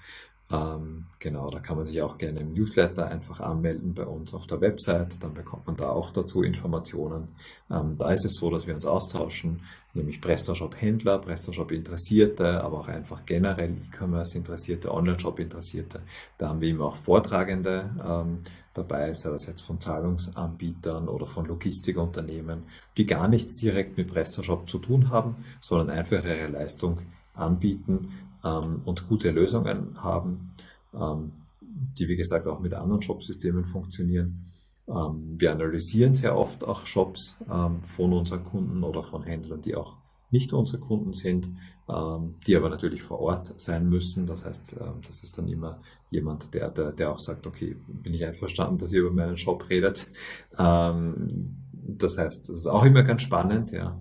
[0.49, 4.47] Ähm, genau, da kann man sich auch gerne im Newsletter einfach anmelden bei uns auf
[4.47, 5.21] der Website.
[5.23, 7.29] Dann bekommt man da auch dazu Informationen.
[7.69, 9.63] Ähm, da ist es so, dass wir uns austauschen,
[9.93, 16.03] nämlich PrestaShop-Händler, PrestaShop-Interessierte, aber auch einfach generell E-Commerce-Interessierte, Online-Shop-Interessierte.
[16.39, 18.39] Da haben wir eben auch Vortragende ähm,
[18.73, 22.65] dabei, sei das jetzt von Zahlungsanbietern oder von Logistikunternehmen,
[22.97, 27.01] die gar nichts direkt mit PrestaShop zu tun haben, sondern einfach ihre Leistung
[27.35, 28.13] anbieten
[28.45, 30.53] ähm, und gute Lösungen haben,
[30.95, 34.53] ähm, die wie gesagt auch mit anderen Shopsystemen funktionieren.
[34.89, 39.75] Ähm, wir analysieren sehr oft auch Shops ähm, von unseren Kunden oder von Händlern, die
[39.75, 39.97] auch
[40.31, 41.49] nicht unsere Kunden sind,
[41.89, 44.27] ähm, die aber natürlich vor Ort sein müssen.
[44.27, 45.81] Das heißt, ähm, das ist dann immer
[46.11, 49.69] jemand, der, der, der auch sagt, okay, bin ich einverstanden, dass ihr über meinen Shop
[49.69, 50.09] redet.
[50.53, 54.01] das heißt, das ist auch immer ganz spannend, ja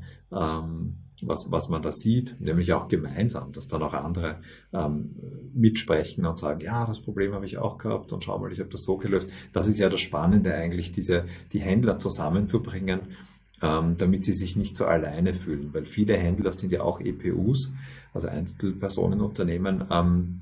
[1.22, 4.42] was, was man da sieht, nämlich auch gemeinsam, dass dann auch andere
[4.74, 5.16] ähm,
[5.54, 8.70] mitsprechen und sagen, ja, das Problem habe ich auch gehabt und schau mal, ich habe
[8.70, 9.30] das so gelöst.
[9.54, 13.02] Das ist ja das Spannende eigentlich, diese, die Händler zusammenzubringen,
[13.62, 17.72] ähm, damit sie sich nicht so alleine fühlen, weil viele Händler sind ja auch EPUs,
[18.14, 20.42] also Einzelpersonenunternehmen, ähm,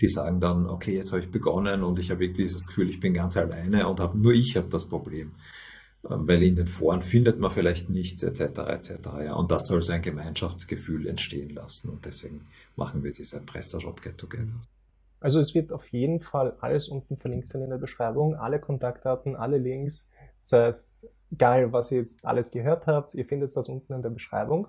[0.00, 3.00] die sagen dann, okay, jetzt habe ich begonnen und ich habe wirklich dieses Gefühl, ich
[3.00, 5.32] bin ganz alleine und habe nur ich habe das Problem.
[6.10, 8.40] Ähm, weil in den Foren findet man vielleicht nichts etc.
[8.58, 8.90] etc.
[9.24, 14.02] Ja, und das soll so ein Gemeinschaftsgefühl entstehen lassen und deswegen machen wir diese PrestaShop
[14.02, 14.60] Get Together.
[15.20, 19.34] Also es wird auf jeden Fall alles unten verlinkt sein in der Beschreibung, alle Kontaktdaten,
[19.34, 20.08] alle Links.
[20.38, 24.10] Das heißt, egal was ihr jetzt alles gehört habt, ihr findet das unten in der
[24.10, 24.68] Beschreibung.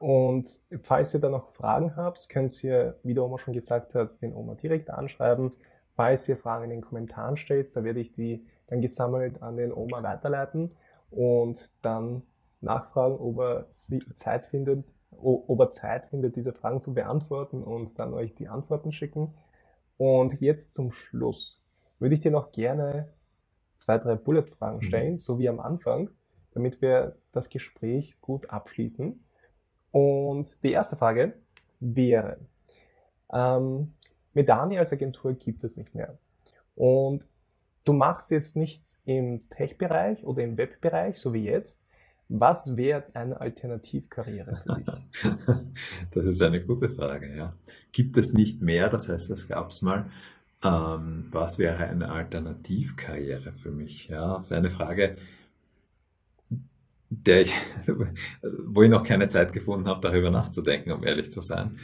[0.00, 0.48] Und
[0.82, 4.34] falls ihr da noch Fragen habt, könnt ihr, wie der Oma schon gesagt hat, den
[4.34, 5.50] Oma direkt anschreiben.
[5.94, 9.72] Falls ihr Fragen in den Kommentaren stellt, da werde ich die dann gesammelt an den
[9.72, 10.70] Oma weiterleiten
[11.10, 12.22] und dann
[12.60, 13.66] nachfragen, ob er
[14.14, 18.92] Zeit findet, ob er Zeit findet, diese Fragen zu beantworten und dann euch die Antworten
[18.92, 19.34] schicken.
[19.96, 21.62] Und jetzt zum Schluss
[21.98, 23.08] würde ich dir noch gerne
[23.78, 24.82] zwei, drei Bullet-Fragen mhm.
[24.82, 25.18] stellen, mhm.
[25.18, 26.10] so wie am Anfang,
[26.52, 29.24] damit wir das Gespräch gut abschließen.
[29.90, 31.34] Und die erste Frage
[31.80, 32.38] wäre,
[33.32, 33.94] ähm,
[34.34, 36.18] Medani als Agentur gibt es nicht mehr.
[36.74, 37.24] Und
[37.88, 41.80] du machst jetzt nichts im Tech-Bereich oder im Web-Bereich, so wie jetzt.
[42.28, 44.86] Was wäre eine Alternativkarriere für dich?
[46.10, 47.54] das ist eine gute Frage, ja.
[47.90, 50.10] Gibt es nicht mehr, das heißt, das gab es mal.
[50.62, 54.08] Ähm, was wäre eine Alternativkarriere für mich?
[54.08, 55.16] Ja, das ist eine Frage,
[57.08, 57.54] der ich,
[58.66, 61.78] wo ich noch keine Zeit gefunden habe, darüber nachzudenken, um ehrlich zu sein.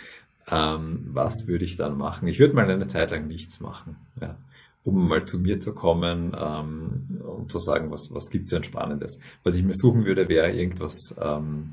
[0.50, 2.28] Ähm, was würde ich dann machen?
[2.28, 4.36] Ich würde mal eine Zeit lang nichts machen, ja,
[4.84, 8.62] um mal zu mir zu kommen ähm, und zu sagen, was, was gibt es denn
[8.62, 9.18] Spannendes.
[9.42, 11.72] Was ich mir suchen würde, wäre irgendwas, ähm,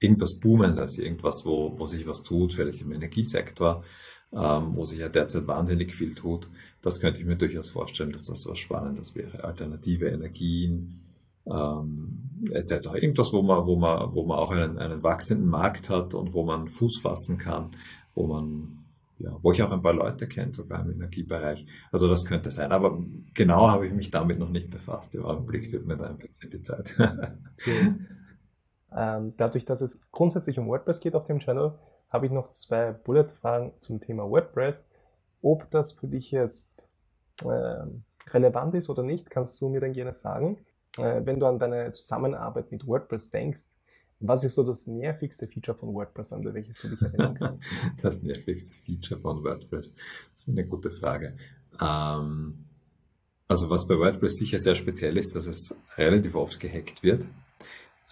[0.00, 3.84] irgendwas Boomendes, irgendwas, wo, wo sich was tut, vielleicht im Energiesektor,
[4.32, 6.48] ähm, wo sich ja derzeit wahnsinnig viel tut.
[6.82, 9.44] Das könnte ich mir durchaus vorstellen, dass das was Spannendes wäre.
[9.44, 11.00] Alternative Energien,
[11.46, 12.94] ähm, etc.
[12.94, 16.44] Irgendwas, wo man, wo man, wo man auch einen, einen wachsenden Markt hat und wo
[16.44, 17.76] man Fuß fassen kann,
[18.14, 18.83] wo man,
[19.18, 21.66] ja, wo ich auch ein paar Leute kenne, sogar im Energiebereich.
[21.92, 22.72] Also das könnte sein.
[22.72, 22.98] Aber
[23.32, 25.14] genau habe ich mich damit noch nicht befasst.
[25.14, 26.96] Im Augenblick wird mir da ein bisschen die Zeit.
[28.96, 31.72] ähm, dadurch, dass es grundsätzlich um WordPress geht auf dem Channel,
[32.10, 34.90] habe ich noch zwei Bullet-Fragen zum Thema WordPress.
[35.42, 36.82] Ob das für dich jetzt
[37.44, 37.84] äh,
[38.30, 40.58] relevant ist oder nicht, kannst du mir dann gerne sagen
[40.98, 43.64] äh, wenn du an deine Zusammenarbeit mit WordPress denkst,
[44.26, 47.64] was ist so das nervigste Feature von WordPress, an welches du dich erinnern kannst?
[48.02, 51.36] das nervigste Feature von WordPress, das ist eine gute Frage.
[51.80, 52.64] Ähm,
[53.48, 57.26] also was bei WordPress sicher sehr speziell ist, dass es relativ oft gehackt wird.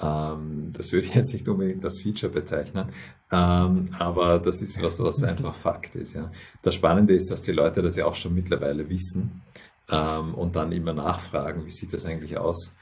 [0.01, 2.91] Ähm, das würde ich jetzt nicht unbedingt als Feature bezeichnen,
[3.31, 6.15] ähm, aber das ist was, was einfach Fakt ist.
[6.15, 6.31] Ja.
[6.63, 9.43] Das Spannende ist, dass die Leute das ja auch schon mittlerweile wissen
[9.91, 12.73] ähm, und dann immer nachfragen, wie sieht das eigentlich aus.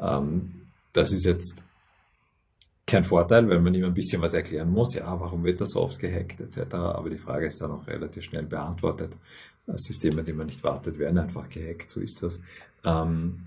[0.00, 0.62] Ähm,
[0.92, 1.62] das ist jetzt
[2.90, 4.94] kein Vorteil, weil man immer ein bisschen was erklären muss.
[4.94, 6.74] Ja, warum wird das so oft gehackt etc.
[6.74, 9.16] Aber die Frage ist dann auch relativ schnell beantwortet.
[9.74, 11.90] Systeme, die man nicht wartet, werden einfach gehackt.
[11.90, 12.40] So ist das.
[12.84, 13.46] Ähm,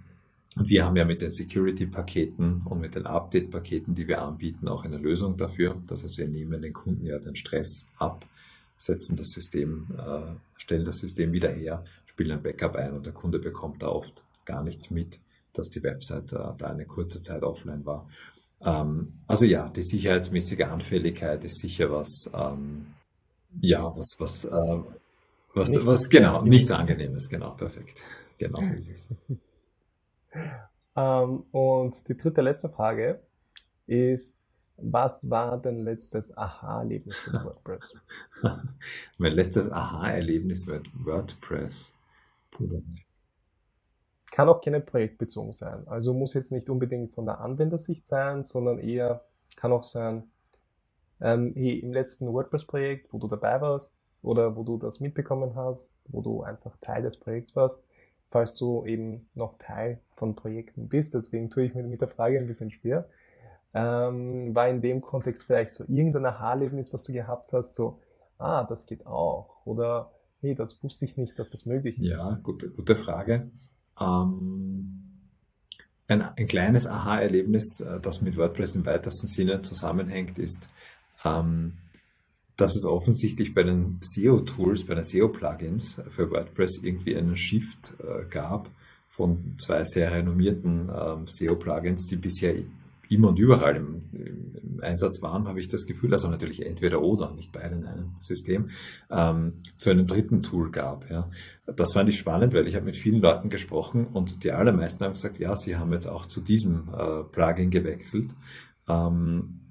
[0.56, 4.86] und wir haben ja mit den Security-Paketen und mit den Update-Paketen, die wir anbieten, auch
[4.86, 5.76] eine Lösung dafür.
[5.88, 8.26] Das heißt, wir nehmen den Kunden ja den Stress ab,
[8.78, 11.84] setzen das System, äh, stellen das System wieder her
[12.14, 15.20] spielen ein Backup ein und der Kunde bekommt da oft gar nichts mit,
[15.54, 18.08] dass die Website äh, da eine kurze Zeit offline war.
[18.64, 22.88] Ähm, also ja, die sicherheitsmäßige Anfälligkeit ist sicher was, ähm,
[23.60, 24.80] ja, was, was, äh,
[25.54, 26.50] was, nichts was, genau, angenehmes.
[26.50, 28.04] nichts Angenehmes, genau, perfekt.
[28.40, 29.10] Genau so ist es.
[30.98, 33.22] ähm, und die dritte, letzte Frage
[33.86, 34.36] ist,
[34.78, 37.94] was war dein letztes Aha-Erlebnis mit WordPress?
[39.20, 41.94] mein letztes Aha-Erlebnis mit WordPress.
[44.34, 45.88] Kann auch gerne projektbezogen sein.
[45.88, 49.22] Also muss jetzt nicht unbedingt von der Anwendersicht sein, sondern eher
[49.56, 50.24] kann auch sein,
[51.22, 56.00] ähm, hey, im letzten WordPress-Projekt, wo du dabei warst oder wo du das mitbekommen hast,
[56.08, 57.84] wo du einfach Teil des Projekts warst,
[58.32, 61.14] falls du eben noch Teil von Projekten bist.
[61.14, 63.08] Deswegen tue ich mir mit der Frage ein bisschen schwer.
[63.76, 68.00] Ähm, war in dem Kontext vielleicht so irgendein Aha-Erlebnis, was du gehabt hast, so,
[68.40, 69.64] ah, das geht auch.
[69.66, 70.10] Oder
[70.42, 72.18] hey, das wusste ich nicht, dass das möglich ist?
[72.18, 73.52] Ja, gute, gute Frage.
[74.00, 75.04] Ähm,
[76.08, 80.70] ein, ein, kleines Aha-Erlebnis, äh, das mit WordPress im weitesten Sinne zusammenhängt, ist,
[81.24, 81.74] ähm,
[82.58, 88.26] dass es offensichtlich bei den SEO-Tools, bei den SEO-Plugins für WordPress irgendwie einen Shift äh,
[88.30, 88.70] gab
[89.10, 92.56] von zwei sehr renommierten ähm, SEO-Plugins, die bisher
[93.14, 97.32] immer und überall im, im, Einsatz waren, habe ich das Gefühl, also natürlich entweder oder,
[97.34, 98.70] nicht beide in einem System,
[99.10, 101.10] ähm, zu einem dritten Tool gab.
[101.10, 101.30] Ja.
[101.66, 105.14] Das fand ich spannend, weil ich habe mit vielen Leuten gesprochen und die allermeisten haben
[105.14, 108.32] gesagt, ja, sie haben jetzt auch zu diesem äh, Plugin gewechselt.
[108.90, 109.62] Ähm,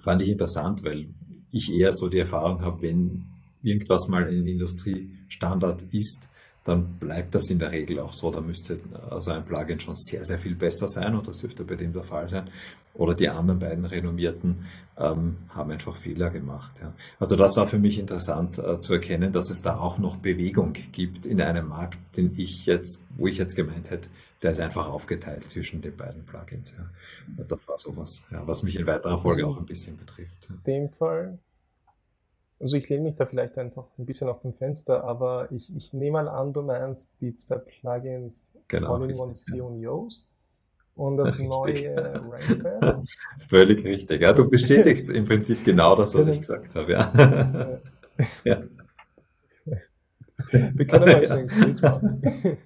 [0.00, 1.08] fand ich interessant, weil
[1.50, 3.24] ich eher so die Erfahrung habe, wenn
[3.62, 6.28] irgendwas mal ein Industriestandard ist,
[6.64, 8.30] dann bleibt das in der Regel auch so.
[8.30, 8.80] Da müsste
[9.10, 12.02] also ein Plugin schon sehr, sehr viel besser sein und das dürfte bei dem der
[12.02, 12.48] Fall sein.
[12.94, 14.64] Oder die anderen beiden renommierten
[14.96, 16.72] ähm, haben einfach Fehler gemacht.
[16.80, 16.94] Ja.
[17.18, 20.72] Also das war für mich interessant äh, zu erkennen, dass es da auch noch Bewegung
[20.92, 24.08] gibt in einem Markt, den ich jetzt, wo ich jetzt gemeint hätte,
[24.42, 26.72] der ist einfach aufgeteilt zwischen den beiden Plugins.
[26.78, 27.44] Ja.
[27.44, 30.48] Das war sowas, ja, was mich in weiterer Folge also auch ein bisschen betrifft.
[30.48, 31.38] In dem Fall
[32.60, 35.92] also ich lehne mich da vielleicht einfach ein bisschen aus dem Fenster, aber ich, ich
[35.92, 40.34] nehme mal an, du meinst die zwei Plugins genau, All-in-One C und Yoast
[40.94, 41.48] und das richtig.
[41.48, 43.04] neue Rainpad.
[43.48, 44.22] Völlig richtig.
[44.22, 46.92] Ja, du bestätigst im Prinzip genau das, was ich gesagt habe.
[46.92, 47.80] Ja.
[48.44, 48.62] ja.
[50.50, 52.58] Wir können mal so ein machen.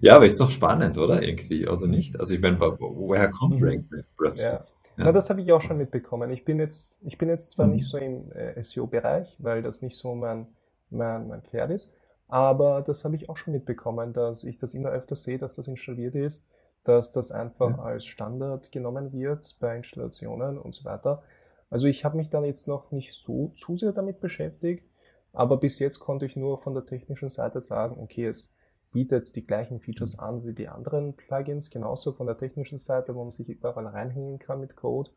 [0.00, 1.22] ja, aber ist doch spannend, oder?
[1.22, 2.18] Irgendwie, oder nicht?
[2.18, 3.66] Also ich meine, woher kommt mhm.
[3.66, 4.46] Rankpad plötzlich?
[4.46, 4.64] Ja.
[4.96, 5.04] Ja.
[5.04, 6.30] Na, das habe ich auch schon mitbekommen.
[6.30, 7.72] Ich bin jetzt, ich bin jetzt zwar mhm.
[7.74, 10.46] nicht so im äh, SEO-Bereich, weil das nicht so mein,
[10.90, 11.92] mein, mein Pferd ist,
[12.28, 15.68] aber das habe ich auch schon mitbekommen, dass ich das immer öfter sehe, dass das
[15.68, 16.48] installiert ist,
[16.84, 17.82] dass das einfach ja.
[17.82, 21.22] als Standard genommen wird bei Installationen und so weiter.
[21.68, 24.84] Also ich habe mich dann jetzt noch nicht so zu sehr damit beschäftigt,
[25.32, 28.52] aber bis jetzt konnte ich nur von der technischen Seite sagen, okay, es
[28.96, 30.22] bietet die gleichen Features mhm.
[30.22, 34.38] an wie die anderen Plugins, genauso von der technischen Seite, wo man sich überall reinhängen
[34.38, 35.10] kann mit Code.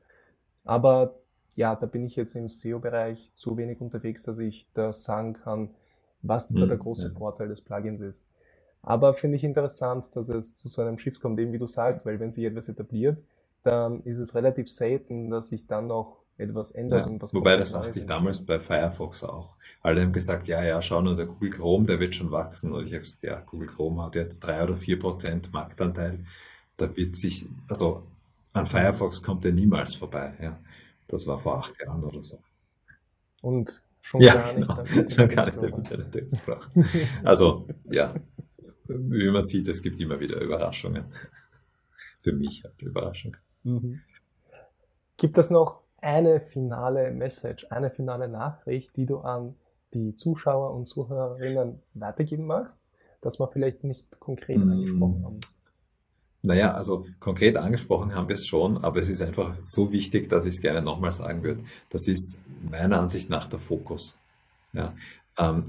[0.66, 1.16] Aber
[1.56, 5.70] ja, da bin ich jetzt im SEO-Bereich zu wenig unterwegs, dass ich da sagen kann,
[6.22, 7.18] was mhm, da der große ja.
[7.18, 8.28] Vorteil des Plugins ist.
[8.82, 12.06] Aber finde ich interessant, dass es zu so einem Shift kommt, eben wie du sagst,
[12.06, 13.24] weil wenn sich etwas etabliert,
[13.64, 17.08] dann ist es relativ selten, dass sich dann noch etwas ändert.
[17.08, 19.56] Ja, wobei, das sagte ich damals bei Firefox auch.
[19.82, 22.74] Alle haben gesagt, ja, ja, schau nur, der Google Chrome, der wird schon wachsen.
[22.74, 26.26] Und ich habe gesagt, ja, Google Chrome hat jetzt drei oder vier Prozent Marktanteil.
[26.76, 28.04] Da wird sich, also
[28.54, 30.34] an Firefox kommt er niemals vorbei.
[30.42, 30.60] Ja.
[31.08, 32.40] Das war vor acht Jahren oder so.
[33.42, 34.82] Und schon ja, gar genau.
[34.82, 35.14] nicht.
[35.14, 36.72] Schon gar nicht der Internetexplorer.
[37.24, 38.14] also, ja,
[38.88, 41.06] wie man sieht, es gibt immer wieder Überraschungen.
[42.22, 43.38] Für mich halt Überraschungen.
[43.64, 44.02] Mhm.
[45.18, 49.56] Gibt es noch eine finale Message, eine finale Nachricht, die du an
[49.94, 52.82] die Zuschauer und Zuhörerinnen weitergeben magst,
[53.22, 54.72] dass wir vielleicht nicht konkret mm.
[54.72, 55.40] angesprochen haben?
[56.42, 60.46] Naja, also konkret angesprochen haben wir es schon, aber es ist einfach so wichtig, dass
[60.46, 61.64] ich es gerne nochmal sagen würde.
[61.90, 62.40] Das ist
[62.70, 64.18] meiner Ansicht nach der Fokus.
[64.72, 64.94] Ja,
[65.38, 65.66] ähm,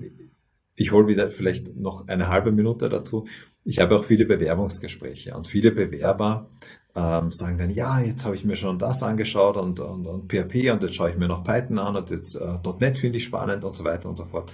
[0.77, 3.27] ich hole wieder vielleicht noch eine halbe Minute dazu.
[3.65, 6.49] Ich habe auch viele Bewerbungsgespräche und viele Bewerber
[6.95, 10.71] ähm, sagen dann, ja, jetzt habe ich mir schon das angeschaut und, und, und PHP
[10.73, 13.65] und jetzt schaue ich mir noch Python an und jetzt äh, .NET finde ich spannend
[13.65, 14.53] und so weiter und so fort.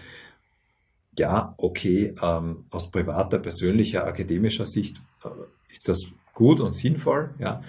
[1.19, 5.29] Ja, okay, ähm, aus privater, persönlicher, akademischer Sicht äh,
[5.71, 6.03] ist das
[6.35, 7.63] gut und sinnvoll, ja.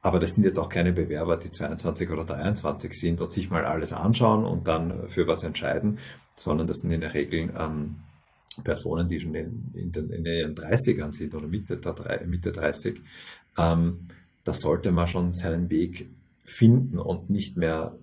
[0.00, 3.64] Aber das sind jetzt auch keine Bewerber, die 22 oder 23 sind und sich mal
[3.64, 5.98] alles anschauen und dann für was entscheiden,
[6.36, 7.96] sondern das sind in der Regel ähm,
[8.62, 13.00] Personen, die schon in, in, den, in ihren 30ern sind oder Mitte, der, Mitte 30,
[13.58, 14.08] ähm,
[14.44, 16.08] da sollte man schon seinen Weg
[16.44, 17.96] finden und nicht mehr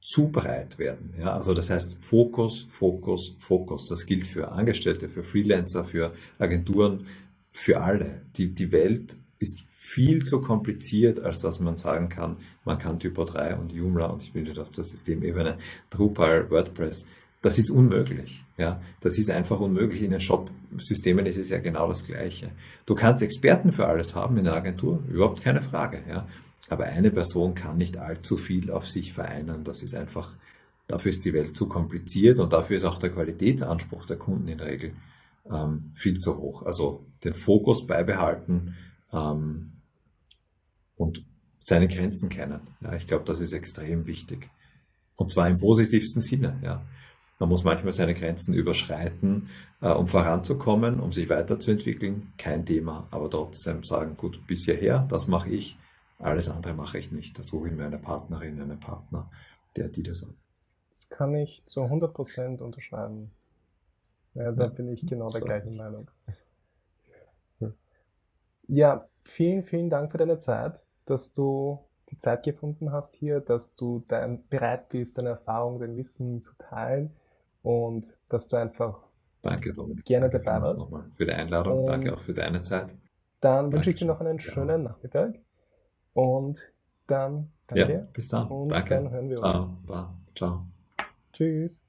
[0.00, 1.14] zu breit werden.
[1.18, 1.32] Ja?
[1.32, 3.88] Also das heißt Fokus, Fokus, Fokus.
[3.88, 7.06] Das gilt für Angestellte, für Freelancer, für Agenturen,
[7.52, 8.22] für alle.
[8.36, 13.24] Die, die Welt ist viel zu kompliziert, als dass man sagen kann, man kann Typo
[13.24, 15.58] 3 und Joomla und ich will nicht auf der Systemebene
[15.90, 17.06] Drupal, WordPress
[17.46, 18.42] das ist unmöglich.
[18.58, 20.02] Ja, das ist einfach unmöglich.
[20.02, 22.50] In den Shop-Systemen ist es ja genau das Gleiche.
[22.86, 26.02] Du kannst Experten für alles haben in der Agentur, überhaupt keine Frage.
[26.08, 26.26] Ja,
[26.68, 29.62] aber eine Person kann nicht allzu viel auf sich vereinen.
[29.62, 30.32] Das ist einfach,
[30.88, 34.58] dafür ist die Welt zu kompliziert und dafür ist auch der Qualitätsanspruch der Kunden in
[34.58, 34.96] der Regel
[35.48, 36.64] ähm, viel zu hoch.
[36.64, 38.74] Also den Fokus beibehalten
[39.12, 39.70] ähm,
[40.96, 41.24] und
[41.60, 42.62] seine Grenzen kennen.
[42.80, 44.50] Ja, ich glaube, das ist extrem wichtig.
[45.14, 46.58] Und zwar im positivsten Sinne.
[46.64, 46.82] Ja.
[47.38, 49.50] Man muss manchmal seine Grenzen überschreiten,
[49.82, 52.32] äh, um voranzukommen, um sich weiterzuentwickeln.
[52.38, 55.76] Kein Thema, aber trotzdem sagen, gut, bis hierher, das mache ich,
[56.18, 57.38] alles andere mache ich nicht.
[57.38, 59.30] Da suche ich mir eine Partnerin, einen Partner,
[59.76, 60.34] der die das hat.
[60.88, 63.30] Das kann ich zu 100% unterschreiben.
[64.32, 66.10] Ja, da ja, bin ich genau der gleichen Meinung.
[68.68, 71.78] Ja, vielen, vielen Dank für deine Zeit, dass du
[72.10, 76.52] die Zeit gefunden hast hier, dass du dein, bereit bist, deine Erfahrung, dein Wissen zu
[76.58, 77.14] teilen
[77.66, 79.02] und dass du einfach
[79.42, 80.04] Danke, Dominik.
[80.04, 80.78] gerne dabei warst.
[80.78, 82.94] Nochmal für die Einladung, und danke auch für deine Zeit.
[83.40, 84.90] Dann wünsche ich dir noch einen schönen ja.
[84.90, 85.34] Nachmittag
[86.12, 86.58] und
[87.08, 87.92] dann danke.
[87.92, 88.46] Ja, bis dann.
[88.46, 88.94] Und danke.
[88.94, 89.86] dann hören wir uns.
[89.86, 90.14] Ciao.
[90.36, 90.66] Ciao.
[91.32, 91.85] Tschüss.